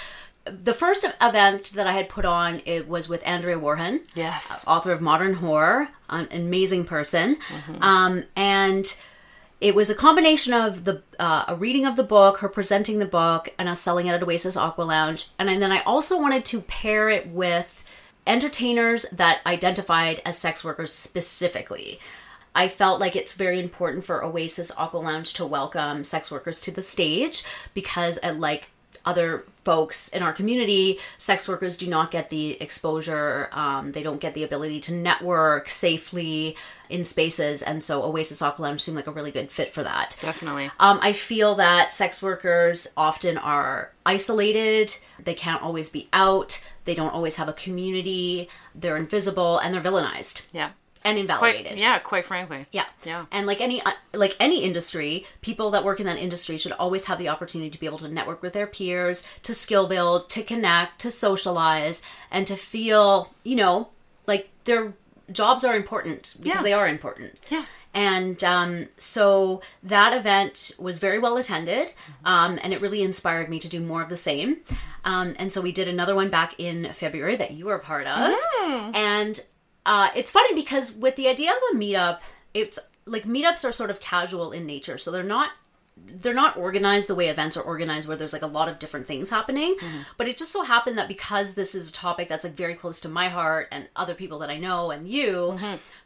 The 0.45 0.73
first 0.73 1.05
event 1.21 1.73
that 1.75 1.85
I 1.85 1.91
had 1.91 2.09
put 2.09 2.25
on 2.25 2.63
it 2.65 2.87
was 2.87 3.07
with 3.07 3.21
Andrea 3.27 3.59
Werhun. 3.59 3.99
yes. 4.15 4.65
author 4.67 4.91
of 4.91 4.99
Modern 4.99 5.35
Whore, 5.35 5.89
an 6.09 6.27
amazing 6.31 6.85
person, 6.85 7.35
Mm-hmm. 7.35 7.83
um, 7.83 8.23
and 8.35 8.97
it 9.61 9.75
was 9.75 9.91
a 9.91 9.95
combination 9.95 10.53
of 10.53 10.85
the 10.85 11.03
uh, 11.19 11.45
a 11.47 11.55
reading 11.55 11.85
of 11.85 11.95
the 11.95 12.03
book, 12.03 12.39
her 12.39 12.49
presenting 12.49 12.97
the 12.97 13.05
book, 13.05 13.53
and 13.59 13.69
us 13.69 13.79
selling 13.79 14.07
it 14.07 14.13
at 14.13 14.23
Oasis 14.23 14.57
Aqualounge, 14.57 15.29
and 15.37 15.47
then 15.61 15.71
I 15.71 15.81
also 15.81 16.19
wanted 16.19 16.43
to 16.45 16.61
pair 16.61 17.09
it 17.09 17.27
with 17.27 17.85
entertainers 18.25 19.03
that 19.11 19.41
identified 19.45 20.21
as 20.25 20.37
sex 20.37 20.63
workers 20.63 20.91
specifically. 20.91 21.99
I 22.53 22.67
felt 22.67 22.99
like 22.99 23.15
it's 23.15 23.33
very 23.33 23.59
important 23.59 24.03
for 24.03 24.25
Oasis 24.25 24.71
Aqualounge 24.71 25.33
to 25.35 25.45
welcome 25.45 26.03
sex 26.03 26.31
workers 26.31 26.59
to 26.61 26.71
the 26.71 26.81
stage 26.81 27.43
because, 27.73 28.19
I 28.23 28.31
like 28.31 28.71
other 29.05 29.45
folks 29.63 30.09
in 30.09 30.23
our 30.23 30.33
community, 30.33 30.99
sex 31.17 31.47
workers 31.47 31.77
do 31.77 31.87
not 31.87 32.11
get 32.11 32.29
the 32.29 32.59
exposure. 32.61 33.49
Um, 33.51 33.91
they 33.91 34.03
don't 34.03 34.19
get 34.19 34.33
the 34.33 34.43
ability 34.43 34.79
to 34.81 34.93
network 34.93 35.69
safely 35.69 36.55
in 36.89 37.03
spaces, 37.03 37.61
and 37.61 37.81
so 37.81 38.03
Oasis 38.03 38.41
Aqualounge 38.41 38.81
seemed 38.81 38.95
like 38.97 39.07
a 39.07 39.11
really 39.11 39.31
good 39.31 39.51
fit 39.51 39.69
for 39.69 39.83
that. 39.83 40.17
Definitely. 40.21 40.71
Um, 40.79 40.99
I 41.01 41.13
feel 41.13 41.55
that 41.55 41.93
sex 41.93 42.21
workers 42.21 42.91
often 42.97 43.37
are 43.37 43.91
isolated. 44.05 44.97
They 45.23 45.33
can't 45.33 45.61
always 45.61 45.89
be 45.89 46.09
out. 46.11 46.63
They 46.85 46.95
don't 46.95 47.13
always 47.13 47.35
have 47.35 47.47
a 47.47 47.53
community. 47.53 48.49
They're 48.73 48.97
invisible 48.97 49.59
and 49.59 49.73
they're 49.73 49.81
villainized 49.81 50.43
Yeah. 50.51 50.71
And 51.03 51.15
Quite, 51.27 51.55
invalidated. 51.55 51.79
yeah, 51.79 51.99
quite 51.99 52.25
frankly. 52.25 52.65
Yeah. 52.71 52.85
Yeah. 53.03 53.25
And 53.31 53.47
like 53.47 53.59
any 53.61 53.81
uh, 53.81 53.91
like 54.13 54.35
any 54.39 54.63
industry, 54.63 55.25
people 55.41 55.71
that 55.71 55.83
work 55.83 55.99
in 55.99 56.05
that 56.05 56.17
industry 56.17 56.57
should 56.57 56.73
always 56.73 57.05
have 57.07 57.17
the 57.17 57.29
opportunity 57.29 57.69
to 57.71 57.79
be 57.79 57.85
able 57.85 57.97
to 57.99 58.07
network 58.07 58.41
with 58.41 58.53
their 58.53 58.67
peers, 58.67 59.27
to 59.43 59.53
skill 59.53 59.87
build, 59.87 60.29
to 60.31 60.43
connect, 60.43 60.99
to 61.01 61.09
socialize, 61.11 62.01
and 62.29 62.45
to 62.47 62.55
feel, 62.55 63.33
you 63.43 63.55
know, 63.55 63.89
like 64.27 64.49
their 64.65 64.93
jobs 65.31 65.63
are 65.63 65.75
important 65.77 66.35
because 66.41 66.57
Yeah. 66.59 66.63
they 66.63 66.73
are 66.73 66.87
important. 66.89 67.39
Yes. 67.49 67.79
And 67.93 68.43
um, 68.43 68.87
so 68.97 69.61
that 69.81 70.11
event 70.13 70.73
was 70.77 70.99
very 70.99 71.19
well 71.19 71.37
attended, 71.37 71.93
um, 72.25 72.59
and 72.61 72.73
it 72.73 72.81
really 72.81 73.01
inspired 73.01 73.47
me 73.49 73.57
to 73.59 73.69
do 73.69 73.79
more 73.79 74.01
of 74.01 74.09
the 74.09 74.17
same. 74.17 74.57
Um, 75.05 75.33
and 75.39 75.51
so 75.51 75.61
we 75.61 75.71
did 75.71 75.87
another 75.87 76.15
one 76.15 76.29
back 76.29 76.55
in 76.59 76.91
February 76.93 77.37
that 77.37 77.51
you 77.51 77.65
were 77.65 77.75
a 77.75 77.79
part 77.79 78.07
of. 78.07 78.35
And 78.93 79.39
uh, 79.85 80.09
it's 80.15 80.31
funny 80.31 80.53
because 80.53 80.95
with 80.95 81.15
the 81.15 81.27
idea 81.27 81.51
of 81.51 81.57
a 81.73 81.77
meetup, 81.77 82.19
it's 82.53 82.79
like 83.05 83.23
meetups 83.23 83.67
are 83.67 83.71
sort 83.71 83.89
of 83.89 83.99
casual 83.99 84.51
in 84.51 84.65
nature, 84.65 84.97
so 84.97 85.11
they're 85.11 85.23
not 85.23 85.51
they're 86.03 86.33
not 86.33 86.57
organized 86.57 87.07
the 87.07 87.15
way 87.15 87.27
events 87.27 87.55
are 87.55 87.61
organized 87.61 88.07
where 88.07 88.17
there's 88.17 88.33
like 88.33 88.41
a 88.41 88.47
lot 88.47 88.67
of 88.67 88.79
different 88.79 89.05
things 89.05 89.29
happening. 89.29 89.75
But 90.17 90.27
it 90.27 90.37
just 90.37 90.51
so 90.51 90.63
happened 90.63 90.97
that 90.97 91.07
because 91.07 91.53
this 91.53 91.75
is 91.75 91.89
a 91.89 91.93
topic 91.93 92.27
that's 92.27 92.43
like 92.43 92.53
very 92.53 92.73
close 92.75 93.01
to 93.01 93.09
my 93.09 93.27
heart 93.29 93.67
and 93.71 93.87
other 93.95 94.15
people 94.15 94.39
that 94.39 94.49
i 94.49 94.57
know 94.57 94.89
and 94.91 95.07
you 95.07 95.57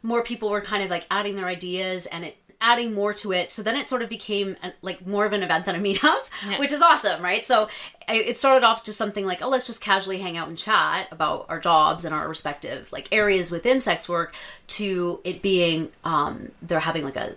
more 0.02 0.22
people 0.22 0.50
were 0.50 0.60
kind 0.60 0.82
of 0.82 0.90
like 0.90 1.06
adding 1.10 1.36
their 1.36 1.46
ideas 1.46 2.06
and 2.06 2.24
it 2.24 2.36
adding 2.60 2.94
more 2.94 3.12
to 3.14 3.32
it. 3.32 3.50
So 3.52 3.62
then 3.62 3.76
it 3.76 3.88
sort 3.88 4.02
of 4.02 4.08
became 4.08 4.56
an, 4.62 4.72
like 4.82 5.06
more 5.06 5.26
of 5.26 5.32
an 5.32 5.42
event 5.42 5.66
than 5.66 5.74
a 5.74 5.78
meetup 5.78 6.26
which 6.58 6.72
is 6.72 6.82
awesome 6.82 7.22
right? 7.22 7.44
So 7.44 7.68
it 8.08 8.38
started 8.38 8.64
off 8.64 8.84
just 8.84 8.98
something 8.98 9.26
like 9.26 9.42
oh 9.42 9.48
let's 9.48 9.66
just 9.66 9.80
casually 9.80 10.18
hang 10.18 10.36
out 10.36 10.46
and 10.48 10.56
chat 10.56 11.08
about 11.10 11.46
our 11.48 11.58
jobs 11.58 12.04
and 12.04 12.14
our 12.14 12.28
respective 12.28 12.92
like 12.92 13.08
areas 13.10 13.50
within 13.50 13.80
sex 13.80 14.08
work 14.08 14.32
to 14.68 15.20
it 15.24 15.42
being 15.42 15.90
um 16.04 16.52
they're 16.62 16.78
having 16.78 17.02
like 17.04 17.16
a 17.16 17.34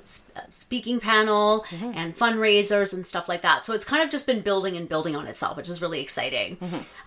speaking 0.51 0.99
panel 0.99 1.65
and 1.95 2.15
fundraisers 2.15 2.93
and 2.93 3.05
stuff 3.05 3.27
like 3.27 3.41
that. 3.41 3.65
So 3.65 3.73
it's 3.73 3.85
kind 3.85 4.03
of 4.03 4.09
just 4.09 4.25
been 4.27 4.41
building 4.41 4.77
and 4.77 4.87
building 4.87 5.15
on 5.15 5.25
itself 5.27 5.57
which 5.57 5.69
is 5.69 5.81
really 5.81 6.01
exciting. 6.01 6.57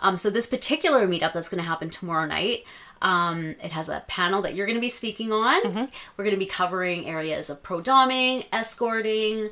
Um 0.00 0.18
so 0.18 0.28
this 0.28 0.46
particular 0.46 1.06
meetup 1.06 1.32
that's 1.32 1.48
going 1.48 1.62
to 1.62 1.68
happen 1.68 1.88
tomorrow 1.88 2.26
night 2.26 2.64
um, 3.02 3.56
it 3.62 3.72
has 3.72 3.88
a 3.90 4.02
panel 4.06 4.40
that 4.42 4.54
you're 4.54 4.66
going 4.66 4.76
to 4.76 4.80
be 4.80 4.88
speaking 4.88 5.30
on. 5.32 5.90
We're 6.16 6.24
going 6.24 6.30
to 6.30 6.36
be 6.36 6.46
covering 6.46 7.06
areas 7.06 7.50
of 7.50 7.62
pro 7.62 7.82
doming, 7.82 8.46
escorting, 8.52 9.50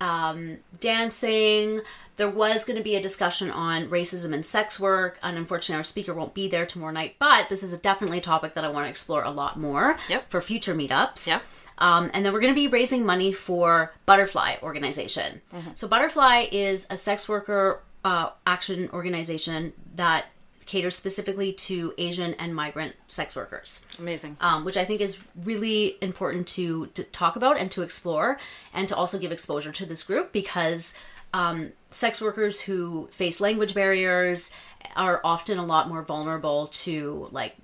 um, 0.00 0.58
dancing. 0.80 1.82
There 2.16 2.30
was 2.30 2.64
going 2.64 2.78
to 2.78 2.82
be 2.82 2.96
a 2.96 3.00
discussion 3.00 3.50
on 3.50 3.88
racism 3.88 4.32
and 4.32 4.44
sex 4.44 4.80
work, 4.80 5.18
and 5.22 5.36
unfortunately, 5.36 5.78
our 5.78 5.84
speaker 5.84 6.14
won't 6.14 6.32
be 6.34 6.48
there 6.48 6.64
tomorrow 6.64 6.92
night. 6.92 7.16
But 7.18 7.50
this 7.50 7.62
is 7.62 7.72
a 7.74 7.78
definitely 7.78 8.18
a 8.18 8.22
topic 8.22 8.54
that 8.54 8.64
I 8.64 8.68
want 8.68 8.86
to 8.86 8.90
explore 8.90 9.22
a 9.22 9.30
lot 9.30 9.58
more 9.58 9.98
Yep. 10.08 10.30
for 10.30 10.40
future 10.40 10.74
meetups. 10.74 11.26
Yep. 11.26 11.42
Um, 11.78 12.10
and 12.14 12.24
then 12.24 12.32
we're 12.32 12.40
going 12.40 12.54
to 12.54 12.58
be 12.58 12.68
raising 12.68 13.04
money 13.04 13.32
for 13.32 13.92
Butterfly 14.06 14.56
organization. 14.62 15.42
So 15.74 15.86
Butterfly 15.86 16.46
is 16.50 16.86
a 16.88 16.96
sex 16.96 17.28
worker 17.28 17.82
uh, 18.02 18.30
action 18.46 18.88
organization 18.94 19.74
that 19.94 20.26
caters 20.66 20.96
specifically 20.96 21.52
to 21.52 21.94
Asian 21.96 22.34
and 22.34 22.54
migrant 22.54 22.94
sex 23.08 23.34
workers 23.34 23.86
Amazing. 23.98 24.36
um, 24.40 24.64
which 24.64 24.76
I 24.76 24.84
think 24.84 25.00
is 25.00 25.18
really 25.44 25.96
important 26.02 26.46
to, 26.48 26.86
to 26.88 27.04
talk 27.04 27.36
about 27.36 27.56
and 27.56 27.70
to 27.70 27.82
explore, 27.82 28.38
and 28.74 28.88
to 28.88 28.96
also 28.96 29.18
give 29.18 29.32
exposure 29.32 29.72
to 29.72 29.86
this 29.86 30.02
group 30.02 30.32
because 30.32 30.98
um, 31.32 31.72
sex 31.90 32.20
workers 32.20 32.60
who 32.62 33.08
face 33.10 33.40
language 33.40 33.74
barriers 33.74 34.52
are 34.94 35.20
often 35.24 35.58
a 35.58 35.64
lot 35.64 35.88
more 35.88 36.02
vulnerable 36.02 36.68
to 36.68 37.28
like 37.30 37.56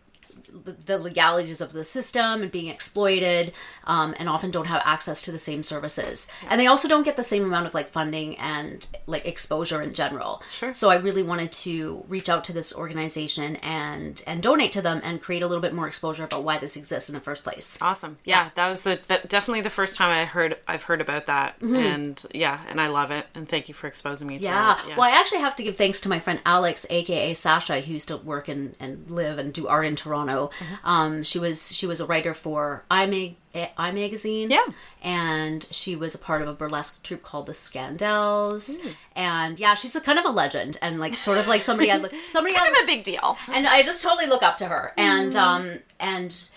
the, 0.86 0.98
legalities 0.98 1.60
of 1.60 1.72
the 1.72 1.84
system 1.84 2.42
and 2.42 2.50
being 2.50 2.68
exploited, 2.68 3.52
um, 3.84 4.14
and 4.18 4.28
often 4.28 4.50
don't 4.50 4.66
have 4.66 4.82
access 4.84 5.22
to 5.22 5.32
the 5.32 5.38
same 5.38 5.62
services. 5.62 6.28
And 6.48 6.60
they 6.60 6.66
also 6.66 6.88
don't 6.88 7.02
get 7.02 7.16
the 7.16 7.24
same 7.24 7.44
amount 7.44 7.66
of 7.66 7.74
like 7.74 7.88
funding 7.88 8.36
and 8.38 8.86
like 9.06 9.24
exposure 9.26 9.82
in 9.82 9.94
general. 9.94 10.42
Sure. 10.48 10.72
So 10.72 10.90
I 10.90 10.96
really 10.96 11.22
wanted 11.22 11.52
to 11.52 12.04
reach 12.08 12.28
out 12.28 12.44
to 12.44 12.52
this 12.52 12.74
organization 12.74 13.56
and 13.56 14.22
and 14.26 14.42
donate 14.42 14.72
to 14.72 14.82
them 14.82 15.00
and 15.02 15.20
create 15.20 15.42
a 15.42 15.46
little 15.46 15.62
bit 15.62 15.74
more 15.74 15.86
exposure 15.88 16.24
about 16.24 16.44
why 16.44 16.58
this 16.58 16.76
exists 16.76 17.08
in 17.08 17.14
the 17.14 17.20
first 17.20 17.42
place. 17.42 17.78
Awesome. 17.80 18.16
Yeah, 18.24 18.50
that 18.54 18.68
was 18.68 18.82
the 18.84 19.00
that- 19.08 19.28
definitely 19.28 19.62
the 19.62 19.70
first 19.70 19.96
time 19.96 20.10
I 20.10 20.24
heard 20.24 20.56
I've 20.68 20.84
heard 20.84 21.00
about 21.00 21.26
that, 21.26 21.60
and 21.60 22.22
yeah, 22.34 22.60
and 22.68 22.80
I 22.80 22.88
love 22.88 23.10
it. 23.10 23.26
And 23.34 23.48
thank 23.48 23.68
you 23.68 23.74
for 23.74 23.86
exposing 23.86 24.28
me 24.28 24.38
to 24.38 24.44
Yeah. 24.44 24.76
it. 24.88 24.96
Well, 24.96 25.10
I 25.10 25.18
actually 25.18 25.40
have 25.40 25.56
to 25.56 25.62
give 25.62 25.76
thanks 25.76 26.00
to 26.02 26.08
my 26.08 26.18
friend 26.18 26.40
Alex, 26.46 26.86
aka 26.90 27.34
Sasha, 27.34 27.80
who 27.80 27.92
used 27.94 28.08
to 28.08 28.16
work 28.18 28.48
and, 28.48 28.74
and 28.78 29.10
live 29.10 29.38
and 29.38 29.52
do 29.52 29.66
art 29.68 29.86
in 29.86 29.96
Toronto. 29.96 30.21
Mm-hmm. 30.26 30.86
Um, 30.86 31.22
she 31.22 31.38
was 31.38 31.74
she 31.74 31.86
was 31.86 32.00
a 32.00 32.06
writer 32.06 32.34
for 32.34 32.84
I 32.90 33.06
iMag 33.06 33.34
i 33.76 33.92
magazine. 33.92 34.50
Yeah. 34.50 34.64
And 35.02 35.66
she 35.70 35.94
was 35.94 36.14
a 36.14 36.18
part 36.18 36.40
of 36.42 36.48
a 36.48 36.54
burlesque 36.54 37.02
troupe 37.02 37.22
called 37.22 37.46
the 37.46 37.54
Scandals. 37.54 38.80
Hmm. 38.80 38.88
And 39.14 39.60
yeah, 39.60 39.74
she's 39.74 39.94
a 39.94 40.00
kind 40.00 40.18
of 40.18 40.24
a 40.24 40.30
legend 40.30 40.78
and 40.80 40.98
like 40.98 41.14
sort 41.14 41.38
of 41.38 41.48
like 41.48 41.60
somebody 41.62 41.90
I 41.90 41.98
look 41.98 42.14
somebody 42.28 42.54
I 42.54 42.58
kind 42.58 42.76
of 42.76 42.82
a 42.82 42.86
big 42.86 43.04
deal. 43.04 43.36
and 43.52 43.66
I 43.66 43.82
just 43.82 44.02
totally 44.02 44.26
look 44.26 44.42
up 44.42 44.56
to 44.58 44.66
her. 44.66 44.92
And 44.96 45.32
Mm. 45.32 45.36
um 45.36 45.78
and 46.00 46.48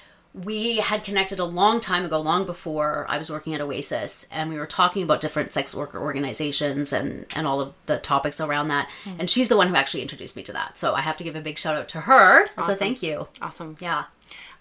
we 0.44 0.78
had 0.78 1.04
connected 1.04 1.40
a 1.40 1.46
long 1.46 1.80
time 1.80 2.04
ago, 2.04 2.20
long 2.20 2.46
before 2.46 3.06
I 3.08 3.18
was 3.18 3.30
working 3.30 3.54
at 3.54 3.62
Oasis, 3.62 4.28
and 4.32 4.50
we 4.50 4.58
were 4.58 4.66
talking 4.66 5.02
about 5.02 5.22
different 5.22 5.54
sex 5.54 5.74
worker 5.74 6.00
organizations 6.00 6.92
and 6.92 7.26
and 7.36 7.48
all 7.48 7.62
of 7.62 7.74
the 7.86 7.98
topics 7.98 8.42
around 8.42 8.68
that. 8.68 8.90
Mm. 9.06 9.20
And 9.20 9.30
she's 9.30 9.48
the 9.48 9.56
one 9.56 9.70
who 9.70 9.76
actually 9.76 10.02
introduced 10.02 10.36
me 10.36 10.44
to 10.44 10.54
that. 10.54 10.78
So 10.78 10.94
I 10.94 11.02
have 11.02 11.16
to 11.18 11.24
give 11.24 11.36
a 11.36 11.42
big 11.42 11.58
shout 11.58 11.76
out 11.76 11.88
to 11.90 12.02
her. 12.02 12.48
So 12.64 12.76
thank 12.76 13.02
you. 13.02 13.28
Awesome. 13.42 13.78
Yeah. 13.80 14.06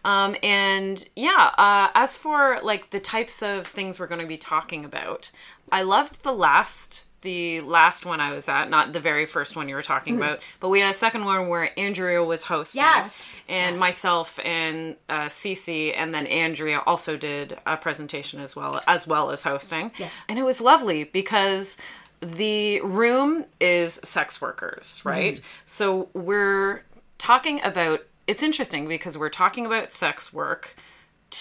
Um, 0.05 0.37
and 0.43 1.09
yeah, 1.17 1.51
uh, 1.57 1.89
as 1.95 2.17
for 2.17 2.61
like 2.63 2.91
the 2.91 3.01
types 3.01 3.43
of 3.43 3.67
things 3.67 3.99
we're 3.99 4.07
going 4.07 4.21
to 4.21 4.27
be 4.27 4.37
talking 4.37 4.85
about, 4.85 5.31
I 5.75 5.83
loved 5.83 6.23
the 6.23 6.33
last 6.33 7.09
the 7.23 7.63
last 7.63 8.05
one 8.05 8.21
I 8.21 8.33
was 8.35 8.51
at, 8.51 8.69
not 8.69 8.93
the 8.93 9.01
very 9.01 9.25
first 9.25 9.57
one 9.57 9.67
you 9.67 9.75
were 9.75 9.83
talking 9.83 10.17
about, 10.19 10.41
but 10.61 10.69
we 10.69 10.81
had 10.81 10.91
a 10.91 10.93
second 10.93 11.25
one 11.25 11.49
where 11.49 11.71
Andrea 11.79 12.23
was 12.23 12.45
hosting. 12.45 12.83
Yes. 12.83 13.43
And 13.49 13.77
Yes. 13.77 13.81
myself 13.81 14.39
and 14.45 14.97
uh, 15.09 15.29
Cece 15.39 15.95
and 15.97 16.15
then 16.15 16.27
Andrea 16.27 16.83
also 16.85 17.17
did 17.17 17.59
a 17.65 17.79
presentation 17.79 18.41
as 18.41 18.55
well 18.55 18.83
as 18.87 19.07
well 19.07 19.31
as 19.31 19.43
hosting. 19.43 19.91
Yes. 19.99 20.21
And 20.29 20.39
it 20.39 20.45
was 20.45 20.61
lovely 20.61 21.05
because 21.05 21.79
the 22.21 22.81
room 22.83 23.47
is 23.59 23.95
sex 24.05 24.41
workers, 24.41 25.01
right? 25.05 25.37
Mm-hmm. 25.37 25.63
So 25.67 26.09
we're 26.13 26.85
talking 27.19 27.65
about 27.65 28.01
it's 28.27 28.43
interesting 28.43 28.87
because 28.87 29.17
we're 29.19 29.29
talking 29.45 29.65
about 29.67 29.93
sex 29.93 30.33
work 30.33 30.77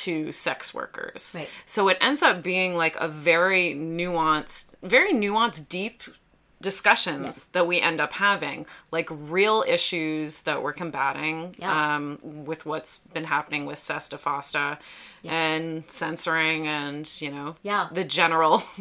to 0.03 0.31
sex 0.31 0.73
workers. 0.73 1.33
Right. 1.35 1.49
So 1.65 1.87
it 1.89 1.97
ends 2.01 2.21
up 2.21 2.41
being 2.43 2.75
like 2.75 2.95
a 2.97 3.07
very 3.07 3.73
nuanced, 3.73 4.69
very 4.81 5.13
nuanced, 5.13 5.69
deep 5.69 6.03
discussions 6.61 7.47
that 7.47 7.67
we 7.67 7.81
end 7.81 7.99
up 7.99 8.13
having, 8.13 8.65
like 8.89 9.07
real 9.11 9.65
issues 9.67 10.43
that 10.43 10.63
we're 10.63 10.71
combating 10.71 11.53
Yeah. 11.59 11.95
um, 11.95 12.19
with 12.23 12.65
what's 12.65 12.99
been 12.99 13.25
happening 13.25 13.65
with 13.65 13.79
Sesta 13.79 14.17
Fosta 14.17 14.77
and 15.25 15.83
censoring 15.89 16.65
and, 16.65 17.09
you 17.21 17.31
know, 17.31 17.55
Yeah. 17.63 17.89
the 17.91 18.03
general. 18.03 18.63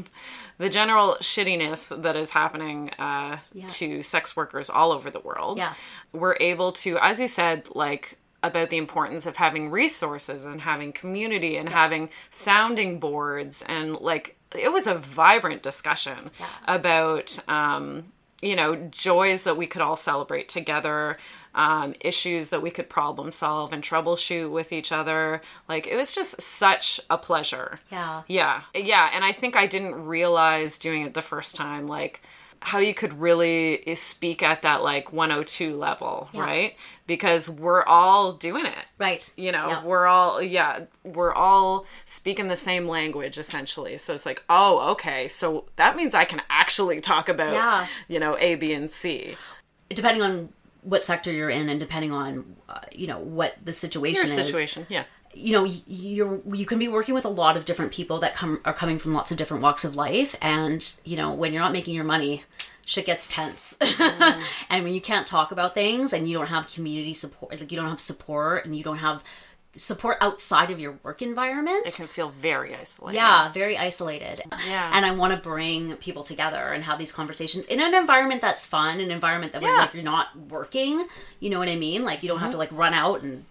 The 0.58 0.68
general 0.68 1.16
shittiness 1.20 2.02
that 2.02 2.14
is 2.14 2.30
happening 2.30 2.90
uh, 2.90 3.38
Yeah. 3.52 3.66
to 3.66 4.02
sex 4.04 4.36
workers 4.36 4.70
all 4.70 4.92
over 4.92 5.10
the 5.10 5.18
world 5.18 5.58
Yeah. 5.58 5.74
we're 6.12 6.36
able 6.38 6.70
to, 6.84 6.98
as 6.98 7.18
you 7.18 7.26
said, 7.26 7.68
like 7.74 8.16
about 8.42 8.70
the 8.70 8.76
importance 8.76 9.26
of 9.26 9.36
having 9.36 9.70
resources 9.70 10.44
and 10.44 10.62
having 10.62 10.92
community 10.92 11.56
and 11.56 11.68
having 11.68 12.08
sounding 12.30 12.98
boards 13.00 13.62
and 13.68 13.96
like 14.00 14.36
it 14.58 14.72
was 14.72 14.86
a 14.86 14.94
vibrant 14.94 15.62
discussion 15.62 16.30
about 16.66 17.38
um, 17.48 18.04
you 18.40 18.56
know 18.56 18.74
joys 18.90 19.44
that 19.44 19.56
we 19.56 19.66
could 19.66 19.80
all 19.82 19.96
celebrate 19.96 20.48
together 20.48 21.16
um, 21.54 21.94
issues 22.00 22.48
that 22.48 22.62
we 22.62 22.70
could 22.70 22.88
problem 22.88 23.30
solve 23.30 23.72
and 23.72 23.82
troubleshoot 23.84 24.50
with 24.50 24.72
each 24.72 24.90
other 24.90 25.40
like 25.68 25.86
it 25.86 25.96
was 25.96 26.14
just 26.14 26.40
such 26.40 27.00
a 27.10 27.18
pleasure 27.18 27.78
Yeah. 27.90 28.22
yeah. 28.26 28.62
Yeah. 28.74 29.10
And 29.14 29.24
I 29.24 29.32
think 29.32 29.54
I 29.56 29.66
didn't 29.66 30.06
realize 30.06 30.78
doing 30.78 31.02
it 31.02 31.12
the 31.14 31.22
first 31.22 31.54
time, 31.54 31.86
like, 31.86 32.22
how 32.62 32.78
you 32.78 32.94
could 32.94 33.20
really 33.20 33.82
speak 33.94 34.42
at 34.42 34.62
that, 34.62 34.82
like, 34.82 35.12
102 35.12 35.76
level, 35.76 36.28
Yeah. 36.32 36.42
right? 36.42 36.76
Because 37.06 37.48
we're 37.48 37.84
all 37.84 38.32
doing 38.32 38.66
it. 38.66 38.84
Right. 38.98 39.30
You 39.36 39.52
know, 39.52 39.66
Yeah. 39.68 39.84
we're 39.84 40.06
all, 40.06 40.40
yeah, 40.42 40.80
we're 41.04 41.32
all 41.34 41.86
speaking 42.04 42.48
the 42.48 42.56
same 42.56 42.88
language 42.88 43.36
essentially. 43.38 43.98
So 43.98 44.14
it's 44.14 44.26
like, 44.26 44.42
oh, 44.48 44.90
okay. 44.92 45.28
So 45.28 45.66
that 45.76 45.96
means 45.96 46.14
I 46.14 46.24
can 46.24 46.42
actually 46.48 47.00
talk 47.00 47.28
about, 47.28 47.52
Yeah. 47.52 47.86
you 48.08 48.18
know, 48.20 48.36
A, 48.38 48.54
B, 48.54 48.72
and 48.72 48.90
C. 48.90 49.36
Depending 49.90 50.22
on 50.22 50.50
what 50.82 51.04
sector 51.04 51.30
you're 51.30 51.50
in 51.50 51.68
and 51.68 51.78
depending 51.78 52.10
on 52.12 52.56
uh, 52.68 52.80
you 52.90 53.06
know 53.06 53.18
what 53.18 53.54
the 53.64 53.72
situation 53.72 54.26
Your 54.26 54.38
is 54.38 54.46
situation. 54.46 54.84
Yeah. 54.88 55.04
You 55.34 55.52
know 55.52 55.64
you're 55.86 56.40
you 56.52 56.66
can 56.66 56.78
be 56.78 56.88
working 56.88 57.14
with 57.14 57.24
a 57.24 57.28
lot 57.28 57.56
of 57.56 57.64
different 57.64 57.92
people 57.92 58.18
that 58.18 58.34
come 58.34 58.60
are 58.64 58.72
coming 58.72 58.98
from 58.98 59.14
lots 59.14 59.30
of 59.30 59.38
different 59.38 59.62
walks 59.62 59.84
of 59.84 59.96
life 59.96 60.36
and 60.40 60.94
you 61.04 61.16
know 61.16 61.32
when 61.32 61.52
you're 61.52 61.62
not 61.62 61.72
making 61.72 61.94
your 61.94 62.04
money 62.04 62.44
shit 62.84 63.06
gets 63.06 63.26
tense 63.26 63.76
and 64.70 64.84
when 64.84 64.92
you 64.92 65.00
can't 65.00 65.26
talk 65.26 65.52
about 65.52 65.74
things 65.74 66.12
and 66.12 66.28
you 66.28 66.36
don't 66.36 66.48
have 66.48 66.68
community 66.68 67.14
support 67.14 67.58
like 67.58 67.70
you 67.70 67.78
don't 67.78 67.88
have 67.88 68.00
support 68.00 68.64
and 68.64 68.76
you 68.76 68.82
don't 68.82 68.98
have 68.98 69.22
support 69.74 70.18
outside 70.20 70.70
of 70.70 70.78
your 70.78 70.98
work 71.02 71.22
environment 71.22 71.86
It 71.86 71.94
can 71.94 72.06
feel 72.06 72.28
very 72.28 72.74
isolated 72.74 73.16
yeah, 73.16 73.50
very 73.52 73.78
isolated. 73.78 74.42
Yeah. 74.68 74.90
And 74.92 75.06
I 75.06 75.12
want 75.12 75.32
to 75.32 75.40
bring 75.40 75.96
people 75.96 76.22
together 76.22 76.58
and 76.58 76.84
have 76.84 76.98
these 76.98 77.10
conversations 77.10 77.66
in 77.68 77.80
an 77.80 77.94
environment 77.94 78.42
that's 78.42 78.66
fun, 78.66 79.00
an 79.00 79.10
environment 79.10 79.54
that 79.54 79.62
where 79.62 79.72
Yeah. 79.72 79.80
like 79.80 79.94
you're 79.94 80.02
not 80.02 80.38
working. 80.50 81.06
You 81.40 81.48
know 81.48 81.58
what 81.58 81.70
I 81.70 81.76
mean? 81.76 82.04
Like 82.04 82.22
you 82.22 82.28
don't 82.28 82.40
have 82.40 82.48
mm-hmm. 82.48 82.52
to 82.52 82.58
like 82.58 82.72
run 82.72 82.92
out 82.92 83.22
and 83.22 83.46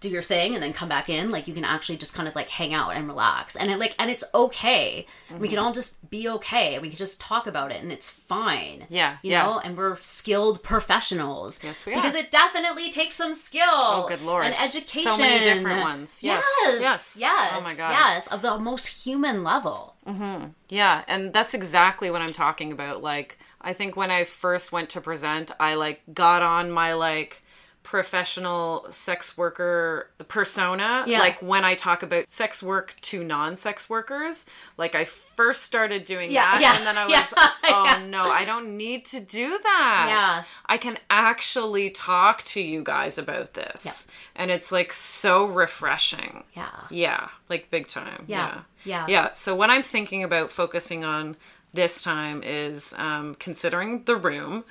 do 0.00 0.08
your 0.08 0.22
thing 0.22 0.54
and 0.54 0.62
then 0.62 0.72
come 0.72 0.88
back 0.88 1.08
in. 1.08 1.30
Like 1.30 1.48
you 1.48 1.54
can 1.54 1.64
actually 1.64 1.96
just 1.96 2.14
kind 2.14 2.28
of 2.28 2.34
like 2.34 2.48
hang 2.48 2.74
out 2.74 2.90
and 2.90 3.06
relax. 3.06 3.56
And 3.56 3.68
it 3.68 3.78
like 3.78 3.94
and 3.98 4.10
it's 4.10 4.24
okay. 4.34 5.06
We 5.38 5.48
can 5.48 5.56
mm-hmm. 5.56 5.66
all 5.66 5.72
just 5.72 6.10
be 6.10 6.28
okay. 6.28 6.78
We 6.78 6.88
can 6.88 6.98
just 6.98 7.20
talk 7.20 7.46
about 7.46 7.72
it 7.72 7.82
and 7.82 7.90
it's 7.90 8.10
fine. 8.10 8.86
Yeah, 8.88 9.16
You 9.22 9.32
yeah. 9.32 9.44
know, 9.44 9.60
and 9.60 9.76
we're 9.76 9.96
skilled 9.96 10.62
professionals. 10.62 11.62
Yes, 11.62 11.86
we 11.86 11.92
are 11.92 11.96
Because 11.96 12.14
it 12.14 12.30
definitely 12.30 12.90
takes 12.90 13.16
some 13.16 13.34
skill. 13.34 13.62
Oh, 13.66 14.06
good 14.08 14.22
lord. 14.22 14.46
And 14.46 14.54
education. 14.60 15.10
So 15.10 15.18
many 15.18 15.42
different 15.42 15.82
ones. 15.82 16.22
Yes. 16.22 16.44
Yes. 16.62 16.80
Yes. 16.80 17.16
Yes. 17.18 17.54
Oh 17.56 17.62
my 17.62 17.74
God. 17.74 17.90
Yes. 17.90 18.26
Of 18.26 18.42
the 18.42 18.58
most 18.58 19.04
human 19.04 19.42
level. 19.42 19.96
Mm-hmm. 20.06 20.48
Yeah, 20.68 21.02
and 21.08 21.32
that's 21.32 21.54
exactly 21.54 22.10
what 22.10 22.22
I'm 22.22 22.32
talking 22.32 22.70
about. 22.72 23.02
Like, 23.02 23.38
I 23.60 23.72
think 23.72 23.96
when 23.96 24.10
I 24.10 24.24
first 24.24 24.70
went 24.70 24.90
to 24.90 25.00
present, 25.00 25.50
I 25.58 25.74
like 25.74 26.02
got 26.12 26.42
on 26.42 26.70
my 26.70 26.92
like 26.92 27.42
professional 27.86 28.84
sex 28.90 29.38
worker 29.38 30.10
persona. 30.26 31.04
Yeah. 31.06 31.20
Like 31.20 31.40
when 31.40 31.64
I 31.64 31.74
talk 31.74 32.02
about 32.02 32.28
sex 32.28 32.60
work 32.60 32.96
to 33.02 33.22
non-sex 33.22 33.88
workers, 33.88 34.44
like 34.76 34.96
I 34.96 35.04
first 35.04 35.62
started 35.62 36.04
doing 36.04 36.32
Yeah, 36.32 36.50
that 36.50 36.60
yeah, 36.60 36.76
and 36.76 36.84
then 36.84 36.98
I 36.98 37.06
was 37.06 37.34
oh 37.64 38.04
no, 38.08 38.24
I 38.24 38.44
don't 38.44 38.76
need 38.76 39.04
to 39.06 39.20
do 39.20 39.60
that. 39.62 40.06
Yeah. 40.08 40.44
I 40.66 40.78
can 40.78 40.98
actually 41.08 41.90
talk 41.90 42.42
to 42.42 42.60
you 42.60 42.82
guys 42.82 43.18
about 43.18 43.54
this. 43.54 44.08
And 44.34 44.50
it's 44.50 44.72
like 44.72 44.92
so 44.92 45.46
refreshing. 45.46 46.42
Yeah. 46.54 46.80
Yeah, 46.90 47.28
like 47.48 47.70
big 47.70 47.86
time. 47.86 48.24
Yeah. 48.26 48.62
Yeah. 48.84 49.06
Yeah. 49.06 49.06
Yeah. 49.08 49.32
So 49.32 49.54
what 49.54 49.70
I'm 49.70 49.84
thinking 49.84 50.24
about 50.24 50.50
focusing 50.50 51.04
on 51.04 51.36
this 51.72 52.02
time 52.02 52.42
is 52.42 52.94
um, 52.98 53.36
considering 53.36 54.02
the 54.06 54.16
room. 54.16 54.64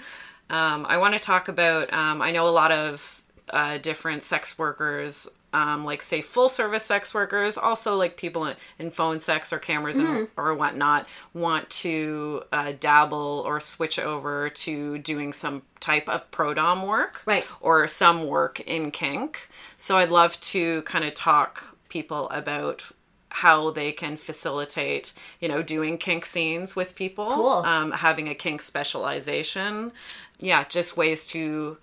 Um, 0.50 0.86
I 0.88 0.98
want 0.98 1.14
to 1.14 1.20
talk 1.20 1.48
about. 1.48 1.92
Um, 1.94 2.22
I 2.22 2.32
know 2.32 2.48
a 2.48 2.50
lot 2.52 2.72
of 2.72 3.22
uh, 3.50 3.78
different 3.78 4.24
sex 4.24 4.58
workers. 4.58 5.30
Um, 5.54 5.86
like 5.86 6.02
say 6.02 6.22
full 6.22 6.50
service 6.50 6.84
sex 6.84 7.14
workers, 7.14 7.58
also 7.58 7.96
like 7.96 8.18
people 8.18 8.44
in, 8.44 8.58
in 8.78 8.92
phone 8.92 9.22
sex 9.22 9.54
or 9.54 9.58
cameras 9.58 9.98
Mm-hmm. 9.98 10.14
and, 10.16 10.28
or 10.36 10.54
whatnot, 10.54 11.08
want 11.34 11.70
to 11.70 12.44
uh, 12.52 12.74
dabble 12.78 13.42
or 13.46 13.62
switch 13.62 13.98
over 13.98 14.50
to 14.50 14.98
doing 14.98 15.32
some 15.32 15.62
type 15.80 16.10
of 16.10 16.30
pro 16.30 16.54
dom 16.54 16.86
work, 16.86 17.22
Right. 17.26 17.48
or 17.62 17.88
some 17.88 18.28
work 18.28 18.60
in 18.60 18.92
kink. 18.92 19.48
So 19.78 19.98
I'd 19.98 20.10
love 20.12 20.38
to 20.42 20.82
kind 20.82 21.06
of 21.06 21.14
talk 21.14 21.78
people 21.88 22.28
about 22.32 22.92
how 23.30 23.70
they 23.72 23.94
can 23.94 24.18
facilitate, 24.18 25.14
you 25.40 25.48
know, 25.48 25.62
doing 25.62 25.98
kink 25.98 26.26
scenes 26.26 26.76
with 26.76 26.96
people, 26.98 27.32
Cool. 27.34 27.48
um, 27.66 27.92
having 27.94 28.28
a 28.28 28.36
kink 28.36 28.62
specialization. 28.62 29.92
Yeah, 30.40 30.64
just 30.66 30.98
ways 30.98 31.26
to 31.28 31.78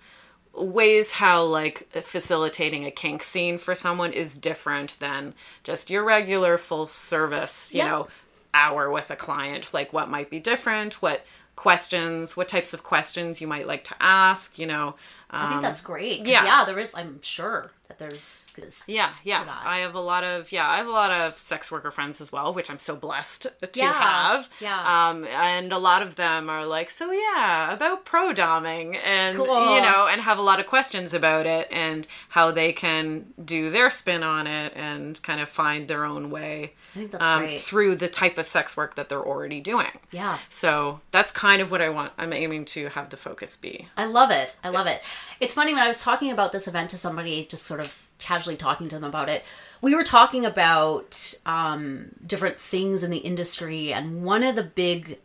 ways 0.55 1.13
how 1.13 1.43
like 1.43 1.87
facilitating 2.03 2.85
a 2.85 2.91
kink 2.91 3.23
scene 3.23 3.57
for 3.57 3.73
someone 3.73 4.13
is 4.13 4.37
different 4.37 4.97
than 4.99 5.33
just 5.63 5.89
your 5.89 6.03
regular 6.03 6.57
full 6.57 6.85
service, 6.87 7.73
you 7.73 7.79
Yeah. 7.79 7.87
know, 7.89 8.07
hour 8.53 8.91
with 8.91 9.09
a 9.09 9.15
client. 9.15 9.73
Like 9.73 9.91
what 9.93 10.09
might 10.09 10.29
be 10.29 10.39
different, 10.39 11.01
what 11.01 11.25
questions, 11.55 12.37
what 12.37 12.47
types 12.47 12.73
of 12.73 12.83
questions 12.83 13.41
you 13.41 13.47
might 13.47 13.67
like 13.67 13.83
to 13.85 13.95
ask, 13.99 14.59
you 14.59 14.67
know. 14.67 14.95
I 15.31 15.45
think 15.47 15.57
um, 15.57 15.61
that's 15.63 15.81
great. 15.81 16.25
yeah. 16.27 16.45
yeah, 16.45 16.65
there 16.65 16.77
is. 16.77 16.93
I'm 16.93 17.19
sure 17.23 17.71
that 17.97 18.09
there's. 18.09 18.85
Yeah, 18.87 19.11
yeah. 19.23 19.43
I 19.63 19.79
have 19.79 19.95
a 19.95 19.99
lot 20.01 20.23
of 20.23 20.51
yeah, 20.51 20.69
I 20.69 20.77
have 20.77 20.87
a 20.87 20.91
lot 20.91 21.11
of 21.11 21.35
sex 21.35 21.71
worker 21.71 21.91
friends 21.91 22.21
as 22.21 22.31
well, 22.31 22.53
which 22.53 22.69
I'm 22.69 22.79
so 22.79 22.95
blessed 22.95 23.43
to 23.61 23.69
Yeah, 23.75 23.93
have. 23.93 24.49
yeah. 24.59 25.09
Um, 25.09 25.25
and 25.25 25.71
a 25.71 25.77
lot 25.77 26.01
of 26.01 26.15
them 26.15 26.49
are 26.49 26.65
like, 26.65 26.89
so 26.89 27.11
yeah, 27.11 27.73
about 27.73 28.05
pro 28.05 28.33
doming, 28.33 28.97
and 29.03 29.37
Cool. 29.37 29.75
you 29.75 29.81
know, 29.81 30.07
and 30.09 30.21
have 30.21 30.37
a 30.37 30.41
lot 30.41 30.59
of 30.59 30.67
questions 30.67 31.13
about 31.13 31.45
it 31.45 31.67
and 31.71 32.07
how 32.29 32.51
they 32.51 32.73
can 32.73 33.33
do 33.43 33.69
their 33.69 33.89
spin 33.89 34.23
on 34.23 34.47
it 34.47 34.73
and 34.75 35.21
kind 35.23 35.39
of 35.41 35.49
find 35.49 35.87
their 35.87 36.05
own 36.05 36.29
way. 36.29 36.73
I 36.95 36.99
think 36.99 37.11
that's 37.11 37.27
um, 37.27 37.39
great. 37.41 37.59
through 37.61 37.95
the 37.95 38.07
type 38.09 38.37
of 38.37 38.47
sex 38.47 38.75
work 38.77 38.95
that 38.95 39.09
they're 39.09 39.25
already 39.25 39.59
doing. 39.59 39.91
Yeah. 40.11 40.37
So 40.47 41.01
that's 41.11 41.31
kind 41.31 41.61
of 41.61 41.71
what 41.71 41.81
I 41.81 41.89
want. 41.89 42.13
I'm 42.17 42.33
aiming 42.33 42.65
to 42.65 42.89
have 42.89 43.09
the 43.09 43.17
focus 43.17 43.57
be. 43.57 43.87
I 43.97 44.05
love 44.05 44.31
it. 44.31 44.55
I 44.63 44.69
love 44.69 44.87
it. 44.87 45.01
It's 45.39 45.53
funny 45.53 45.73
when 45.73 45.81
I 45.83 45.87
was 45.87 46.01
talking 46.03 46.31
about 46.31 46.51
this 46.51 46.67
event 46.67 46.89
to 46.91 46.97
somebody, 46.97 47.45
just 47.45 47.63
sort 47.63 47.79
of 47.79 47.82
casually 48.19 48.55
talking 48.57 48.87
to 48.89 48.95
them 48.95 49.03
about 49.03 49.29
it. 49.29 49.43
We 49.81 49.95
were 49.95 50.03
talking 50.03 50.45
about 50.45 51.33
um, 51.45 52.11
different 52.25 52.57
things 52.57 53.03
in 53.03 53.11
the 53.11 53.17
industry, 53.17 53.91
and 53.93 54.23
one 54.23 54.43
of 54.43 54.55
the 54.55 54.63
big 54.63 55.19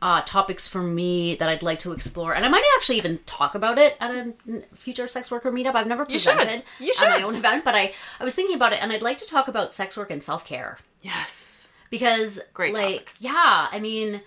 uh, 0.00 0.22
topics 0.22 0.66
for 0.66 0.82
me 0.82 1.34
that 1.36 1.48
I'd 1.48 1.62
like 1.62 1.78
to 1.80 1.92
explore, 1.92 2.34
and 2.34 2.44
I 2.44 2.48
might 2.48 2.64
actually 2.76 2.96
even 2.98 3.18
talk 3.26 3.54
about 3.54 3.78
it 3.78 3.96
at 4.00 4.10
a 4.10 4.32
future 4.74 5.06
sex 5.08 5.30
worker 5.30 5.52
meetup. 5.52 5.74
I've 5.74 5.86
never 5.86 6.06
You 6.08 6.18
should. 6.18 6.36
presented 6.36 6.64
You 6.80 6.92
at 7.02 7.20
my 7.20 7.22
own 7.24 7.34
event, 7.36 7.64
but 7.64 7.74
I 7.74 7.92
I 8.18 8.24
was 8.24 8.34
thinking 8.34 8.56
about 8.56 8.72
it, 8.72 8.82
and 8.82 8.90
I'd 8.92 9.02
like 9.02 9.18
to 9.18 9.26
talk 9.26 9.46
about 9.46 9.74
sex 9.74 9.96
work 9.96 10.10
and 10.10 10.22
self 10.24 10.44
care 10.44 10.78
Yes. 11.02 11.74
because 11.90 12.40
Great 12.54 12.74
like 12.76 13.06
topic. 13.06 13.14
yeah 13.18 13.68
i 13.70 13.78
mean 13.78 14.22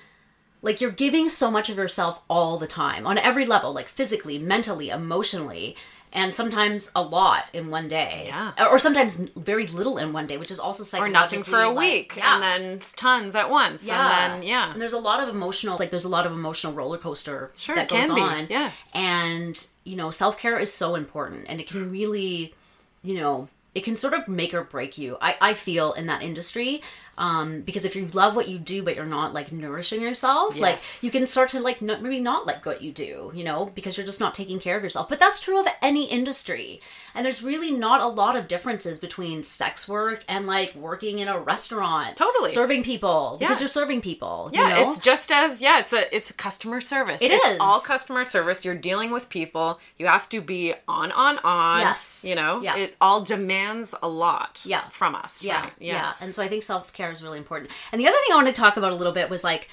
like 0.61 0.79
you're 0.81 0.91
giving 0.91 1.29
so 1.29 1.49
much 1.51 1.69
of 1.69 1.77
yourself 1.77 2.21
all 2.29 2.57
the 2.57 2.67
time 2.67 3.05
on 3.07 3.17
every 3.17 3.45
level 3.45 3.73
like 3.73 3.87
physically 3.87 4.37
mentally 4.39 4.89
emotionally 4.89 5.75
and 6.15 6.33
sometimes 6.33 6.91
a 6.95 7.03
lot 7.03 7.49
in 7.53 7.69
one 7.69 7.87
day 7.87 8.25
Yeah. 8.27 8.53
or 8.71 8.79
sometimes 8.79 9.17
very 9.35 9.67
little 9.67 9.97
in 9.99 10.13
one 10.13 10.25
day 10.25 10.37
which 10.37 10.49
is 10.49 10.59
also 10.59 10.83
Or 10.99 11.07
nothing 11.09 11.43
for 11.43 11.61
a 11.61 11.69
like- 11.69 11.77
week, 11.77 12.15
yeah. 12.17 12.33
and 12.33 12.41
then 12.43 12.79
tons 12.95 13.35
at 13.35 13.49
once, 13.49 13.85
yeah. 13.85 13.93
and 14.25 14.33
then 14.33 14.43
yeah. 14.43 14.71
And 14.71 14.81
there's 14.81 14.93
a 14.93 14.99
lot 14.99 15.19
of 15.21 15.29
emotional, 15.29 15.77
like 15.77 15.91
there's 15.91 16.05
a 16.05 16.09
lot 16.17 16.25
of 16.25 16.31
emotional 16.31 16.73
roller 16.73 16.97
coaster 16.97 17.51
Sure, 17.57 17.75
that 17.75 17.83
it 17.85 17.89
can 17.89 18.15
be, 18.15 18.21
on. 18.21 18.47
yeah. 18.49 18.71
And 18.93 19.55
you 19.83 19.95
know, 19.95 20.09
self 20.09 20.37
care 20.39 20.57
is 20.57 20.73
so 20.73 20.95
important, 20.95 21.45
and 21.49 21.59
it 21.59 21.67
can 21.67 21.91
really, 21.91 22.55
you 23.03 23.15
know, 23.15 23.49
it 23.75 23.83
can 23.83 23.95
sort 23.97 24.13
of 24.13 24.27
make 24.27 24.53
or 24.53 24.63
break 24.63 24.97
you. 24.97 25.17
I 25.21 25.35
I 25.41 25.53
feel 25.53 25.91
in 25.93 26.05
that 26.07 26.21
industry. 26.23 26.81
Um, 27.17 27.61
because 27.61 27.85
if 27.85 27.95
you 27.95 28.07
love 28.07 28.35
what 28.35 28.47
you 28.49 28.57
do, 28.59 28.83
but 28.83 28.95
you're 28.95 29.05
not 29.05 29.33
like 29.33 29.51
nourishing 29.51 30.01
yourself, 30.01 30.55
Yes. 30.55 30.61
like 30.61 31.03
you 31.03 31.11
can 31.11 31.25
start 31.27 31.49
to 31.51 31.59
like 31.61 31.81
not, 31.81 32.01
maybe 32.01 32.19
not 32.19 32.45
like 32.45 32.65
what 32.65 32.81
you 32.81 32.91
do, 32.91 33.31
you 33.33 33.43
know, 33.43 33.71
because 33.73 33.97
you're 33.97 34.05
just 34.05 34.19
not 34.19 34.35
taking 34.35 34.59
care 34.59 34.75
of 34.75 34.83
yourself. 34.83 35.07
But 35.07 35.19
that's 35.19 35.39
true 35.39 35.59
of 35.59 35.67
any 35.81 36.05
industry. 36.09 36.81
And 37.13 37.25
there's 37.25 37.41
really 37.41 37.71
not 37.71 38.01
a 38.01 38.07
lot 38.07 38.35
of 38.35 38.49
differences 38.49 38.99
between 38.99 39.43
sex 39.43 39.87
work 39.87 40.25
and 40.27 40.45
like 40.45 40.75
working 40.75 41.19
in 41.19 41.29
a 41.29 41.39
restaurant, 41.39 42.17
Totally. 42.17 42.49
serving 42.49 42.83
people 42.83 43.37
yeah. 43.39 43.47
because 43.47 43.61
you're 43.61 43.69
serving 43.69 44.01
people. 44.01 44.49
Yeah, 44.51 44.67
you 44.67 44.73
know? 44.83 44.89
it's 44.89 44.99
just 44.99 45.31
as 45.31 45.61
yeah, 45.61 45.79
it's 45.79 45.93
a 45.93 46.13
it's 46.13 46.33
customer 46.33 46.81
service. 46.81 47.21
It 47.21 47.31
it's 47.31 47.47
is. 47.47 47.57
all 47.61 47.79
customer 47.79 48.25
service. 48.25 48.65
You're 48.65 48.75
dealing 48.75 49.11
with 49.11 49.29
people. 49.29 49.79
You 49.97 50.07
have 50.07 50.27
to 50.29 50.41
be 50.41 50.73
on, 50.89 51.13
on, 51.13 51.37
on. 51.45 51.79
Yes. 51.81 52.25
You 52.27 52.35
know, 52.35 52.61
Yeah. 52.61 52.75
it 52.75 52.95
all 52.99 53.21
demands 53.21 53.95
a 54.03 54.09
lot. 54.09 54.63
Yeah. 54.65 54.89
from 54.89 55.15
us. 55.15 55.41
yeah, 55.43 55.61
right? 55.61 55.73
yeah, 55.79 56.13
And 56.19 56.35
so 56.35 56.43
I 56.43 56.47
think 56.49 56.63
self 56.63 56.91
care 57.05 57.13
is 57.13 57.23
really 57.23 57.37
important. 57.37 57.71
And 57.91 57.99
the 58.01 58.07
other 58.07 58.17
thing 58.17 58.33
I 58.33 58.35
want 58.35 58.47
to 58.47 58.53
talk 58.53 58.77
about 58.77 58.91
a 58.91 58.95
little 58.95 59.13
bit 59.13 59.29
was 59.29 59.43
like, 59.43 59.69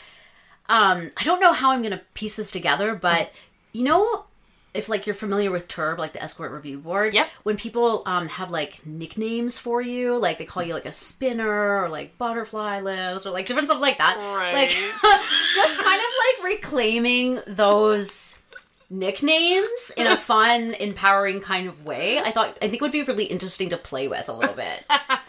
um, 0.68 1.10
I 1.16 1.24
don't 1.24 1.40
know 1.40 1.52
how 1.52 1.72
I'm 1.72 1.82
going 1.82 1.92
to 1.92 2.02
piece 2.14 2.36
this 2.36 2.50
together, 2.50 2.94
but 2.94 3.32
you 3.72 3.84
know. 3.84 4.24
If 4.74 4.88
like 4.88 5.06
you're 5.06 5.12
familiar 5.14 5.50
with 5.50 5.68
TERB, 5.68 5.98
like 5.98 6.14
the 6.14 6.22
escort 6.22 6.50
review 6.50 6.78
board, 6.78 7.12
Yep. 7.12 7.28
When 7.42 7.58
people 7.58 8.02
um, 8.06 8.26
have 8.28 8.50
like 8.50 8.80
nicknames 8.86 9.58
for 9.58 9.82
you, 9.82 10.16
like 10.16 10.38
they 10.38 10.46
call 10.46 10.62
you 10.62 10.72
like 10.72 10.86
a 10.86 10.92
spinner 10.92 11.82
or 11.82 11.90
like 11.90 12.16
butterfly 12.16 12.80
lips 12.80 13.26
or 13.26 13.32
like 13.32 13.44
different 13.44 13.68
stuff 13.68 13.82
like 13.82 13.98
that, 13.98 14.16
Right. 14.16 14.54
like 14.54 14.68
just 15.54 15.78
kind 15.78 16.00
of 16.00 16.06
like 16.46 16.54
reclaiming 16.54 17.40
those 17.46 18.42
nicknames 18.88 19.92
in 19.96 20.06
a 20.06 20.16
fun, 20.30 20.72
empowering 20.80 21.40
kind 21.42 21.68
of 21.68 21.84
way. 21.84 22.20
I 22.20 22.30
thought 22.30 22.56
I 22.62 22.68
think 22.68 22.80
would 22.80 22.92
be 22.92 23.02
really 23.02 23.24
interesting 23.24 23.68
to 23.70 23.76
play 23.76 24.08
with 24.08 24.30
a 24.30 24.32
little 24.32 24.56
bit. 24.56 24.86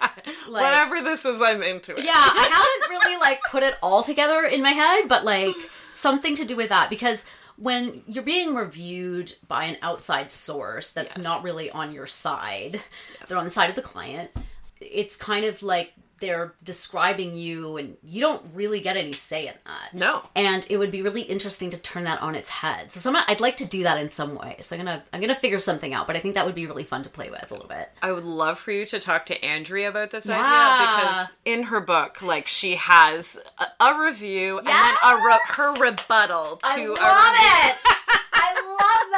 Like, 0.48 0.64
Whatever 0.64 1.02
this 1.02 1.26
is, 1.26 1.41
I'm 1.41 1.62
into 1.64 1.96
it. 1.96 2.04
yeah, 2.04 2.12
I 2.16 2.50
haven't 2.52 2.89
really 2.89 3.20
like 3.20 3.39
put 3.50 3.64
it 3.64 3.76
all 3.82 4.04
together 4.04 4.44
in 4.44 4.62
my 4.62 4.72
head, 4.72 5.08
but 5.08 5.24
like 5.24 5.56
something 5.91 6.36
to 6.36 6.46
do 6.46 6.56
with 6.56 6.70
that 6.70 6.89
because 6.89 7.26
when 7.56 8.02
you're 8.08 8.24
being 8.24 8.56
reviewed 8.56 9.36
by 9.48 9.66
an 9.66 9.78
outside 9.84 10.32
source 10.32 10.91
that's 10.91 11.18
Yes. 11.18 11.24
not 11.24 11.44
really 11.44 11.70
on 11.70 11.94
your 11.94 12.08
side, 12.08 12.82
they're 13.28 13.38
on 13.38 13.44
the 13.46 13.50
side 13.52 13.70
of 13.70 13.76
the 13.76 13.82
client. 13.84 14.32
It's 14.82 15.16
kind 15.16 15.46
of 15.46 15.62
like 15.64 15.94
they're 16.24 16.53
describing 16.63 17.36
you 17.36 17.76
and 17.76 17.97
you 18.01 18.21
don't 18.21 18.41
really 18.53 18.80
get 18.80 18.95
any 18.95 19.11
say 19.11 19.47
in 19.47 19.53
that. 19.65 19.93
No. 19.93 20.24
And 20.36 20.65
it 20.69 20.78
would 20.78 20.89
be 20.89 21.01
really 21.01 21.21
interesting 21.24 21.69
to 21.71 21.78
turn 21.78 22.05
that 22.05 22.21
on 22.21 22.34
its 22.34 22.49
head. 22.49 22.91
So 22.93 23.01
some 23.01 23.17
I'd 23.28 23.41
like 23.41 23.57
to 23.57 23.67
do 23.67 23.84
that 23.84 23.97
in 23.97 24.09
some 24.09 24.36
way. 24.36 24.55
So 24.61 24.76
I'm 24.78 24.86
gonna 24.86 25.03
I'm 25.11 25.19
gonna 25.19 25.36
figure 25.36 25.59
something 25.59 25.93
out, 25.93 26.07
but 26.07 26.15
I 26.15 26.19
think 26.19 26.36
that 26.36 26.45
would 26.45 26.55
be 26.55 26.65
really 26.65 26.86
fun 26.86 27.01
to 27.03 27.09
play 27.09 27.30
with 27.30 27.51
a 27.51 27.53
little 27.53 27.67
bit. 27.67 27.89
I 28.01 28.13
would 28.13 28.24
love 28.24 28.57
for 28.57 28.71
you 28.71 28.86
to 28.86 28.99
talk 28.99 29.26
to 29.28 29.43
Andrea 29.45 29.89
about 29.89 30.11
this 30.11 30.26
Yeah. 30.26 30.39
idea 30.39 31.01
because 31.11 31.36
in 31.43 31.63
her 31.63 31.82
book, 31.82 32.21
like 32.21 32.47
she 32.47 32.76
has 32.76 33.38
a, 33.59 33.84
a 33.84 34.01
review 34.01 34.59
and 34.59 34.67
then 34.67 34.93
a 35.03 35.15
re- 35.17 35.39
her 35.49 35.74
rebuttal 35.76 36.57
to 36.57 36.95
I 36.99 37.74
love 37.76 37.76
it. 37.76 37.78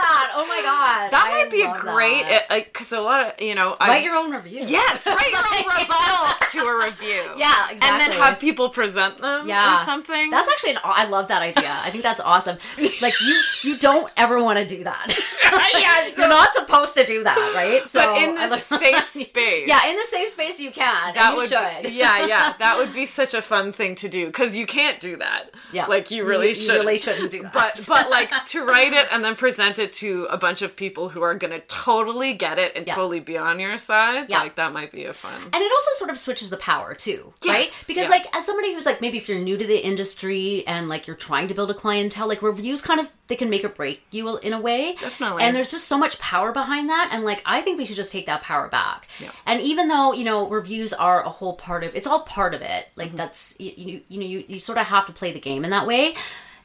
That. 0.05 0.31
Oh 0.35 0.45
my 0.47 0.61
god. 0.61 1.11
That 1.11 1.25
I 1.27 1.31
might 1.43 1.51
be 1.51 1.61
a 1.63 1.73
great 1.73 2.25
because 2.65 2.93
uh, 2.93 2.99
a 2.99 3.01
lot 3.01 3.19
of 3.25 3.41
you 3.41 3.55
know 3.55 3.75
I- 3.79 3.87
Write 3.89 4.03
your 4.03 4.15
own 4.15 4.31
review. 4.31 4.61
Yes, 4.65 5.05
write 5.07 5.31
your 5.31 5.39
own 5.39 5.65
rebuttal 5.81 6.25
to 6.51 6.59
a 6.71 6.85
review. 6.85 7.23
Yeah, 7.37 7.71
exactly. 7.71 7.87
And 7.89 7.99
then 8.01 8.11
have 8.21 8.39
people 8.39 8.69
present 8.69 9.17
them 9.17 9.47
Yeah. 9.47 9.81
or 9.81 9.85
something. 9.85 10.29
That's 10.29 10.47
actually 10.49 10.71
an 10.71 10.79
I 10.83 11.07
love 11.07 11.27
that 11.29 11.41
idea. 11.41 11.69
I 11.83 11.89
think 11.89 12.03
that's 12.03 12.21
awesome. 12.21 12.57
Like 13.01 13.13
you 13.21 13.41
you 13.63 13.77
don't 13.77 14.11
ever 14.17 14.41
want 14.43 14.59
to 14.59 14.65
do 14.67 14.83
that. 14.83 15.05
yeah, 15.73 16.07
You're 16.17 16.29
not 16.29 16.53
supposed 16.53 16.95
to 16.95 17.05
do 17.05 17.23
that, 17.23 17.53
right? 17.55 17.81
So 17.83 17.99
but 18.03 18.21
in 18.21 18.35
the 18.35 18.57
safe 18.57 19.05
space. 19.07 19.67
Yeah, 19.67 19.89
in 19.89 19.95
the 19.95 20.03
safe 20.05 20.29
space 20.29 20.59
you 20.59 20.71
can. 20.71 21.13
that 21.15 21.31
you 21.31 21.35
would 21.37 21.49
should. 21.49 21.91
yeah 21.93 22.25
yeah 22.27 22.53
that 22.59 22.77
would 22.77 22.93
be 22.93 23.05
such 23.05 23.33
a 23.33 23.41
fun 23.41 23.71
thing 23.71 23.95
to 23.95 24.07
do 24.09 24.27
because 24.27 24.57
you 24.57 24.65
can't 24.65 24.99
do 24.99 25.17
that 25.17 25.51
Yeah. 25.71 25.85
like 25.87 26.11
you 26.11 26.25
really 26.25 26.45
You- 26.49 26.49
you 26.49 26.55
should 26.55 26.73
really 26.81 26.97
shouldn't 26.97 27.31
do 27.31 27.43
that. 27.43 27.53
but 27.53 27.85
but 27.87 28.09
like 28.09 28.29
to 28.53 28.65
write 28.65 28.93
it 28.93 29.07
and 29.11 29.23
then 29.23 29.35
present 29.35 29.79
it 29.79 29.93
to 30.01 30.27
a 30.29 30.37
bunch 30.37 30.61
of 30.61 30.75
people 30.75 31.09
who 31.09 31.21
are 31.21 31.35
gonna 31.35 31.59
totally 31.61 32.33
get 32.33 32.57
it 32.59 32.73
and 32.75 32.87
Yeah. 32.87 32.95
totally 32.95 33.19
be 33.19 33.37
on 33.37 33.59
your 33.59 33.77
side 33.77 34.25
Yeah. 34.29 34.39
like 34.39 34.55
that 34.55 34.73
might 34.73 34.91
be 34.91 35.05
a 35.05 35.13
fun 35.13 35.41
And 35.53 35.55
it 35.63 35.71
also 35.71 35.91
sort 35.93 36.11
of 36.11 36.19
switches 36.19 36.49
the 36.49 36.57
power 36.57 36.93
too, 36.93 37.33
Yes, 37.43 37.53
right? 37.53 37.83
Because 37.87 38.05
yeah. 38.09 38.15
like 38.17 38.35
as 38.35 38.45
somebody 38.45 38.73
who's 38.73 38.85
like 38.85 39.01
maybe 39.01 39.17
if 39.17 39.27
you're 39.29 39.39
new 39.39 39.57
to 39.57 39.65
the 39.65 39.83
industry 39.85 40.63
and 40.67 40.87
like 40.89 41.07
you're 41.07 41.15
trying 41.15 41.47
to 41.47 41.53
build 41.53 41.71
a 41.71 41.73
clientele, 41.73 42.27
like 42.27 42.41
reviews 42.41 42.81
kind 42.81 42.99
of 42.99 43.11
they 43.27 43.35
can 43.35 43.49
make 43.49 43.63
or 43.65 43.69
break 43.69 44.03
you 44.11 44.37
in 44.37 44.53
a 44.53 44.59
way. 44.61 44.95
Definitely. 44.99 45.41
And 45.43 45.55
there's 45.55 45.71
just 45.71 45.87
so 45.87 45.97
much 45.97 46.19
power 46.19 46.51
behind 46.51 46.89
that 46.89 47.09
and 47.11 47.23
like 47.23 47.41
I 47.45 47.61
think 47.61 47.77
we 47.77 47.85
should 47.85 47.95
just 47.95 48.11
take 48.11 48.25
that 48.27 48.41
power 48.43 48.67
back. 48.67 49.07
Yeah. 49.19 49.31
And 49.45 49.61
even 49.61 49.87
though, 49.87 50.13
you 50.13 50.23
know, 50.25 50.47
reviews 50.47 50.93
are 50.93 51.23
a 51.23 51.29
whole 51.29 51.53
part 51.53 51.83
of 51.83 51.95
it's 51.95 52.05
all 52.07 52.21
part 52.21 52.53
of 52.53 52.61
it. 52.61 52.87
Like 52.95 53.07
Mm-hmm. 53.09 53.17
that's 53.17 53.55
you, 53.59 53.71
you 53.75 54.01
you 54.09 54.19
know 54.19 54.25
you, 54.25 54.43
you 54.47 54.59
sort 54.59 54.77
of 54.77 54.85
have 54.87 55.05
to 55.07 55.13
play 55.13 55.31
the 55.31 55.39
game 55.39 55.63
in 55.63 55.69
that 55.71 55.87
way. 55.87 56.15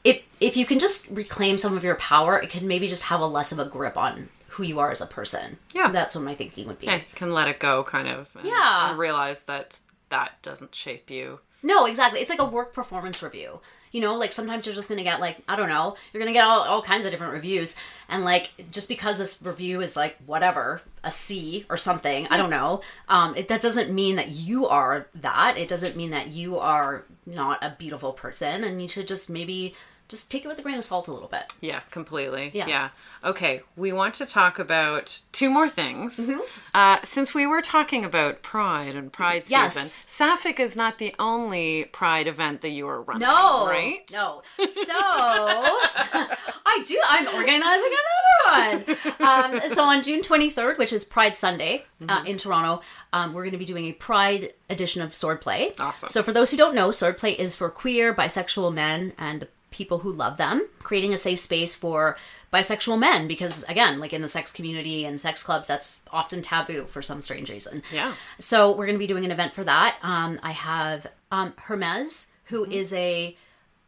If 0.05 0.23
if 0.41 0.57
you 0.57 0.65
can 0.67 0.79
just 0.79 1.09
reclaim 1.11 1.59
some 1.59 1.77
of 1.77 1.85
your 1.85 1.97
power, 1.97 2.39
it 2.39 2.51
can 2.51 2.67
maybe 2.67 2.89
just 2.89 3.05
have 3.05 3.21
a 3.21 3.27
less 3.27 3.53
of 3.53 3.59
a 3.59 3.65
grip 3.67 3.97
on 3.97 4.29
who 4.49 4.63
you 4.65 4.79
are 4.81 4.91
as 4.91 5.01
a 5.01 5.07
person. 5.07 5.59
Yeah. 5.73 5.89
That's 5.93 6.15
what 6.15 6.25
my 6.25 6.35
thinking 6.35 6.67
would 6.67 6.79
be. 6.79 6.87
yeah, 6.87 6.97
you 6.97 7.03
can 7.15 7.31
let 7.31 7.49
it 7.49 7.61
go 7.61 7.85
kind 7.85 8.09
of 8.09 8.35
and, 8.37 8.47
Yeah. 8.47 8.91
and 8.91 8.99
realize 8.99 9.43
that 9.43 9.79
that 10.09 10.43
doesn't 10.43 10.75
shape 10.75 11.09
you 11.11 11.41
No, 11.63 11.87
exactly. 11.87 12.21
It's 12.21 12.31
like 12.31 12.41
a 12.41 12.45
work 12.45 12.73
performance 12.73 13.23
review. 13.23 13.61
You 13.93 14.01
know, 14.01 14.15
like 14.17 14.33
sometimes 14.33 14.67
you're 14.67 14.75
just 14.75 14.89
gonna 14.89 15.03
get 15.03 15.21
like 15.21 15.39
I 15.49 15.57
don't 15.57 15.69
know, 15.69 15.97
you're 16.13 16.21
gonna 16.21 16.33
get 16.33 16.45
all, 16.45 16.61
all 16.61 16.83
kinds 16.83 17.05
of 17.05 17.11
different 17.11 17.33
reviews, 17.33 17.77
and 18.09 18.25
like 18.25 18.53
just 18.71 18.89
because 18.89 19.19
this 19.19 19.43
review 19.43 19.81
is 19.81 19.97
like 19.97 20.17
whatever 20.27 20.81
a 21.03 21.11
C 21.11 21.67
or 21.69 21.77
something, 21.77 22.27
I 22.31 22.37
don't 22.37 22.51
know. 22.51 22.83
Um, 23.09 23.35
it, 23.37 23.49
that 23.49 23.61
doesn't 23.61 23.93
mean 23.93 24.17
that 24.17 24.31
you 24.31 24.69
are 24.69 25.09
that. 25.17 25.59
It 25.59 25.69
doesn't 25.69 25.97
mean 25.97 26.11
that 26.11 26.29
you 26.29 26.59
are 26.59 27.05
not 27.27 27.59
a 27.63 27.75
beautiful 27.79 28.13
person, 28.13 28.63
and 28.63 28.81
you 28.81 28.89
should 28.89 29.09
just 29.09 29.29
maybe 29.29 29.75
just 30.11 30.31
take 30.31 30.45
it 30.45 30.49
with 30.49 30.59
a 30.59 30.63
grain 30.63 30.77
of 30.77 30.85
salt 30.85 31.09
a 31.09 31.13
little 31.13 31.29
bit. 31.29 31.53
Yeah, 31.63 31.81
completely. 31.91 32.51
Yeah. 32.53 32.67
Yeah. 32.67 32.89
Okay, 33.25 33.63
we 33.77 33.93
want 33.93 34.15
to 34.17 34.27
talk 34.27 34.59
about 34.59 35.23
two 35.33 35.49
more 35.49 35.69
things. 35.69 36.19
Mm-hmm. 36.19 36.41
Uh, 36.75 36.99
since 37.05 37.35
we 37.35 37.47
were 37.47 37.63
talking 37.63 38.05
about 38.05 38.43
Pride 38.43 38.95
and 38.97 39.13
Pride 39.13 39.45
Yes. 39.47 39.75
season, 39.75 40.01
Sapphic 40.07 40.59
is 40.61 40.77
not 40.77 40.99
the 40.99 41.15
only 41.19 41.85
Pride 41.87 42.27
event 42.27 42.61
that 42.61 42.71
you 42.71 42.87
are 42.89 43.01
running. 43.03 43.27
No, 43.27 43.67
right? 43.67 44.01
No. 44.13 44.43
So 44.67 44.93
I 44.95 46.83
do. 46.87 47.01
I'm 47.09 47.27
organizing 47.35 47.93
another 47.93 48.97
one. 49.21 49.55
Um, 49.55 49.61
so 49.71 49.85
on 49.85 50.03
June 50.03 50.23
23rd, 50.23 50.79
which 50.79 50.93
is 50.93 51.05
Pride 51.05 51.37
Sunday 51.37 51.85
Mm-hmm. 52.01 52.09
uh, 52.11 52.25
in 52.25 52.39
Toronto, 52.39 52.81
um, 53.13 53.35
we're 53.35 53.43
going 53.43 53.53
to 53.53 53.59
be 53.59 53.67
doing 53.67 53.85
a 53.85 53.93
Pride 53.93 54.55
edition 54.71 55.03
of 55.03 55.11
Swordplay. 55.11 55.79
Awesome. 55.79 56.09
So 56.09 56.23
for 56.23 56.33
those 56.33 56.51
who 56.51 56.57
don't 56.57 56.75
know, 56.75 56.89
Swordplay 56.89 57.37
is 57.39 57.55
for 57.55 57.69
queer, 57.69 58.15
bisexual 58.15 58.73
men 58.73 59.13
and 59.19 59.43
the 59.43 59.49
people 59.81 59.99
who 60.05 60.12
love 60.12 60.37
them, 60.37 60.57
creating 60.89 61.12
a 61.14 61.16
safe 61.26 61.39
space 61.49 61.74
for 61.74 62.16
bisexual 62.53 62.99
men 62.99 63.26
because 63.28 63.64
again, 63.64 63.95
like 64.03 64.12
in 64.12 64.22
the 64.22 64.28
sex 64.28 64.53
community 64.53 65.05
and 65.07 65.20
sex 65.20 65.43
clubs, 65.43 65.66
that's 65.68 66.05
often 66.12 66.43
taboo 66.43 66.85
for 66.85 67.01
some 67.03 67.20
strange 67.22 67.49
reason. 67.51 67.83
Yeah. 67.93 68.12
So 68.39 68.57
we're 68.76 68.87
going 68.87 68.99
to 69.01 69.07
be 69.07 69.12
doing 69.14 69.24
an 69.24 69.31
event 69.31 69.55
for 69.55 69.64
that. 69.64 69.93
Um, 70.03 70.39
I 70.43 70.53
have 70.53 71.07
um, 71.31 71.55
Hermes, 71.57 72.33
who 72.51 72.64
is 72.81 72.93
a 72.93 73.37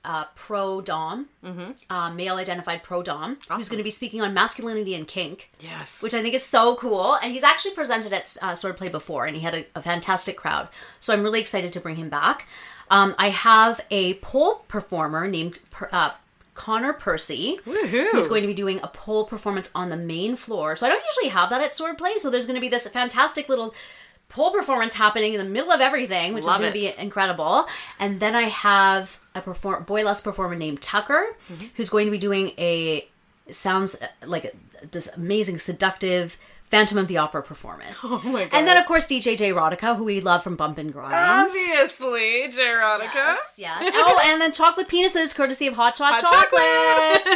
uh, 0.04 0.24
pro 0.34 0.80
dom, 0.80 1.28
uh, 1.90 2.10
male 2.10 2.34
identified 2.36 2.82
pro 2.82 3.02
dom, 3.04 3.38
who's 3.50 3.68
going 3.68 3.78
to 3.78 3.84
be 3.84 3.90
speaking 3.90 4.20
on 4.20 4.34
masculinity 4.34 4.94
and 4.96 5.06
kink 5.06 5.48
Yes. 5.60 6.02
which 6.02 6.12
I 6.14 6.22
think 6.22 6.34
is 6.34 6.44
so 6.44 6.74
cool. 6.76 7.14
And 7.22 7.30
he's 7.32 7.44
actually 7.44 7.74
presented 7.74 8.12
at 8.12 8.36
uh, 8.42 8.50
Swordplay 8.52 8.90
before, 8.90 9.26
and 9.26 9.36
he 9.36 9.42
had 9.42 9.54
a, 9.54 9.64
a 9.76 9.82
fantastic 9.82 10.36
crowd. 10.36 10.68
So 10.98 11.12
I'm 11.12 11.22
really 11.22 11.38
excited 11.40 11.72
to 11.74 11.80
bring 11.80 11.96
him 11.96 12.08
back. 12.08 12.48
Um, 12.92 13.14
I 13.18 13.30
have 13.30 13.80
a 13.90 14.14
pole 14.14 14.64
performer 14.68 15.26
named 15.26 15.58
uh, 15.92 16.10
Connor 16.54 16.92
Percy, 16.92 17.58
Woohoo. 17.64 18.10
who's 18.12 18.28
going 18.28 18.42
to 18.42 18.46
be 18.46 18.52
doing 18.54 18.78
a 18.82 18.88
pole 18.88 19.24
performance 19.24 19.70
on 19.74 19.88
the 19.88 19.96
main 19.96 20.36
floor. 20.36 20.76
So 20.76 20.86
I 20.86 20.90
don't 20.90 21.02
usually 21.04 21.30
have 21.30 21.48
that 21.50 21.62
at 21.62 21.72
Swordplay. 21.72 22.18
So 22.18 22.28
there's 22.30 22.44
going 22.46 22.56
to 22.56 22.60
be 22.60 22.68
this 22.68 22.86
fantastic 22.86 23.48
little 23.48 23.74
pole 24.28 24.50
performance 24.52 24.94
happening 24.94 25.32
in 25.34 25.38
the 25.38 25.48
middle 25.48 25.72
of 25.72 25.80
everything, 25.80 26.34
which 26.34 26.44
Love 26.44 26.56
is 26.56 26.60
going 26.60 26.72
to 26.72 26.78
be 26.78 27.02
incredible. 27.02 27.66
And 27.98 28.20
then 28.20 28.34
I 28.34 28.44
have 28.44 29.18
a 29.34 29.40
perform 29.40 29.84
boyless 29.84 30.20
performer 30.20 30.54
named 30.54 30.82
Tucker, 30.82 31.34
Mm-hmm. 31.50 31.66
who's 31.76 31.88
going 31.88 32.06
to 32.06 32.10
be 32.12 32.18
doing 32.18 32.52
a 32.58 33.08
sounds 33.50 34.00
uh, 34.00 34.06
like 34.26 34.54
this 34.90 35.08
amazing 35.16 35.58
seductive 35.58 36.36
Phantom 36.72 36.96
of 36.96 37.06
the 37.06 37.18
Opera 37.18 37.42
performance. 37.42 37.98
Oh 38.02 38.20
my 38.24 38.44
God. 38.46 38.58
And 38.58 38.66
then 38.66 38.76
of 38.78 38.86
course 38.86 39.06
DJ 39.06 39.36
J 39.36 39.50
Rodica, 39.50 39.94
who 39.96 40.04
we 40.04 40.20
love 40.20 40.42
from 40.42 40.56
Bump 40.56 40.78
and 40.78 40.90
Grind. 40.92 41.12
Obviously, 41.12 42.48
Jeronica. 42.48 43.14
Yes, 43.14 43.54
yes. 43.58 43.92
Oh, 43.94 44.20
and 44.24 44.40
then 44.40 44.52
chocolate 44.52 44.88
penises, 44.88 45.34
courtesy 45.34 45.66
of 45.66 45.74
Hot 45.74 45.96
Shot 45.96 46.20
Hot 46.20 46.22
Chocolate. 46.22 47.28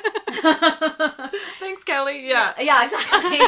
Thanks, 1.60 1.84
Kelly. 1.84 2.26
Yeah. 2.26 2.54
yeah, 2.58 2.84
exactly. 2.84 3.38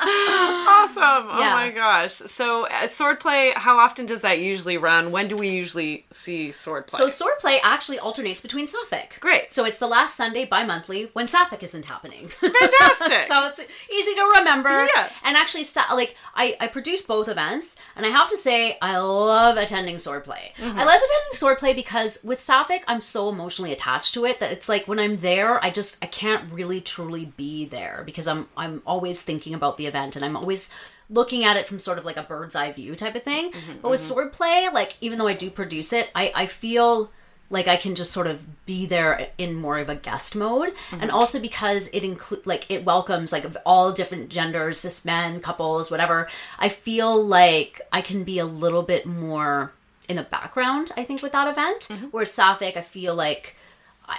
Awesome. 0.00 1.28
Oh 1.30 1.50
my 1.52 1.70
gosh. 1.70 2.12
So, 2.12 2.66
at 2.68 2.90
swordplay, 2.90 3.52
how 3.54 3.78
often 3.78 4.06
does 4.06 4.22
that 4.22 4.38
usually 4.38 4.78
run? 4.78 5.10
When 5.10 5.28
do 5.28 5.36
we 5.36 5.48
usually 5.48 6.06
see 6.10 6.48
swordplay? 6.48 6.90
So 6.90 7.06
swordplay 7.06 7.58
actually 7.62 7.98
alternates 7.98 8.40
between 8.40 8.66
Sapphic. 8.66 9.18
Great. 9.20 9.52
So 9.52 9.64
it's 9.64 9.78
the 9.78 9.86
last 9.86 10.16
Sunday 10.16 10.46
bi-monthly 10.46 11.10
when 11.12 11.28
Sapphic 11.28 11.62
isn't 11.62 11.88
happening. 11.88 12.28
Fantastic. 12.28 13.22
so 13.26 13.46
it's 13.46 13.60
easy 13.92 14.14
to 14.14 14.32
remember. 14.38 14.86
Yeah. 14.94 15.10
And 15.22 15.36
actually, 15.36 15.64
like 15.92 16.16
I, 16.34 16.56
I 16.60 16.68
produce 16.68 17.02
both 17.02 17.28
events, 17.28 17.76
and 17.96 18.06
I 18.06 18.08
have 18.10 18.30
to 18.30 18.36
say 18.36 18.78
I 18.80 18.98
love 18.98 19.56
attending 19.56 19.96
swordplay. 19.96 20.54
Mm-hmm. 20.56 20.78
I 20.78 20.84
love 20.84 21.00
attending 21.02 21.32
swordplay 21.34 21.74
because 21.74 22.22
with 22.24 22.38
Sapphic, 22.38 22.84
I'm 22.88 23.00
so 23.00 23.28
emotionally 23.28 23.72
attached 23.72 24.14
to 24.14 24.24
it 24.24 24.40
that 24.40 24.52
it's 24.52 24.68
like 24.68 24.88
when 24.88 24.98
I'm 24.98 25.18
there, 25.18 25.62
I 25.64 25.70
just 25.70 26.02
I 26.02 26.06
can't 26.06 26.50
really 26.50 26.80
truly 26.80 27.26
be 27.36 27.64
there 27.64 28.02
because 28.06 28.26
I'm 28.26 28.48
I'm 28.56 28.82
always 28.86 29.22
thinking 29.22 29.54
about 29.54 29.76
the 29.76 29.86
event 29.90 30.16
and 30.16 30.24
I'm 30.24 30.36
always 30.36 30.70
looking 31.10 31.44
at 31.44 31.56
it 31.56 31.66
from 31.66 31.78
sort 31.78 31.98
of 31.98 32.04
like 32.04 32.16
a 32.16 32.22
bird's 32.22 32.56
eye 32.56 32.72
view 32.72 32.94
type 32.94 33.16
of 33.16 33.22
thing. 33.22 33.52
Mm-hmm, 33.52 33.80
but 33.82 33.90
with 33.90 34.00
mm-hmm. 34.00 34.18
swordplay, 34.18 34.72
like 34.72 34.96
even 35.00 35.18
though 35.18 35.26
I 35.26 35.34
do 35.34 35.50
produce 35.50 35.92
it, 35.92 36.10
I 36.14 36.32
I 36.34 36.46
feel 36.46 37.10
like 37.50 37.66
I 37.66 37.76
can 37.76 37.96
just 37.96 38.12
sort 38.12 38.28
of 38.28 38.64
be 38.64 38.86
there 38.86 39.30
in 39.36 39.56
more 39.56 39.78
of 39.78 39.88
a 39.88 39.96
guest 39.96 40.36
mode, 40.36 40.68
and 40.92 41.02
mm-hmm. 41.02 41.10
also 41.10 41.40
because 41.40 41.88
it 41.92 42.04
include 42.04 42.46
like 42.46 42.70
it 42.70 42.84
welcomes 42.84 43.32
like 43.32 43.44
all 43.66 43.92
different 43.92 44.30
genders, 44.30 44.78
cis 44.80 45.04
men, 45.04 45.40
couples, 45.40 45.90
whatever. 45.90 46.28
I 46.58 46.68
feel 46.68 47.22
like 47.22 47.82
I 47.92 48.00
can 48.00 48.24
be 48.24 48.38
a 48.38 48.46
little 48.46 48.82
bit 48.82 49.04
more 49.04 49.72
in 50.08 50.16
the 50.16 50.22
background. 50.22 50.92
I 50.96 51.04
think 51.04 51.22
with 51.22 51.32
that 51.32 51.48
event, 51.48 51.88
mm-hmm. 51.90 52.06
whereas 52.06 52.32
Sapphic, 52.32 52.76
I 52.76 52.82
feel 52.82 53.14
like. 53.14 53.56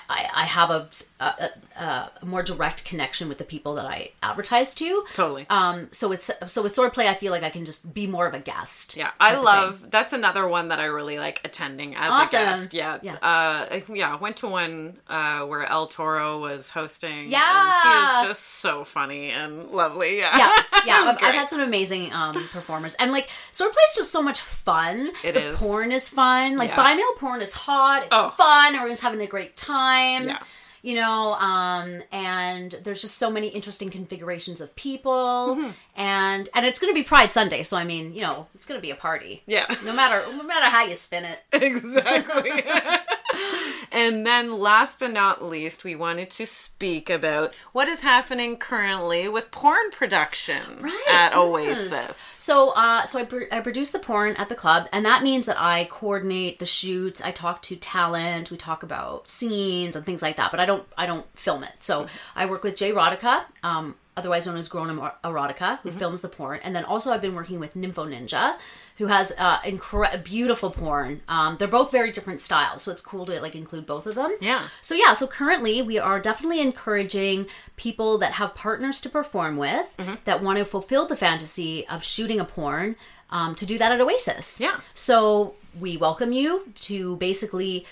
I, 0.10 0.30
I, 0.36 0.46
have 0.46 0.70
a, 0.70 0.90
a, 1.20 1.50
a, 1.80 2.12
a 2.22 2.26
more 2.26 2.44
direct 2.44 2.86
connection 2.86 3.28
with 3.30 3.38
the 3.38 3.44
people 3.44 3.76
that 3.76 3.86
I 3.86 4.12
advertise 4.24 4.74
to. 4.76 5.04
Totally. 5.14 5.46
Um. 5.50 5.90
So 5.92 6.12
it's 6.12 6.30
so 6.48 6.62
with 6.64 6.76
swordplay, 6.76 7.08
I 7.08 7.14
feel 7.14 7.32
like 7.32 7.44
I 7.44 7.50
can 7.50 7.66
just 7.66 7.94
be 7.94 8.08
more 8.08 8.26
of 8.28 8.34
a 8.34 8.40
guest. 8.40 8.96
Yeah, 8.96 9.12
I 9.20 9.36
love. 9.40 9.90
That's 9.92 10.14
another 10.14 10.48
one 10.48 10.68
that 10.70 10.80
I 10.80 10.86
really 10.86 11.18
like 11.20 11.42
attending 11.44 11.96
as 11.96 12.12
Awesome. 12.12 12.42
a 12.42 12.44
guest. 12.46 12.74
Yeah, 12.74 13.00
Yeah. 13.02 13.16
Uh, 13.22 13.80
yeah. 13.94 14.16
Went 14.18 14.38
to 14.38 14.48
one 14.48 14.98
uh, 15.08 15.42
where 15.42 15.66
El 15.66 15.88
Toro 15.88 16.40
was 16.40 16.70
hosting. 16.70 17.30
Yeah. 17.30 17.82
and 17.86 18.22
he 18.22 18.28
just 18.30 18.44
so 18.44 18.84
funny 18.84 19.30
and 19.32 19.70
lovely. 19.70 20.20
Yeah, 20.20 20.38
yeah, 20.38 20.52
yeah. 20.86 20.96
I've, 21.08 21.24
I've 21.24 21.36
had 21.36 21.50
some 21.50 21.60
amazing 21.62 22.12
um, 22.14 22.48
performers, 22.52 22.96
and 22.96 23.12
like 23.12 23.30
swordplay 23.52 23.84
is 23.90 23.96
just 23.96 24.12
so 24.12 24.22
much 24.22 24.40
fun. 24.42 25.12
It 25.24 25.34
the 25.34 25.48
is. 25.50 25.60
porn 25.60 25.92
is 25.92 26.08
fun. 26.10 26.58
Like 26.58 26.70
Yeah. 26.70 26.76
bi 26.76 26.96
male 26.96 27.14
porn 27.18 27.42
is 27.42 27.54
hot. 27.54 28.04
It's 28.04 28.10
Oh. 28.12 28.30
fun. 28.38 28.76
Everyone's 28.76 29.02
having 29.02 29.22
a 29.22 29.28
great 29.28 29.56
time. 29.58 29.81
Yeah. 30.28 30.40
You 30.84 30.96
know, 30.96 31.34
um, 31.34 32.02
and 32.12 32.72
there's 32.84 33.02
just 33.02 33.20
so 33.20 33.30
many 33.30 33.50
interesting 33.50 33.92
configurations 33.92 34.62
of 34.62 34.76
people, 34.76 35.56
Mm-hmm. 35.56 35.70
and 35.96 36.50
and 36.56 36.66
it's 36.66 36.80
going 36.80 36.92
to 36.92 37.00
be 37.00 37.04
Pride 37.04 37.30
Sunday, 37.30 37.62
so 37.62 37.78
I 37.78 37.84
mean, 37.84 38.14
you 38.16 38.22
know, 38.22 38.48
it's 38.56 38.66
going 38.66 38.80
to 38.80 38.82
be 38.82 38.90
a 38.90 38.96
party. 38.96 39.44
Yeah. 39.46 39.68
No 39.86 39.94
matter 39.94 40.20
no 40.36 40.42
matter 40.42 40.66
how 40.66 40.84
you 40.86 40.96
spin 40.96 41.24
it. 41.26 41.40
exactly. 41.54 42.64
and 43.92 44.26
then, 44.26 44.60
last 44.60 45.00
but 45.00 45.12
not 45.12 45.44
least, 45.44 45.84
we 45.84 45.96
wanted 45.96 46.32
to 46.32 46.48
speak 46.48 47.12
about 47.12 47.56
what 47.74 47.88
is 47.88 48.02
happening 48.02 48.58
currently 48.58 49.28
with 49.30 49.52
porn 49.52 49.92
production 49.92 50.62
Right, 50.80 51.04
at 51.08 51.30
yes. 51.30 51.36
Oasis. 51.38 52.31
So, 52.42 52.72
uh, 52.72 53.06
so 53.06 53.20
I, 53.20 53.26
pr- 53.26 53.44
I 53.52 53.60
produce 53.60 53.92
the 53.92 54.00
porn 54.00 54.36
at 54.36 54.50
the 54.50 54.56
club, 54.56 54.90
and 54.92 55.06
that 55.06 55.22
means 55.22 55.46
that 55.46 55.62
I 55.62 55.86
coordinate 55.92 56.58
the 56.58 56.66
shoots. 56.66 57.22
I 57.22 57.30
talk 57.30 57.62
to 57.62 57.76
talent. 57.76 58.50
We 58.50 58.58
talk 58.58 58.82
about 58.82 59.30
scenes 59.30 59.96
and 59.96 60.04
things 60.04 60.24
like 60.24 60.38
that. 60.38 60.50
But 60.50 60.60
I 60.60 60.66
don't, 60.66 60.84
I 60.98 61.06
don't 61.06 61.28
film 61.38 61.64
it. 61.64 61.74
So 61.82 62.08
I 62.36 62.48
work 62.48 62.64
with 62.64 62.76
Jay 62.76 62.94
Rodica, 62.94 63.44
um, 63.62 63.94
otherwise 64.18 64.46
known 64.46 64.58
as 64.58 64.68
Grown 64.68 64.90
Erotica, 65.24 65.80
who 65.82 65.92
films 65.92 66.22
the 66.22 66.28
porn, 66.28 66.60
and 66.64 66.76
then 66.76 66.84
also 66.84 67.12
I've 67.12 67.22
been 67.22 67.34
working 67.36 67.60
with 67.60 67.76
Nympho 67.76 68.06
Ninja, 68.08 68.58
who 68.98 69.08
has 69.08 69.34
uh, 69.40 69.60
incre- 69.60 70.24
beautiful 70.24 70.70
porn. 70.70 71.22
Um, 71.28 71.56
they're 71.58 71.68
both 71.68 71.92
very 71.92 72.12
different 72.12 72.42
styles, 72.42 72.82
so 72.84 72.92
it's 72.92 73.02
cool 73.02 73.26
to 73.28 73.40
like 73.42 73.56
include 73.56 73.86
both 73.86 74.06
of 74.06 74.16
them. 74.16 74.36
Yeah. 74.42 74.68
So 74.82 74.96
yeah, 74.96 75.14
so 75.14 75.28
currently 75.28 75.82
we 75.82 75.98
are 75.98 76.20
definitely 76.20 76.60
encouraging 76.62 77.48
people 77.78 78.18
that 78.18 78.34
have 78.34 78.54
partners 78.54 79.00
to 79.02 79.10
perform 79.10 79.58
with 79.58 79.96
Mm-hmm. 79.98 80.16
that 80.26 80.42
want 80.42 80.58
to 80.60 80.66
fulfill 80.66 81.06
the 81.08 81.16
fantasy 81.16 81.88
of 81.88 82.04
shooting 82.04 82.40
a 82.40 82.46
porn 82.46 82.96
um, 83.30 83.56
to 83.56 83.66
do 83.66 83.78
that 83.78 83.92
at 83.92 84.02
Oasis. 84.02 84.60
Yeah. 84.60 84.76
So 84.94 85.56
we 85.80 85.96
welcome 85.96 86.32
you 86.34 86.72
to 86.82 87.16
basically 87.18 87.86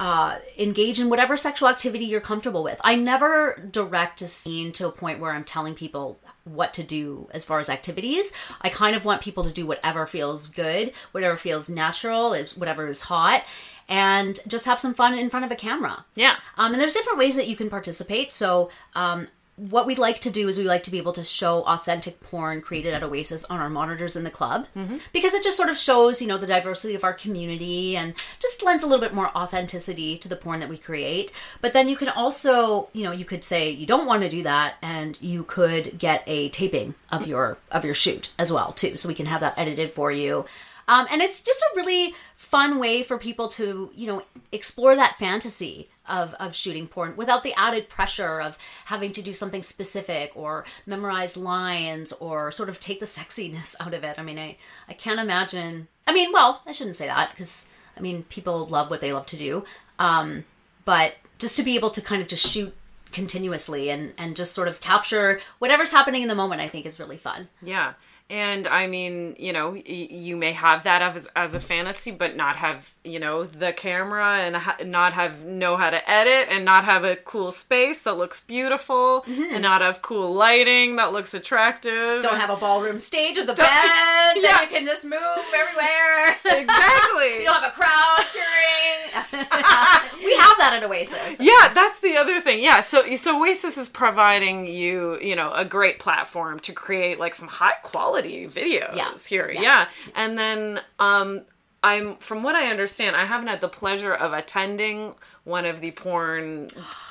uh, 0.00 0.38
engage 0.58 0.98
in 0.98 1.10
whatever 1.10 1.36
sexual 1.36 1.68
activity 1.68 2.06
you're 2.06 2.22
comfortable 2.22 2.64
with. 2.64 2.80
I 2.82 2.96
never 2.96 3.68
direct 3.70 4.22
a 4.22 4.28
scene 4.28 4.72
to 4.72 4.88
a 4.88 4.90
point 4.90 5.20
where 5.20 5.32
I'm 5.32 5.44
telling 5.44 5.74
people 5.74 6.18
what 6.44 6.72
to 6.74 6.82
do 6.82 7.28
as 7.32 7.44
far 7.44 7.60
as 7.60 7.68
activities. 7.68 8.32
I 8.62 8.70
kind 8.70 8.96
of 8.96 9.04
want 9.04 9.20
people 9.20 9.44
to 9.44 9.52
do 9.52 9.66
whatever 9.66 10.06
feels 10.06 10.48
good, 10.48 10.92
whatever 11.12 11.36
feels 11.36 11.68
natural, 11.68 12.34
whatever 12.56 12.88
is 12.88 13.02
hot, 13.02 13.44
and 13.90 14.40
just 14.48 14.64
have 14.64 14.80
some 14.80 14.94
fun 14.94 15.14
in 15.14 15.28
front 15.28 15.44
of 15.44 15.52
a 15.52 15.56
camera. 15.56 16.06
Yeah. 16.14 16.36
Um, 16.56 16.72
and 16.72 16.80
there's 16.80 16.94
different 16.94 17.18
ways 17.18 17.36
that 17.36 17.46
you 17.46 17.54
can 17.54 17.68
participate. 17.68 18.32
So, 18.32 18.70
um, 18.94 19.28
what 19.56 19.86
we'd 19.86 19.98
like 19.98 20.20
to 20.20 20.30
do 20.30 20.48
is 20.48 20.56
we 20.56 20.64
like 20.64 20.82
to 20.84 20.90
be 20.90 20.96
able 20.96 21.12
to 21.12 21.22
show 21.22 21.62
authentic 21.64 22.18
porn 22.20 22.62
created 22.62 22.94
at 22.94 23.02
Oasis 23.02 23.44
on 23.44 23.60
our 23.60 23.68
monitors 23.68 24.16
in 24.16 24.24
the 24.24 24.30
club 24.30 24.66
because 25.12 25.34
it 25.34 25.42
just 25.44 25.56
sort 25.56 25.68
of 25.68 25.76
shows, 25.76 26.22
you 26.22 26.28
know, 26.28 26.38
the 26.38 26.46
diversity 26.46 26.94
of 26.94 27.04
our 27.04 27.12
community 27.12 27.94
and 27.94 28.14
just 28.38 28.62
lends 28.64 28.82
a 28.82 28.86
little 28.86 29.04
bit 29.04 29.14
more 29.14 29.28
authenticity 29.36 30.16
to 30.16 30.28
the 30.28 30.36
porn 30.36 30.60
that 30.60 30.70
we 30.70 30.78
create. 30.78 31.30
But 31.60 31.74
then 31.74 31.90
you 31.90 31.96
can 31.96 32.08
also, 32.08 32.88
you 32.94 33.04
know, 33.04 33.12
you 33.12 33.26
could 33.26 33.44
say 33.44 33.68
you 33.68 33.86
don't 33.86 34.06
want 34.06 34.22
to 34.22 34.30
do 34.30 34.42
that 34.44 34.76
and 34.80 35.20
you 35.20 35.44
could 35.44 35.98
get 35.98 36.22
a 36.26 36.48
taping 36.48 36.94
of 37.12 37.26
your 37.26 37.58
of 37.70 37.84
your 37.84 37.94
shoot 37.94 38.32
as 38.38 38.50
well 38.50 38.72
too. 38.72 38.96
So 38.96 39.08
we 39.08 39.14
can 39.14 39.26
have 39.26 39.40
that 39.40 39.58
edited 39.58 39.90
for 39.90 40.10
you. 40.10 40.46
Um, 40.88 41.06
and 41.08 41.22
it's 41.22 41.40
just 41.40 41.62
a 41.62 41.76
really 41.76 42.14
fun 42.40 42.78
way 42.78 43.02
for 43.02 43.18
people 43.18 43.48
to, 43.48 43.92
you 43.94 44.06
know, 44.06 44.22
explore 44.50 44.96
that 44.96 45.14
fantasy 45.16 45.90
of, 46.08 46.32
of 46.40 46.56
shooting 46.56 46.88
porn 46.88 47.14
without 47.14 47.42
the 47.42 47.52
added 47.52 47.90
pressure 47.90 48.40
of 48.40 48.56
having 48.86 49.12
to 49.12 49.20
do 49.20 49.34
something 49.34 49.62
specific 49.62 50.32
or 50.34 50.64
memorize 50.86 51.36
lines 51.36 52.12
or 52.12 52.50
sort 52.50 52.70
of 52.70 52.80
take 52.80 52.98
the 52.98 53.04
sexiness 53.04 53.76
out 53.78 53.92
of 53.92 54.02
it. 54.04 54.18
I 54.18 54.22
mean, 54.22 54.38
I, 54.38 54.56
I 54.88 54.94
can't 54.94 55.20
imagine. 55.20 55.88
I 56.06 56.14
mean, 56.14 56.32
well, 56.32 56.62
I 56.66 56.72
shouldn't 56.72 56.96
say 56.96 57.06
that 57.06 57.30
because, 57.30 57.68
I 57.94 58.00
mean, 58.00 58.22
people 58.24 58.66
love 58.66 58.88
what 58.88 59.02
they 59.02 59.12
love 59.12 59.26
to 59.26 59.36
do. 59.36 59.64
Um, 59.98 60.44
but 60.86 61.16
just 61.38 61.56
to 61.56 61.62
be 61.62 61.76
able 61.76 61.90
to 61.90 62.00
kind 62.00 62.22
of 62.22 62.26
just 62.26 62.46
shoot 62.46 62.74
continuously 63.12 63.90
and, 63.90 64.14
and 64.16 64.34
just 64.34 64.54
sort 64.54 64.66
of 64.66 64.80
capture 64.80 65.40
whatever's 65.58 65.92
happening 65.92 66.22
in 66.22 66.28
the 66.28 66.34
moment, 66.34 66.62
I 66.62 66.68
think 66.68 66.86
is 66.86 66.98
really 66.98 67.18
fun. 67.18 67.48
Yeah. 67.60 67.92
And 68.30 68.68
I 68.68 68.86
mean, 68.86 69.34
you 69.40 69.52
know, 69.52 69.70
y- 69.70 69.82
you 69.86 70.36
may 70.36 70.52
have 70.52 70.84
that 70.84 71.02
as, 71.02 71.26
as 71.34 71.56
a 71.56 71.60
fantasy, 71.60 72.12
but 72.12 72.36
not 72.36 72.54
have, 72.54 72.94
you 73.02 73.18
know, 73.18 73.42
the 73.42 73.72
camera 73.72 74.38
and 74.38 74.54
ha- 74.54 74.76
not 74.84 75.14
have 75.14 75.44
know 75.44 75.76
how 75.76 75.90
to 75.90 76.08
edit 76.08 76.46
and 76.48 76.64
not 76.64 76.84
have 76.84 77.02
a 77.02 77.16
cool 77.16 77.50
space 77.50 78.02
that 78.02 78.16
looks 78.16 78.40
beautiful 78.40 79.24
and 79.26 79.62
not 79.62 79.80
have 79.80 80.00
cool 80.00 80.32
lighting 80.32 80.94
that 80.96 81.10
looks 81.12 81.34
attractive. 81.34 81.90
Mm-hmm. 81.92 82.22
don't 82.22 82.38
have 82.38 82.50
a 82.50 82.56
ballroom 82.56 83.00
stage 83.00 83.36
with 83.36 83.50
a 83.50 83.54
bed 83.54 83.66
that 83.66 84.34
Yeah. 84.40 84.62
you 84.62 84.68
can 84.68 84.86
just 84.86 85.04
move 85.04 85.20
everywhere. 85.52 86.36
exactly. 86.44 87.38
you 87.40 87.44
don't 87.46 87.60
have 87.60 87.72
a 87.72 87.74
crowd 87.74 88.24
cheering. 88.32 89.24
we 90.24 90.36
have 90.36 90.56
that 90.58 90.74
at 90.74 90.84
Oasis. 90.84 91.40
Yeah, 91.40 91.72
that's 91.74 91.98
the 91.98 92.16
other 92.16 92.40
thing. 92.40 92.62
Yeah, 92.62 92.78
so 92.80 93.16
so 93.16 93.40
Oasis 93.42 93.76
is 93.76 93.88
providing 93.88 94.68
you, 94.68 95.18
you 95.20 95.34
know, 95.34 95.52
a 95.52 95.64
great 95.64 95.98
platform 95.98 96.60
to 96.60 96.72
create 96.72 97.18
like 97.18 97.34
some 97.34 97.48
high 97.48 97.74
quality 97.82 98.19
videos 98.24 98.94
Yeah. 98.96 99.16
here. 99.28 99.50
Yeah. 99.52 99.60
Yeah. 99.62 99.88
And 100.14 100.38
then 100.38 100.80
um 100.98 101.42
I'm 101.82 102.16
from 102.16 102.42
what 102.42 102.54
I 102.54 102.66
understand, 102.70 103.16
I 103.16 103.24
haven't 103.24 103.46
had 103.46 103.60
the 103.62 103.68
pleasure 103.68 104.12
of 104.12 104.32
attending 104.34 105.14
one 105.44 105.64
of 105.64 105.80
the 105.80 105.90
porn 105.92 106.68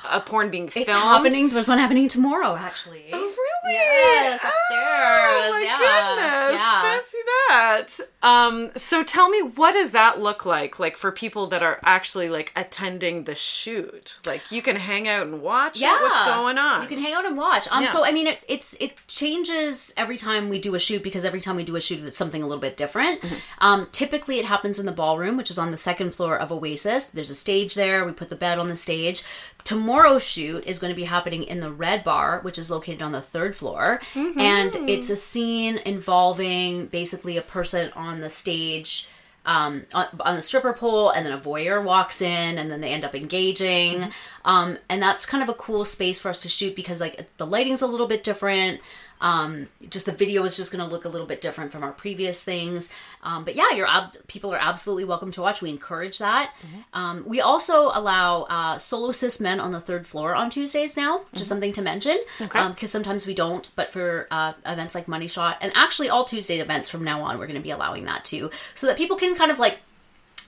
a 0.08 0.20
porn 0.20 0.50
being 0.50 0.68
filmed. 0.68 0.88
It's 0.88 0.96
happening. 0.96 1.48
There's 1.48 1.66
one 1.68 1.78
happening 1.78 2.08
tomorrow, 2.08 2.56
actually. 2.56 3.04
Oh, 3.12 3.18
really? 3.18 3.74
Yes, 3.74 4.40
upstairs. 4.42 4.52
Oh, 4.72 5.50
my 5.52 5.62
yeah. 5.62 5.78
goodness. 5.78 6.60
Yeah. 6.60 6.82
Fancy 6.82 7.18
that. 7.48 8.00
Um, 8.22 8.70
so 8.76 9.02
tell 9.02 9.28
me, 9.28 9.40
what 9.42 9.72
does 9.72 9.92
that 9.92 10.20
look 10.20 10.44
like? 10.46 10.78
Like 10.78 10.96
for 10.96 11.10
people 11.12 11.46
that 11.48 11.62
are 11.62 11.78
actually 11.82 12.28
like 12.28 12.52
attending 12.56 13.24
the 13.24 13.34
shoot, 13.34 14.18
like 14.26 14.50
you 14.50 14.62
can 14.62 14.76
hang 14.76 15.08
out 15.08 15.26
and 15.26 15.42
watch. 15.42 15.80
it? 15.80 15.84
what's 15.84 16.24
going 16.26 16.58
on? 16.58 16.82
You 16.82 16.88
can 16.88 16.98
hang 16.98 17.12
out 17.14 17.24
and 17.26 17.36
watch. 17.36 17.68
Um, 17.70 17.82
Yeah. 17.82 17.88
so 17.88 18.04
I 18.04 18.12
mean, 18.12 18.26
it, 18.26 18.38
it's 18.48 18.74
it 18.80 18.94
changes 19.06 19.92
every 19.96 20.16
time 20.16 20.48
we 20.48 20.58
do 20.58 20.74
a 20.74 20.78
shoot 20.78 21.02
because 21.02 21.24
every 21.24 21.40
time 21.40 21.56
we 21.56 21.64
do 21.64 21.76
a 21.76 21.80
shoot, 21.80 22.04
it's 22.04 22.18
something 22.18 22.42
a 22.42 22.46
little 22.46 22.60
bit 22.60 22.76
different. 22.76 23.20
Mm-hmm. 23.20 23.34
Um, 23.58 23.88
typically, 23.92 24.38
it 24.38 24.44
happens 24.46 24.78
in 24.78 24.86
the 24.86 24.92
ballroom, 24.92 25.36
which 25.36 25.50
is 25.50 25.58
on 25.58 25.70
the 25.70 25.76
second 25.76 26.14
floor 26.14 26.38
of 26.38 26.50
Oasis. 26.52 27.06
There's 27.06 27.30
a 27.30 27.34
stage 27.34 27.74
there. 27.74 28.04
We 28.04 28.12
put 28.20 28.28
the 28.28 28.36
bed 28.36 28.58
on 28.58 28.68
the 28.68 28.76
stage. 28.76 29.24
Tomorrow's 29.64 30.22
shoot 30.24 30.62
is 30.66 30.78
going 30.78 30.92
to 30.92 30.96
be 30.96 31.04
happening 31.04 31.42
in 31.42 31.60
the 31.60 31.72
Red 31.72 32.04
Bar, 32.04 32.40
which 32.42 32.58
is 32.58 32.70
located 32.70 33.02
on 33.02 33.12
the 33.12 33.20
third 33.20 33.56
floor, 33.56 34.00
Mm-hmm. 34.14 34.38
and 34.40 34.76
it's 34.88 35.10
a 35.10 35.16
scene 35.16 35.78
involving 35.86 36.86
basically 36.86 37.36
a 37.36 37.42
person 37.42 37.90
on 37.96 38.20
the 38.20 38.28
stage 38.30 39.08
um, 39.46 39.86
on, 39.94 40.06
on 40.20 40.36
the 40.36 40.42
stripper 40.42 40.74
pole, 40.74 41.08
and 41.10 41.24
then 41.24 41.32
a 41.32 41.38
voyeur 41.40 41.82
walks 41.82 42.20
in, 42.20 42.58
and 42.58 42.70
then 42.70 42.82
they 42.82 42.90
end 42.92 43.04
up 43.06 43.14
engaging. 43.14 44.08
Um, 44.44 44.76
and 44.90 45.02
that's 45.02 45.24
kind 45.24 45.42
of 45.42 45.48
a 45.48 45.54
cool 45.54 45.84
space 45.86 46.20
for 46.20 46.28
us 46.28 46.42
to 46.42 46.48
shoot 46.48 46.76
because 46.76 47.00
like 47.00 47.26
the 47.38 47.46
lighting's 47.46 47.80
a 47.80 47.86
little 47.86 48.06
bit 48.06 48.22
different. 48.22 48.80
Um, 49.20 49.68
just 49.90 50.06
the 50.06 50.12
video 50.12 50.44
is 50.44 50.56
just 50.56 50.72
going 50.72 50.82
to 50.84 50.90
look 50.90 51.04
a 51.04 51.08
little 51.08 51.26
bit 51.26 51.40
different 51.40 51.72
from 51.72 51.82
our 51.82 51.92
previous 51.92 52.42
things. 52.42 52.90
Um, 53.22 53.44
but 53.44 53.54
yeah, 53.54 53.70
you're 53.72 53.86
people 54.28 54.52
are 54.54 54.58
absolutely 54.60 55.04
welcome 55.04 55.30
to 55.32 55.42
watch. 55.42 55.60
We 55.60 55.68
encourage 55.70 56.18
that. 56.18 56.54
Um, 56.94 57.24
we 57.26 57.40
also 57.40 57.90
allow 57.92 58.42
uh, 58.44 58.78
solo 58.78 59.12
cis 59.12 59.40
men 59.40 59.60
on 59.60 59.72
the 59.72 59.80
third 59.80 60.06
floor 60.06 60.34
on 60.34 60.48
Tuesdays 60.50 60.96
now. 60.96 61.22
Just 61.34 61.48
something 61.48 61.72
to 61.74 61.82
mention 61.82 62.18
because 62.38 62.70
Okay. 62.72 62.86
sometimes 62.86 63.26
we 63.26 63.34
don't. 63.34 63.70
But 63.76 63.90
for 63.90 64.26
uh, 64.30 64.54
events 64.64 64.94
like 64.94 65.06
Money 65.08 65.28
Shot 65.28 65.58
and 65.60 65.70
actually 65.74 66.08
all 66.08 66.24
Tuesday 66.24 66.58
events 66.60 66.88
from 66.88 67.04
now 67.04 67.20
on, 67.22 67.38
we're 67.38 67.46
going 67.46 67.56
to 67.60 67.62
be 67.62 67.70
allowing 67.72 68.04
that 68.06 68.24
too, 68.24 68.50
so 68.74 68.86
that 68.86 68.96
people 68.96 69.16
can 69.16 69.34
kind 69.34 69.50
of 69.50 69.58
like 69.58 69.80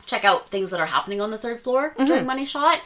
check 0.06 0.24
out 0.24 0.48
things 0.50 0.70
that 0.70 0.80
are 0.80 0.86
happening 0.86 1.20
on 1.20 1.30
the 1.30 1.38
third 1.38 1.60
floor 1.60 1.94
during 2.06 2.24
Money 2.26 2.44
Shot. 2.44 2.80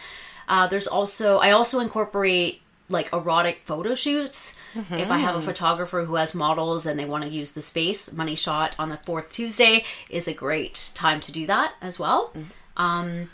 Uh, 0.48 0.66
there's 0.66 0.86
also 0.86 1.38
I 1.38 1.50
also 1.52 1.80
incorporate 1.80 2.60
like 2.88 3.12
erotic 3.12 3.60
photo 3.64 3.94
shoots. 3.94 4.58
If 4.74 5.10
I 5.10 5.18
have 5.18 5.34
a 5.36 5.40
photographer 5.42 6.04
who 6.04 6.14
has 6.16 6.34
models 6.34 6.86
and 6.86 6.98
they 6.98 7.04
want 7.04 7.24
to 7.24 7.30
use 7.30 7.52
the 7.52 7.62
space, 7.62 8.12
Money 8.12 8.34
Shot 8.36 8.76
on 8.78 8.90
the 8.90 8.96
fourth 8.98 9.32
Tuesday 9.32 9.84
is 10.08 10.28
a 10.28 10.34
great 10.34 10.90
time 10.94 11.20
to 11.20 11.32
do 11.32 11.46
that 11.46 11.74
as 11.80 11.98
well. 11.98 12.32
Um, 12.76 13.30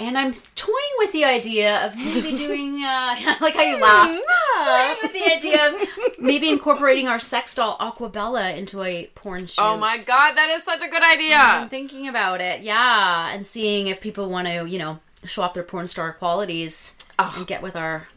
and 0.00 0.18
I'm 0.18 0.34
toying 0.56 0.94
with 0.98 1.12
the 1.12 1.24
idea 1.24 1.86
of 1.86 1.94
maybe 1.96 2.36
doing, 2.36 2.82
uh, 2.82 3.14
like 3.40 3.54
how 3.54 3.62
you 3.62 3.80
laughed. 3.80 4.18
Toying 4.64 4.96
with 5.02 5.12
the 5.12 5.32
idea 5.32 5.68
of 5.68 6.18
maybe 6.18 6.48
incorporating 6.48 7.06
our 7.08 7.20
sex 7.20 7.54
doll 7.54 7.78
Aquabella 7.78 8.56
into 8.56 8.82
a 8.82 9.06
porn 9.14 9.46
shoot. 9.46 9.62
oh 9.62 9.76
my 9.76 9.98
god, 10.06 10.34
that 10.34 10.50
is 10.50 10.64
such 10.64 10.82
a 10.82 10.88
good 10.88 11.02
idea. 11.04 11.36
I'm 11.36 11.68
thinking 11.68 12.08
about 12.08 12.40
it, 12.40 12.62
yeah, 12.62 13.30
and 13.32 13.46
seeing 13.46 13.86
if 13.86 14.00
people 14.00 14.28
want 14.28 14.48
to, 14.48 14.66
you 14.66 14.78
know, 14.78 14.98
show 15.24 15.42
off 15.42 15.54
their 15.54 15.62
porn 15.62 15.86
star 15.86 16.12
qualities 16.12 16.96
Oh. 17.18 17.32
and 17.36 17.46
get 17.46 17.62
with 17.62 17.76
our 17.76 18.08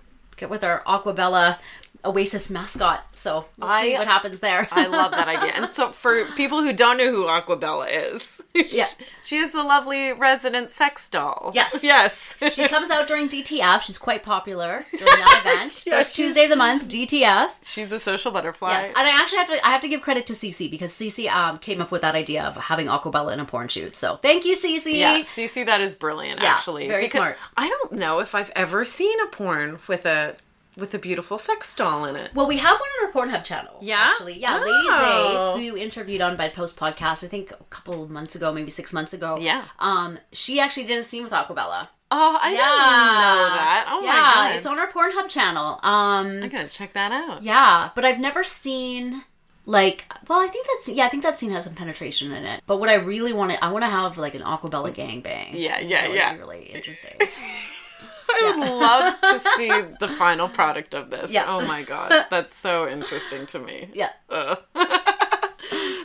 with 0.42 0.64
our 0.64 0.82
Aquabella 0.86 1.58
Oasis 2.06 2.50
mascot. 2.52 3.06
So 3.16 3.46
we'll 3.58 3.70
see 3.82 3.94
what 3.98 4.08
happens 4.08 4.40
there. 4.40 4.68
I 4.72 4.88
love 4.88 5.12
that 5.12 5.28
idea. 5.28 5.46
And 5.56 5.74
so, 5.74 5.92
for 5.92 6.26
people 6.36 6.62
who 6.62 6.74
don't 6.74 6.98
know 6.98 7.10
who 7.12 7.26
Aquabella 7.26 7.88
is, 7.90 8.42
Yeah. 8.74 8.88
she 9.24 9.38
is 9.38 9.52
the 9.52 9.64
lovely 9.64 10.12
resident 10.12 10.70
sex 10.72 11.10
doll. 11.10 11.52
Yes. 11.54 11.84
yes. 11.84 12.36
she 12.52 12.68
comes 12.68 12.92
out 12.92 13.08
during 13.08 13.30
DTF. 13.30 13.82
She's 13.82 13.98
quite 13.98 14.22
popular 14.24 14.86
during 14.92 15.06
that 15.06 15.42
event. 15.46 15.84
Yeah, 15.86 15.98
First 15.98 16.16
Tuesday 16.16 16.44
of 16.44 16.50
the 16.50 16.56
month, 16.56 16.88
DTF. 16.88 17.52
She's 17.64 17.92
a 17.92 18.00
social 18.00 18.32
butterfly. 18.32 18.72
Yes, 18.72 18.88
and 18.88 19.08
I 19.08 19.12
actually 19.12 19.38
have 19.40 19.48
to 19.48 19.66
I 19.68 19.72
have 19.72 19.82
to 19.82 19.88
give 19.88 20.02
credit 20.02 20.26
to 20.28 20.34
Cece 20.34 20.70
because 20.70 20.92
Cece 20.92 21.30
um, 21.32 21.58
came 21.60 21.82
up 21.82 21.92
with 21.92 22.02
that 22.02 22.16
idea 22.16 22.44
of 22.44 22.56
having 22.58 22.88
Aquabella 22.88 23.34
in 23.34 23.40
a 23.40 23.46
porn 23.46 23.68
shoot. 23.68 23.96
So 23.96 24.16
thank 24.18 24.46
you, 24.46 24.56
Cece. 24.56 24.94
Yeah, 24.94 25.20
Cece, 25.20 25.66
that 25.66 25.82
is 25.82 25.96
brilliant. 25.96 26.42
Yeah, 26.42 26.54
actually, 26.54 26.88
very 26.88 27.08
smart. 27.08 27.38
I 27.56 27.70
don't 27.70 27.94
know 27.94 28.20
if 28.20 28.36
I've 28.36 28.52
ever 28.56 28.84
seen 28.86 29.20
a 29.22 29.28
porn 29.28 29.80
with 29.88 30.06
a 30.06 30.36
with 30.78 30.94
a 30.94 31.00
beautiful 31.00 31.38
sex 31.38 31.74
doll 31.76 32.06
in 32.06 32.16
it. 32.16 32.32
Well, 32.34 32.48
we 32.48 32.58
have 32.58 32.80
one 32.80 32.90
on 33.00 33.06
our 33.06 33.12
Pornhub 33.12 33.44
channel. 33.44 33.78
Yeah? 33.82 34.10
actually, 34.12 34.40
yeah. 34.40 34.60
Oh. 34.62 35.54
Lady 35.58 35.60
Zay, 35.68 35.70
who 35.70 35.76
you 35.78 35.82
interviewed 35.84 36.22
on 36.22 36.36
Bedpost 36.38 36.78
podcast, 36.78 37.24
I 37.24 37.28
think 37.28 37.52
a 37.52 37.64
couple 37.70 38.04
of 38.04 38.10
months 38.10 38.36
ago, 38.36 38.52
maybe 38.54 38.70
six 38.72 38.92
months 38.94 39.14
ago. 39.14 39.38
Yeah. 39.40 39.64
Um, 39.80 40.20
she 40.32 40.60
actually 40.60 40.86
did 40.86 40.98
a 40.98 41.04
scene 41.04 41.24
with 41.24 41.32
Aquabella. 41.32 41.90
Oh, 42.12 42.38
I 42.40 42.52
Yeah, 42.52 42.58
didn't 42.60 43.16
know 43.16 43.56
that. 43.56 43.86
Oh 43.90 44.02
yeah, 44.04 44.12
my 44.12 44.18
god, 44.50 44.56
it's 44.56 44.66
on 44.68 44.78
our 44.80 44.88
Pornhub 44.92 45.28
channel. 45.28 45.80
Um, 45.82 46.44
I 46.44 46.48
gotta 46.50 46.68
check 46.70 46.94
that 46.94 47.12
out. 47.12 47.42
yeah, 47.42 47.90
but 47.96 48.06
I've 48.06 48.20
never 48.20 48.44
seen 48.44 49.24
like. 49.66 50.06
Well, 50.28 50.40
I 50.40 50.48
think 50.48 50.68
that's 50.68 50.88
yeah. 50.90 51.06
I 51.06 51.10
think 51.10 51.24
that 51.24 51.38
scene 51.40 51.50
has 51.52 51.66
some 51.66 51.74
penetration 51.74 52.32
in 52.32 52.46
it. 52.46 52.62
But 52.68 52.78
what 52.78 52.90
I 52.90 52.96
really 52.96 53.34
want 53.34 53.54
to, 53.54 53.64
I 53.64 53.72
want 53.72 53.84
to 53.86 53.90
have 53.90 54.20
like 54.20 54.36
an 54.36 54.44
Aquabella 54.44 54.94
gangbang. 54.94 55.54
Yeah, 55.54 55.80
yeah, 55.80 56.02
That 56.02 56.10
would 56.10 56.16
yeah. 56.18 56.34
Be 56.34 56.40
really 56.40 56.64
interesting. 56.66 57.14
I 58.36 58.56
would 58.58 58.70
love 58.70 59.22
to 59.22 59.40
see 59.58 59.70
the 60.00 60.08
final 60.08 60.48
product 60.50 60.94
of 60.94 61.10
this. 61.10 61.32
Yeah. 61.32 61.46
Oh 61.48 61.66
my 61.68 61.84
god, 61.84 62.26
that's 62.30 62.56
so 62.56 62.88
interesting 62.88 63.46
to 63.48 63.60
me. 63.60 63.90
yeah. 63.94 64.10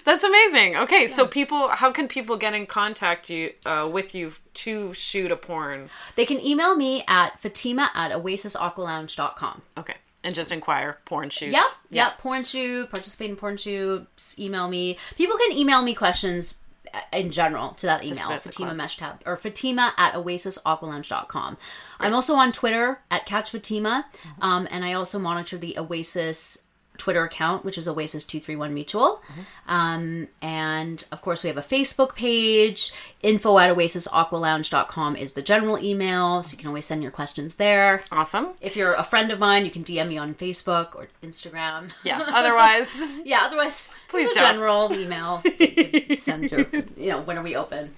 That's 0.04 0.24
amazing. 0.24 0.76
Okay, 0.76 1.06
so 1.06 1.26
people, 1.26 1.68
how 1.68 1.90
can 1.92 2.08
people 2.08 2.36
get 2.36 2.54
in 2.54 2.66
contact 2.66 3.28
you 3.28 3.52
uh, 3.66 3.88
with 3.92 4.14
you 4.14 4.32
to 4.54 4.94
shoot 4.94 5.30
a 5.30 5.36
porn? 5.36 5.90
They 6.16 6.24
can 6.24 6.40
email 6.44 6.74
me 6.74 7.04
at 7.06 7.38
fatima 7.38 7.90
at 7.94 8.10
oasisaqualounge.com. 8.12 9.62
Okay, 9.78 9.94
and 10.24 10.34
just 10.34 10.50
inquire 10.50 10.98
porn 11.04 11.30
shoot. 11.30 11.50
Yep, 11.52 11.64
yep. 11.90 12.18
Porn 12.18 12.44
shoot, 12.44 12.90
participate 12.90 13.30
in 13.30 13.36
porn 13.36 13.56
shoot, 13.58 14.06
email 14.38 14.68
me. 14.68 14.96
People 15.16 15.36
can 15.36 15.52
email 15.56 15.82
me 15.82 15.94
questions 15.94 16.54
uh, 16.54 16.69
in 17.12 17.30
general 17.30 17.70
to 17.70 17.86
that 17.86 18.04
email, 18.04 18.38
Fatima 18.38 18.74
club. 18.74 18.76
Mechtab, 18.78 19.18
or 19.26 19.36
Fatima 19.36 19.92
at 19.96 20.14
oasisaqualounge.com. 20.14 21.56
I'm 21.98 22.14
also 22.14 22.34
on 22.34 22.52
Twitter 22.52 23.00
at 23.10 23.26
Catch 23.26 23.50
Fatima, 23.52 24.06
Mm-hmm. 24.22 24.42
um, 24.42 24.68
and 24.70 24.84
I 24.84 24.92
also 24.92 25.18
monitor 25.18 25.56
the 25.56 25.78
Oasis 25.78 26.62
Twitter 27.00 27.24
account, 27.24 27.64
which 27.64 27.76
is 27.78 27.88
Oasis231 27.88 28.72
Mutual. 28.72 29.22
Mm-hmm. 29.26 29.40
Um, 29.72 30.28
and 30.42 31.04
of 31.10 31.22
course, 31.22 31.42
we 31.42 31.48
have 31.48 31.56
a 31.56 31.62
Facebook 31.62 32.14
page. 32.14 32.92
Info 33.22 33.58
at 33.58 33.74
oasisaqualounge.com 33.76 35.16
is 35.16 35.32
the 35.32 35.42
general 35.42 35.78
email, 35.82 36.42
so 36.42 36.52
you 36.52 36.58
can 36.58 36.68
always 36.68 36.86
send 36.86 37.02
your 37.02 37.10
questions 37.12 37.56
there. 37.56 38.02
Awesome. 38.12 38.48
If 38.60 38.76
you're 38.76 38.94
a 38.94 39.02
friend 39.02 39.30
of 39.30 39.38
mine, 39.38 39.64
you 39.64 39.70
can 39.70 39.82
DM 39.84 40.08
me 40.08 40.18
on 40.18 40.34
Facebook 40.34 40.94
or 40.94 41.08
Instagram. 41.22 41.90
Yeah. 42.04 42.24
Otherwise, 42.28 42.90
Yeah, 43.24 43.40
otherwise, 43.42 43.92
Please 44.08 44.26
don't. 44.32 44.36
general 44.36 44.92
email 44.96 45.38
that 45.44 46.08
you 46.08 46.16
send 46.28 46.50
your, 46.50 46.66
you 46.96 47.10
know, 47.10 47.20
when 47.22 47.36
are 47.38 47.42
we 47.42 47.56
open? 47.56 47.94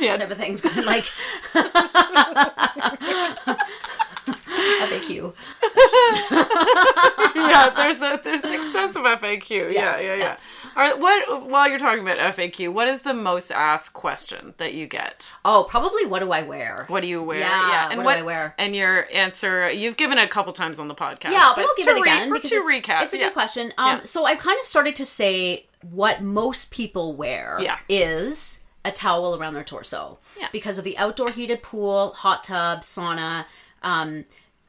yeah. 0.00 0.16
type 0.16 0.30
of 0.30 0.38
things. 0.38 0.64
like 0.86 1.04
FAQ. 4.82 5.34
yeah, 7.34 7.72
there's 7.76 8.00
a 8.02 8.20
there's 8.22 8.44
an 8.44 8.52
extensive 8.54 9.02
FAQ. 9.02 9.72
Yes, 9.72 9.74
yeah, 9.74 10.00
yeah, 10.00 10.08
yeah. 10.08 10.16
yes. 10.16 10.48
All 10.76 10.82
right, 10.82 10.98
what 10.98 11.46
while 11.48 11.68
you're 11.68 11.78
talking 11.78 12.02
about 12.06 12.18
FAQ, 12.34 12.72
what 12.72 12.88
is 12.88 13.02
the 13.02 13.14
most 13.14 13.50
asked 13.50 13.92
question 13.94 14.54
that 14.58 14.74
you 14.74 14.86
get? 14.86 15.32
Oh, 15.44 15.66
probably 15.68 16.06
what 16.06 16.20
do 16.20 16.32
I 16.32 16.42
wear? 16.42 16.84
What 16.88 17.00
do 17.02 17.08
you 17.08 17.22
wear? 17.22 17.38
Yeah, 17.38 17.90
and 17.90 18.04
what 18.04 18.16
do 18.16 18.22
I 18.22 18.24
wear? 18.24 18.54
And 18.58 18.74
your 18.74 19.06
answer, 19.12 19.70
you've 19.70 19.96
given 19.96 20.18
it 20.18 20.24
a 20.24 20.28
couple 20.28 20.52
times 20.52 20.78
on 20.78 20.88
the 20.88 20.94
podcast. 20.94 21.32
Yeah, 21.32 21.52
but 21.54 21.56
but 21.56 21.64
I'll 21.64 21.76
give 21.76 21.86
to 21.86 21.90
it 21.92 21.94
re- 21.94 22.00
again 22.02 22.28
to 22.28 22.34
because 22.34 22.52
it's, 22.52 22.70
recap. 22.86 23.02
it's 23.02 23.12
a 23.12 23.18
yeah. 23.18 23.24
good 23.24 23.32
question. 23.32 23.72
Um, 23.78 23.98
Yeah. 23.98 24.04
So 24.04 24.24
I've 24.24 24.38
kind 24.38 24.58
of 24.58 24.64
started 24.66 24.96
to 24.96 25.04
say 25.04 25.66
what 25.82 26.22
most 26.22 26.70
people 26.72 27.14
wear 27.14 27.58
Yeah. 27.60 27.78
is 27.88 28.64
a 28.84 28.92
towel 28.92 29.36
around 29.38 29.54
their 29.54 29.64
torso. 29.64 30.18
Yeah. 30.38 30.48
Because 30.52 30.78
of 30.78 30.84
the 30.84 30.96
outdoor 30.98 31.30
heated 31.30 31.62
pool, 31.62 32.10
hot 32.12 32.44
tub, 32.44 32.80
sauna. 32.82 33.46
Um, 33.82 34.24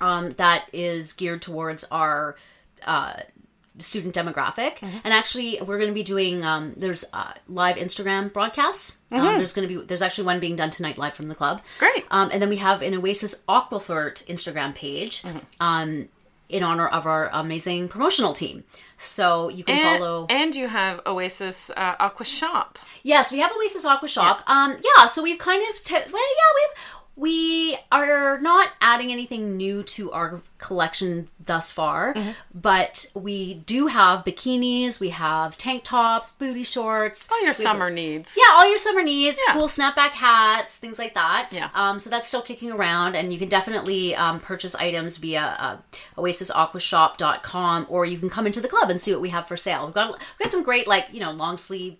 um, 0.00 0.32
that 0.32 0.66
is 0.72 1.12
geared 1.12 1.42
towards 1.42 1.84
our 1.84 2.36
uh, 2.86 3.14
student 3.78 4.14
demographic. 4.14 4.76
And 4.82 5.12
actually, 5.14 5.58
we're 5.60 5.78
going 5.78 5.88
to 5.90 5.94
be 5.94 6.02
doing 6.02 6.44
um, 6.44 6.74
there's 6.76 7.04
uh, 7.12 7.32
live 7.48 7.76
Instagram 7.76 8.32
broadcasts. 8.32 8.98
Um, 9.10 9.20
there's 9.38 9.52
going 9.52 9.68
to 9.68 9.80
be 9.80 9.84
there's 9.86 10.02
actually 10.02 10.24
one 10.24 10.40
being 10.40 10.56
done 10.56 10.70
tonight 10.70 10.98
live 10.98 11.14
from 11.14 11.28
the 11.28 11.34
club. 11.34 11.62
Great. 11.78 12.04
Um, 12.10 12.30
and 12.32 12.40
then 12.42 12.48
we 12.48 12.56
have 12.58 12.82
an 12.82 12.94
Oasis 12.94 13.44
Aquaflirt 13.48 14.24
Instagram 14.26 14.74
page. 14.74 15.22
Um, 15.60 16.08
in 16.48 16.62
honor 16.62 16.86
of 16.86 17.06
our 17.06 17.30
amazing 17.32 17.88
promotional 17.88 18.34
team, 18.34 18.62
so 18.98 19.48
you 19.48 19.64
can 19.64 19.74
And, 19.74 19.98
follow. 20.00 20.26
and 20.28 20.54
you 20.54 20.68
have 20.68 21.00
Oasis 21.06 21.70
uh, 21.70 21.94
Aqua 21.98 22.26
Shop. 22.26 22.78
Yes, 23.02 23.32
we 23.32 23.38
have 23.38 23.50
Oasis 23.58 23.86
Aqua 23.86 24.06
Shop. 24.06 24.42
Um, 24.46 24.76
yeah, 24.98 25.06
so 25.06 25.22
we've 25.22 25.38
kind 25.38 25.62
of 25.70 25.82
t- 25.82 25.94
well, 25.94 26.04
yeah, 26.12 26.50
we've 26.54 26.84
we 27.14 27.76
are 27.90 28.38
not 28.40 28.70
adding 28.80 29.12
anything 29.12 29.56
new 29.56 29.82
to 29.82 30.10
our 30.12 30.40
collection 30.58 31.28
thus 31.44 31.70
far, 31.70 32.14
Mm-hmm. 32.14 32.30
but 32.54 33.06
we 33.14 33.54
do 33.54 33.88
have 33.88 34.24
bikinis, 34.24 34.98
we 35.00 35.10
have 35.10 35.58
tank 35.58 35.84
tops, 35.84 36.30
booty 36.30 36.62
shorts, 36.62 37.30
All 37.30 37.40
your 37.42 37.50
we- 37.50 37.54
summer 37.54 37.90
needs. 37.90 38.36
Yeah, 38.38 38.54
all 38.56 38.68
your 38.68 38.78
summer 38.78 39.02
needs, 39.02 39.40
Yeah. 39.46 39.54
cool 39.54 39.66
snapback 39.68 40.10
hats, 40.12 40.78
things 40.78 40.98
like 40.98 41.14
that. 41.14 41.48
Yeah. 41.50 41.68
Um, 41.74 41.98
so 42.00 42.08
that's 42.10 42.28
still 42.28 42.42
kicking 42.42 42.70
around, 42.72 43.14
and 43.16 43.32
you 43.32 43.38
can 43.38 43.48
definitely 43.48 44.14
um, 44.14 44.40
purchase 44.40 44.74
items 44.74 45.16
via 45.18 45.56
uh, 45.58 45.76
oasisaquashop.com, 46.16 47.86
or 47.88 48.04
you 48.04 48.18
can 48.18 48.30
come 48.30 48.46
into 48.46 48.60
the 48.60 48.68
club 48.68 48.90
and 48.90 49.00
see 49.00 49.12
what 49.12 49.20
we 49.20 49.28
have 49.30 49.46
for 49.46 49.56
sale. 49.56 49.84
We've 49.86 49.94
got 49.94 50.10
we've 50.10 50.38
got 50.38 50.52
some 50.52 50.62
great 50.62 50.86
like 50.86 51.06
you 51.12 51.20
know 51.20 51.30
long 51.32 51.56
sleeve, 51.58 51.96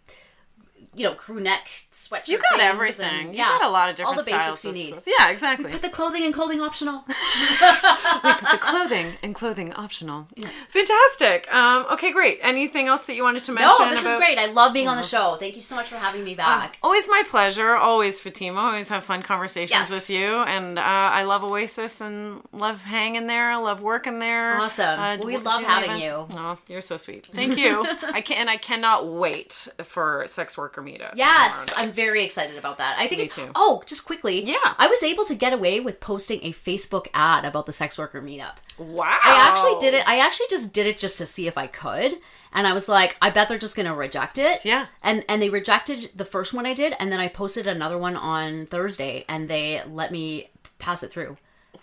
you 0.94 1.04
know 1.08 1.14
crew 1.14 1.40
neck 1.40 1.66
sweatshirt. 1.92 2.28
You 2.28 2.38
got 2.38 2.60
everything. 2.60 3.26
and- 3.26 3.32
you 3.36 3.38
got 3.42 3.62
a 3.64 3.68
lot 3.68 3.88
of 3.88 3.96
different 3.96 4.18
all 4.18 4.24
the 4.24 4.30
basics 4.30 4.64
you 4.64 4.72
need. 4.72 4.94
Yeah, 5.06 5.30
exactly. 5.30 5.70
Put 5.70 5.82
the 5.82 5.88
clothing 5.88 6.22
and 6.24 6.34
clothing 6.34 6.60
optional. 6.60 7.00
Put 7.06 8.40
the 8.52 8.58
clothing 8.60 9.14
and 9.22 9.34
clothing 9.34 9.72
optional. 9.74 10.26
Fantastic. 10.68 11.52
Um, 11.52 11.86
okay, 11.92 12.12
great. 12.12 12.38
Anything 12.42 12.88
else 12.88 13.06
that 13.06 13.14
you 13.14 13.22
wanted 13.22 13.42
to 13.44 13.52
mention? 13.52 13.76
no, 13.78 13.90
this 13.90 14.04
is 14.04 14.16
great. 14.16 14.38
I 14.38 14.46
love 14.46 14.72
being 14.72 14.88
on 14.88 14.96
the 14.96 15.02
show. 15.02 15.36
Thank 15.38 15.56
you 15.56 15.62
so 15.62 15.76
much 15.76 15.86
for 15.88 15.96
having 15.96 16.24
me 16.24 16.34
back. 16.34 16.78
Always 16.82 17.08
my 17.08 17.22
pleasure. 17.26 17.74
Always, 17.76 18.20
Fatima. 18.20 18.60
Always 18.60 18.88
have 18.88 19.04
fun 19.04 19.22
conversations 19.22 19.70
Yes. 19.70 19.90
with 19.90 20.10
you. 20.10 20.26
And 20.36 20.78
uh, 20.78 20.82
I 20.82 21.22
love 21.24 21.44
Oasis 21.44 22.00
and 22.00 22.42
love 22.52 22.82
hanging 22.82 23.26
there. 23.26 23.50
I 23.50 23.56
love 23.56 23.82
working 23.82 24.18
there. 24.18 24.58
Awesome. 24.58 24.98
Uh, 24.98 25.16
Well, 25.18 25.26
we 25.26 25.36
love 25.38 25.62
having 25.62 25.90
events. 25.90 26.04
you. 26.04 26.26
Oh, 26.38 26.58
you're 26.68 26.80
so 26.80 26.96
sweet. 26.96 27.26
Thank 27.26 27.56
you. 27.56 27.84
I 28.02 28.20
can 28.20 28.38
and 28.38 28.50
I 28.50 28.56
cannot 28.56 29.06
wait 29.08 29.68
for 29.84 30.24
sex 30.26 30.56
worker 30.58 30.81
meetup. 30.82 31.12
Yes, 31.14 31.66
tomorrow 31.66 31.66
night. 31.66 31.88
I'm 31.88 31.92
very 31.92 32.24
excited 32.24 32.56
about 32.56 32.78
that. 32.78 32.96
I 32.98 33.06
think 33.06 33.20
Me 33.20 33.24
it's 33.26 33.34
too. 33.36 33.50
oh, 33.54 33.82
just 33.86 34.04
quickly. 34.04 34.42
Yeah. 34.42 34.74
I 34.78 34.86
was 34.88 35.02
able 35.02 35.24
to 35.26 35.34
get 35.34 35.52
away 35.52 35.80
with 35.80 36.00
posting 36.00 36.40
a 36.42 36.52
Facebook 36.52 37.06
ad 37.14 37.44
about 37.44 37.66
the 37.66 37.72
sex 37.72 37.96
worker 37.98 38.20
meetup. 38.20 38.56
Wow. 38.78 39.18
I 39.24 39.48
actually 39.50 39.78
did 39.78 39.94
it. 39.94 40.06
I 40.08 40.18
actually 40.18 40.46
just 40.50 40.72
did 40.74 40.86
it 40.86 40.98
just 40.98 41.18
to 41.18 41.26
see 41.26 41.46
if 41.46 41.56
I 41.56 41.66
could, 41.66 42.18
and 42.52 42.66
I 42.66 42.72
was 42.72 42.88
like, 42.88 43.16
I 43.22 43.30
bet 43.30 43.48
they're 43.48 43.58
just 43.58 43.76
gonna 43.76 43.94
reject 43.94 44.38
it. 44.38 44.64
Yeah. 44.64 44.86
And 45.02 45.24
and 45.28 45.40
they 45.40 45.50
rejected 45.50 46.10
the 46.14 46.24
first 46.24 46.52
one 46.54 46.66
I 46.66 46.74
did, 46.74 46.94
and 46.98 47.12
then 47.12 47.20
I 47.20 47.28
posted 47.28 47.66
another 47.66 47.98
one 47.98 48.16
on 48.16 48.66
Thursday, 48.66 49.24
and 49.28 49.48
they 49.48 49.82
let 49.86 50.10
me 50.12 50.50
pass 50.78 51.02
it 51.02 51.10
through. 51.10 51.36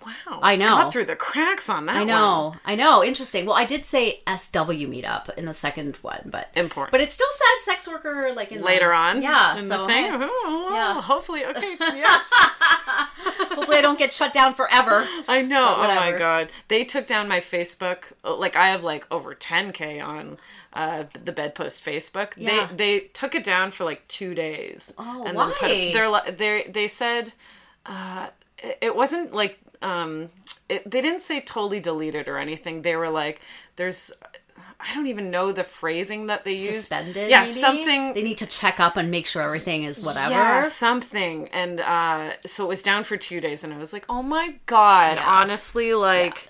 Wow. 0.05 0.39
I 0.41 0.55
know. 0.55 0.67
Got 0.67 0.93
through 0.93 1.05
the 1.05 1.15
cracks 1.15 1.69
on 1.69 1.85
that. 1.87 1.95
I 1.95 1.99
one. 1.99 2.07
know, 2.07 2.55
I 2.63 2.75
know. 2.75 3.03
Interesting. 3.03 3.45
Well, 3.45 3.55
I 3.55 3.65
did 3.65 3.83
say 3.83 4.21
SW 4.27 4.85
meetup 4.87 5.33
in 5.37 5.45
the 5.45 5.53
second 5.53 5.97
one, 5.97 6.21
but 6.31 6.47
Important. 6.55 6.91
But 6.91 7.01
it 7.01 7.11
still 7.11 7.27
said 7.31 7.63
sex 7.73 7.87
worker 7.87 8.31
like 8.35 8.51
in 8.51 8.59
the- 8.61 8.65
Later 8.65 8.93
on, 8.93 9.21
Yeah. 9.21 9.55
so 9.55 9.81
the 9.81 9.87
thing. 9.87 10.05
hey, 10.05 10.17
Oh, 10.21 10.69
Yeah. 10.71 11.01
Hopefully, 11.01 11.43
okay. 11.45 11.75
Yeah. 11.81 12.19
hopefully 13.51 13.77
I 13.77 13.81
don't 13.81 13.99
get 13.99 14.13
shut 14.13 14.31
down 14.33 14.53
forever. 14.53 15.05
I 15.27 15.41
know. 15.41 15.75
Oh 15.77 15.95
my 15.95 16.11
god. 16.17 16.49
They 16.67 16.83
took 16.85 17.07
down 17.07 17.27
my 17.27 17.39
Facebook. 17.39 18.03
Like 18.23 18.55
I 18.55 18.67
have 18.69 18.83
like 18.83 19.05
over 19.11 19.35
10k 19.35 20.05
on 20.05 20.37
uh, 20.73 21.05
the 21.23 21.31
bedpost 21.31 21.83
Facebook. 21.83 22.33
Yeah. 22.37 22.67
They 22.67 22.75
they 22.75 22.99
took 23.07 23.35
it 23.35 23.43
down 23.43 23.71
for 23.71 23.83
like 23.83 24.07
two 24.07 24.33
days. 24.33 24.93
Oh, 24.97 25.23
Then 25.25 25.35
why? 25.35 25.53
put 25.59 25.71
it, 25.71 25.93
they're 25.93 26.31
they 26.31 26.69
they 26.69 26.87
said 26.87 27.33
uh, 27.85 28.27
it 28.81 28.95
wasn't 28.95 29.33
like 29.33 29.59
um 29.81 30.27
it, 30.67 30.89
they 30.89 31.01
didn't 31.01 31.21
say 31.21 31.41
totally 31.41 31.79
deleted 31.79 32.27
or 32.27 32.37
anything. 32.37 32.81
They 32.83 32.95
were 32.95 33.09
like 33.09 33.41
there's. 33.75 34.11
I 34.81 34.95
don't 34.95 35.07
even 35.07 35.29
know 35.29 35.51
the 35.51 35.65
phrasing 35.65 36.27
that 36.27 36.45
they 36.45 36.53
use. 36.53 36.77
Suspended. 36.77 37.29
Yeah, 37.29 37.41
maybe? 37.41 37.51
something. 37.51 38.13
They 38.13 38.23
need 38.23 38.37
to 38.37 38.45
check 38.45 38.79
up 38.79 38.95
and 38.95 39.11
make 39.11 39.27
sure 39.27 39.41
everything 39.41 39.83
is 39.83 40.01
whatever. 40.01 40.31
Yeah, 40.31 40.63
something. 40.63 41.49
And 41.49 41.81
uh, 41.81 42.31
so 42.45 42.63
it 42.63 42.69
was 42.69 42.81
down 42.81 43.03
for 43.03 43.17
two 43.17 43.41
days, 43.41 43.65
and 43.65 43.73
I 43.73 43.77
was 43.77 43.91
like, 43.91 44.05
oh 44.07 44.23
my 44.23 44.55
God, 44.67 45.17
Yeah. 45.17 45.25
honestly, 45.27 45.93
like 45.93 46.47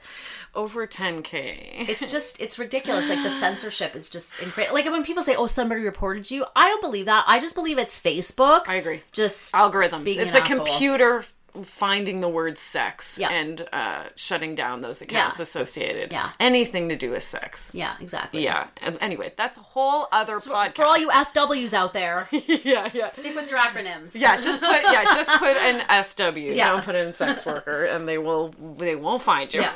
over 0.54 0.86
10K. 0.86 1.90
It's 1.90 2.12
just 2.12 2.40
it's 2.40 2.60
ridiculous. 2.60 3.10
Like 3.10 3.24
the 3.24 3.32
censorship 3.32 3.96
is 3.96 4.12
just 4.12 4.40
incredible. 4.44 4.76
Like 4.76 4.86
when 4.86 5.04
people 5.04 5.24
say, 5.24 5.36
"Oh, 5.36 5.48
somebody 5.48 5.82
reported 5.84 6.30
you," 6.30 6.46
I 6.56 6.68
don't 6.68 6.82
believe 6.82 7.06
that. 7.08 7.24
I 7.28 7.40
just 7.40 7.56
believe 7.56 7.80
it's 7.80 8.00
Facebook. 8.00 8.68
I 8.68 8.76
agree. 8.76 9.02
Just 9.12 9.54
Algorithms. 9.54 10.06
It's 10.06 10.36
a 10.36 10.42
asshole. 10.42 10.66
computer 10.66 11.24
finding 11.64 12.22
the 12.22 12.30
word 12.30 12.58
sex 12.58 13.18
Yeah. 13.20 13.30
and 13.32 13.68
uh, 13.74 14.04
shutting 14.16 14.56
down 14.56 14.82
those 14.82 15.02
accounts 15.02 15.40
Yeah. 15.40 15.44
associated. 15.44 16.12
Yeah. 16.12 16.32
Anything 16.40 16.90
to 16.90 16.96
do 16.96 17.12
with 17.12 17.24
sex. 17.24 17.74
Yeah, 17.76 17.96
exactly. 18.00 18.44
Yeah. 18.44 18.68
And 18.82 18.98
anyway, 19.02 19.34
that's 19.36 19.58
a 19.58 19.62
whole 19.62 20.08
other 20.12 20.36
podcast. 20.36 20.76
For 20.76 20.86
all 20.86 20.98
you 20.98 21.10
SWs 21.12 21.74
out 21.74 21.94
there, 21.94 22.28
yeah, 22.32 22.90
yeah. 22.94 23.10
stick 23.10 23.36
with 23.36 23.50
your 23.50 23.60
acronyms. 23.60 24.20
Yeah, 24.20 24.40
just 24.40 24.62
put 24.62 24.82
yeah, 24.84 25.04
just 25.16 25.30
put 25.40 25.58
an 25.58 25.84
SW. 26.04 26.38
Yeah. 26.56 26.72
Don't 26.72 26.84
put 26.86 26.96
in 26.96 27.12
sex 27.14 27.46
worker, 27.46 27.86
and 27.86 28.08
they 28.08 28.18
will 28.18 28.54
they 28.78 28.96
won't 28.96 29.22
find 29.22 29.54
you 29.54 29.62
Yeah. 29.62 29.74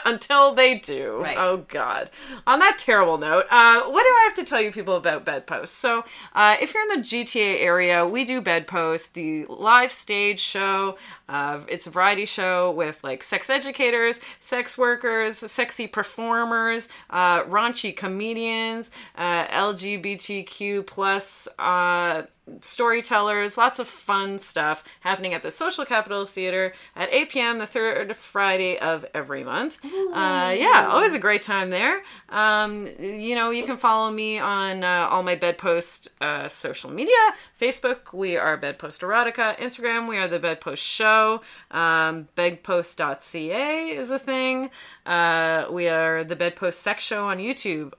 until 0.04 0.54
they 0.54 0.76
do. 0.78 1.20
Right. 1.22 1.36
Oh 1.38 1.58
God. 1.68 2.10
On 2.46 2.58
that 2.58 2.78
terrible 2.78 3.18
note, 3.18 3.46
uh, 3.50 3.82
what 3.82 4.02
do 4.02 4.08
I 4.08 4.22
have 4.24 4.34
to 4.34 4.44
tell 4.44 4.60
you 4.60 4.70
people 4.72 4.96
about 4.96 5.24
bedposts? 5.24 5.76
So, 5.76 6.04
uh, 6.34 6.56
if 6.60 6.74
you're 6.74 6.82
in 6.92 7.00
the 7.00 7.06
GTA 7.06 7.60
area, 7.60 8.06
we 8.06 8.24
do 8.24 8.40
bedposts, 8.40 9.08
the 9.08 9.44
live 9.46 9.92
stage 9.92 10.40
show. 10.40 10.96
Uh, 11.28 11.60
it's 11.68 11.86
a 11.86 11.90
variety 11.90 12.24
show 12.24 12.70
with 12.72 13.02
like 13.02 13.22
sex 13.22 13.48
educators, 13.48 14.20
sex 14.40 14.76
workers, 14.76 15.38
sexy 15.38 15.86
performers, 15.86 16.88
uh, 17.10 17.42
raunchy 17.44 17.96
comedians, 17.96 18.90
uh, 19.16 19.46
LGBTQ 19.46 20.86
plus. 20.86 21.48
Uh, 22.46 22.54
storytellers, 22.60 23.56
lots 23.56 23.78
of 23.78 23.88
fun 23.88 24.38
stuff 24.38 24.84
happening 25.00 25.34
at 25.34 25.42
the 25.42 25.50
Social 25.50 25.84
Capital 25.84 26.24
Theater 26.26 26.72
at 26.96 27.12
8 27.12 27.30
p.m. 27.30 27.58
the 27.58 27.66
third 27.66 28.16
Friday 28.16 28.78
of 28.78 29.04
every 29.14 29.44
month. 29.44 29.84
Uh, 29.84 30.54
yeah, 30.56 30.88
always 30.90 31.14
a 31.14 31.18
great 31.18 31.42
time 31.42 31.70
there. 31.70 32.02
Um, 32.28 32.88
you 32.98 33.34
know, 33.34 33.50
you 33.50 33.64
can 33.64 33.76
follow 33.76 34.10
me 34.10 34.38
on 34.38 34.84
uh, 34.84 35.08
all 35.10 35.22
my 35.22 35.34
bedpost 35.34 36.08
uh, 36.20 36.48
social 36.48 36.90
media. 36.90 37.14
Facebook, 37.60 38.12
we 38.12 38.36
are 38.36 38.56
Bedpost 38.56 39.00
Erotica. 39.00 39.56
Instagram, 39.58 40.08
we 40.08 40.16
are 40.18 40.28
the 40.28 40.38
Bedpost 40.38 40.82
Show. 40.82 41.40
Um, 41.70 42.28
bedpost.ca 42.36 43.88
is 43.88 44.10
a 44.10 44.18
thing. 44.18 44.70
Uh, 45.06 45.66
we 45.70 45.88
are 45.88 46.24
the 46.24 46.36
Bedpost 46.36 46.80
Sex 46.80 47.04
Show 47.04 47.26
on 47.26 47.38
YouTube. 47.38 47.92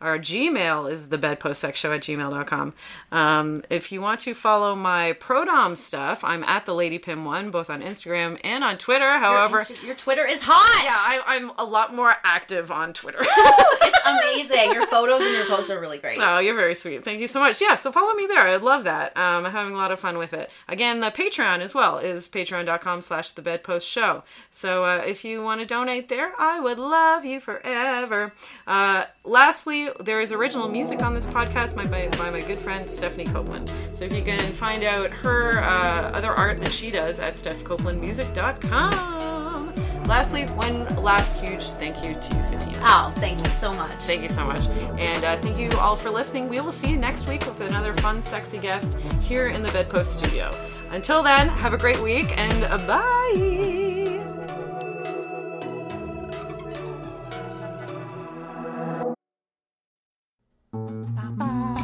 Our 0.00 0.18
Gmail 0.18 0.90
is 0.90 1.08
the 1.08 1.18
Bedpost 1.18 1.60
Sex 1.60 1.78
Show 1.80 1.92
at 1.92 2.00
gmail.com. 2.02 2.74
Um, 3.12 3.62
if 3.70 3.90
you 3.92 4.00
want 4.00 4.20
to 4.20 4.34
follow 4.34 4.74
my 4.74 5.14
Prodom 5.20 5.76
stuff, 5.76 6.22
I'm 6.24 6.44
at 6.44 6.66
the 6.66 6.74
Lady 6.74 6.98
Pim 6.98 7.24
one, 7.24 7.50
both 7.50 7.70
on 7.70 7.82
Instagram 7.82 8.38
and 8.44 8.62
on 8.62 8.76
Twitter. 8.78 9.04
Your, 9.06 9.18
However, 9.18 9.60
Insta- 9.60 9.84
your 9.84 9.94
Twitter 9.94 10.24
is 10.26 10.42
hot. 10.44 10.84
yeah, 10.84 10.90
I, 10.92 11.36
I'm 11.36 11.50
a 11.58 11.64
lot 11.64 11.94
more 11.94 12.14
active 12.24 12.70
on 12.70 12.92
Twitter. 12.92 13.18
It's 13.22 13.98
amazing. 14.06 14.72
Your 14.72 14.86
photos 14.86 15.22
and 15.24 15.32
your 15.34 15.46
posts 15.46 15.70
are 15.70 15.80
really 15.80 15.98
great. 15.98 16.18
Oh, 16.20 16.38
you're 16.38 16.54
very 16.56 16.74
sweet. 16.74 17.04
Thank 17.04 17.20
you 17.20 17.26
so 17.28 17.40
much. 17.40 17.60
Yeah, 17.60 17.74
so 17.76 17.90
follow 17.92 18.12
me 18.14 18.26
there. 18.26 18.46
I'd 18.46 18.62
love 18.62 18.84
that. 18.84 19.16
Um, 19.16 19.46
I'm 19.46 19.52
having 19.52 19.74
a 19.74 19.76
lot 19.76 19.92
of 19.92 20.00
fun 20.00 20.18
with 20.18 20.32
it. 20.32 20.50
Again, 20.68 21.00
the 21.00 21.10
Patreon 21.10 21.60
as 21.60 21.74
well 21.74 21.98
is 21.98 22.28
patreon.com 22.28 23.02
slash 23.02 23.30
the 23.32 23.42
bedpost 23.42 23.88
show. 23.88 24.24
So 24.50 24.84
uh, 24.84 25.02
if 25.06 25.24
you 25.24 25.42
want 25.42 25.60
to 25.60 25.66
donate 25.66 26.08
there, 26.08 26.32
I 26.38 26.60
would 26.60 26.78
love 26.78 27.24
you 27.24 27.40
forever. 27.40 28.32
Uh, 28.66 29.04
lastly, 29.24 29.85
there 30.00 30.20
is 30.20 30.32
original 30.32 30.68
music 30.68 31.02
on 31.02 31.14
this 31.14 31.26
podcast 31.26 31.76
by, 31.76 31.86
by, 31.86 32.08
by 32.16 32.30
my 32.30 32.40
good 32.40 32.58
friend 32.58 32.88
Stephanie 32.88 33.26
Copeland. 33.26 33.70
So 33.92 34.04
if 34.04 34.12
you 34.12 34.22
can 34.22 34.52
find 34.52 34.84
out 34.84 35.10
her 35.10 35.62
uh, 35.62 36.10
other 36.12 36.32
art 36.32 36.60
that 36.60 36.72
she 36.72 36.90
does 36.90 37.18
at 37.18 37.34
stephcopelandmusic.com. 37.34 39.74
Lastly, 40.06 40.44
one 40.50 40.84
last 41.02 41.40
huge 41.40 41.64
thank 41.70 42.04
you 42.04 42.14
to 42.14 42.42
Fatima. 42.44 42.78
Oh, 42.82 43.12
thank 43.16 43.42
you 43.42 43.50
so 43.50 43.72
much. 43.72 44.04
Thank 44.04 44.22
you 44.22 44.28
so 44.28 44.44
much. 44.44 44.68
And 44.98 45.24
uh, 45.24 45.36
thank 45.36 45.58
you 45.58 45.72
all 45.78 45.96
for 45.96 46.10
listening. 46.10 46.48
We 46.48 46.60
will 46.60 46.70
see 46.70 46.90
you 46.90 46.96
next 46.96 47.28
week 47.28 47.44
with 47.44 47.60
another 47.60 47.92
fun, 47.94 48.22
sexy 48.22 48.58
guest 48.58 48.96
here 49.20 49.48
in 49.48 49.62
the 49.62 49.72
Bedpost 49.72 50.16
studio. 50.16 50.56
Until 50.90 51.24
then, 51.24 51.48
have 51.48 51.72
a 51.72 51.78
great 51.78 52.00
week 52.00 52.38
and 52.38 52.62
uh, 52.64 52.78
bye. 52.86 53.85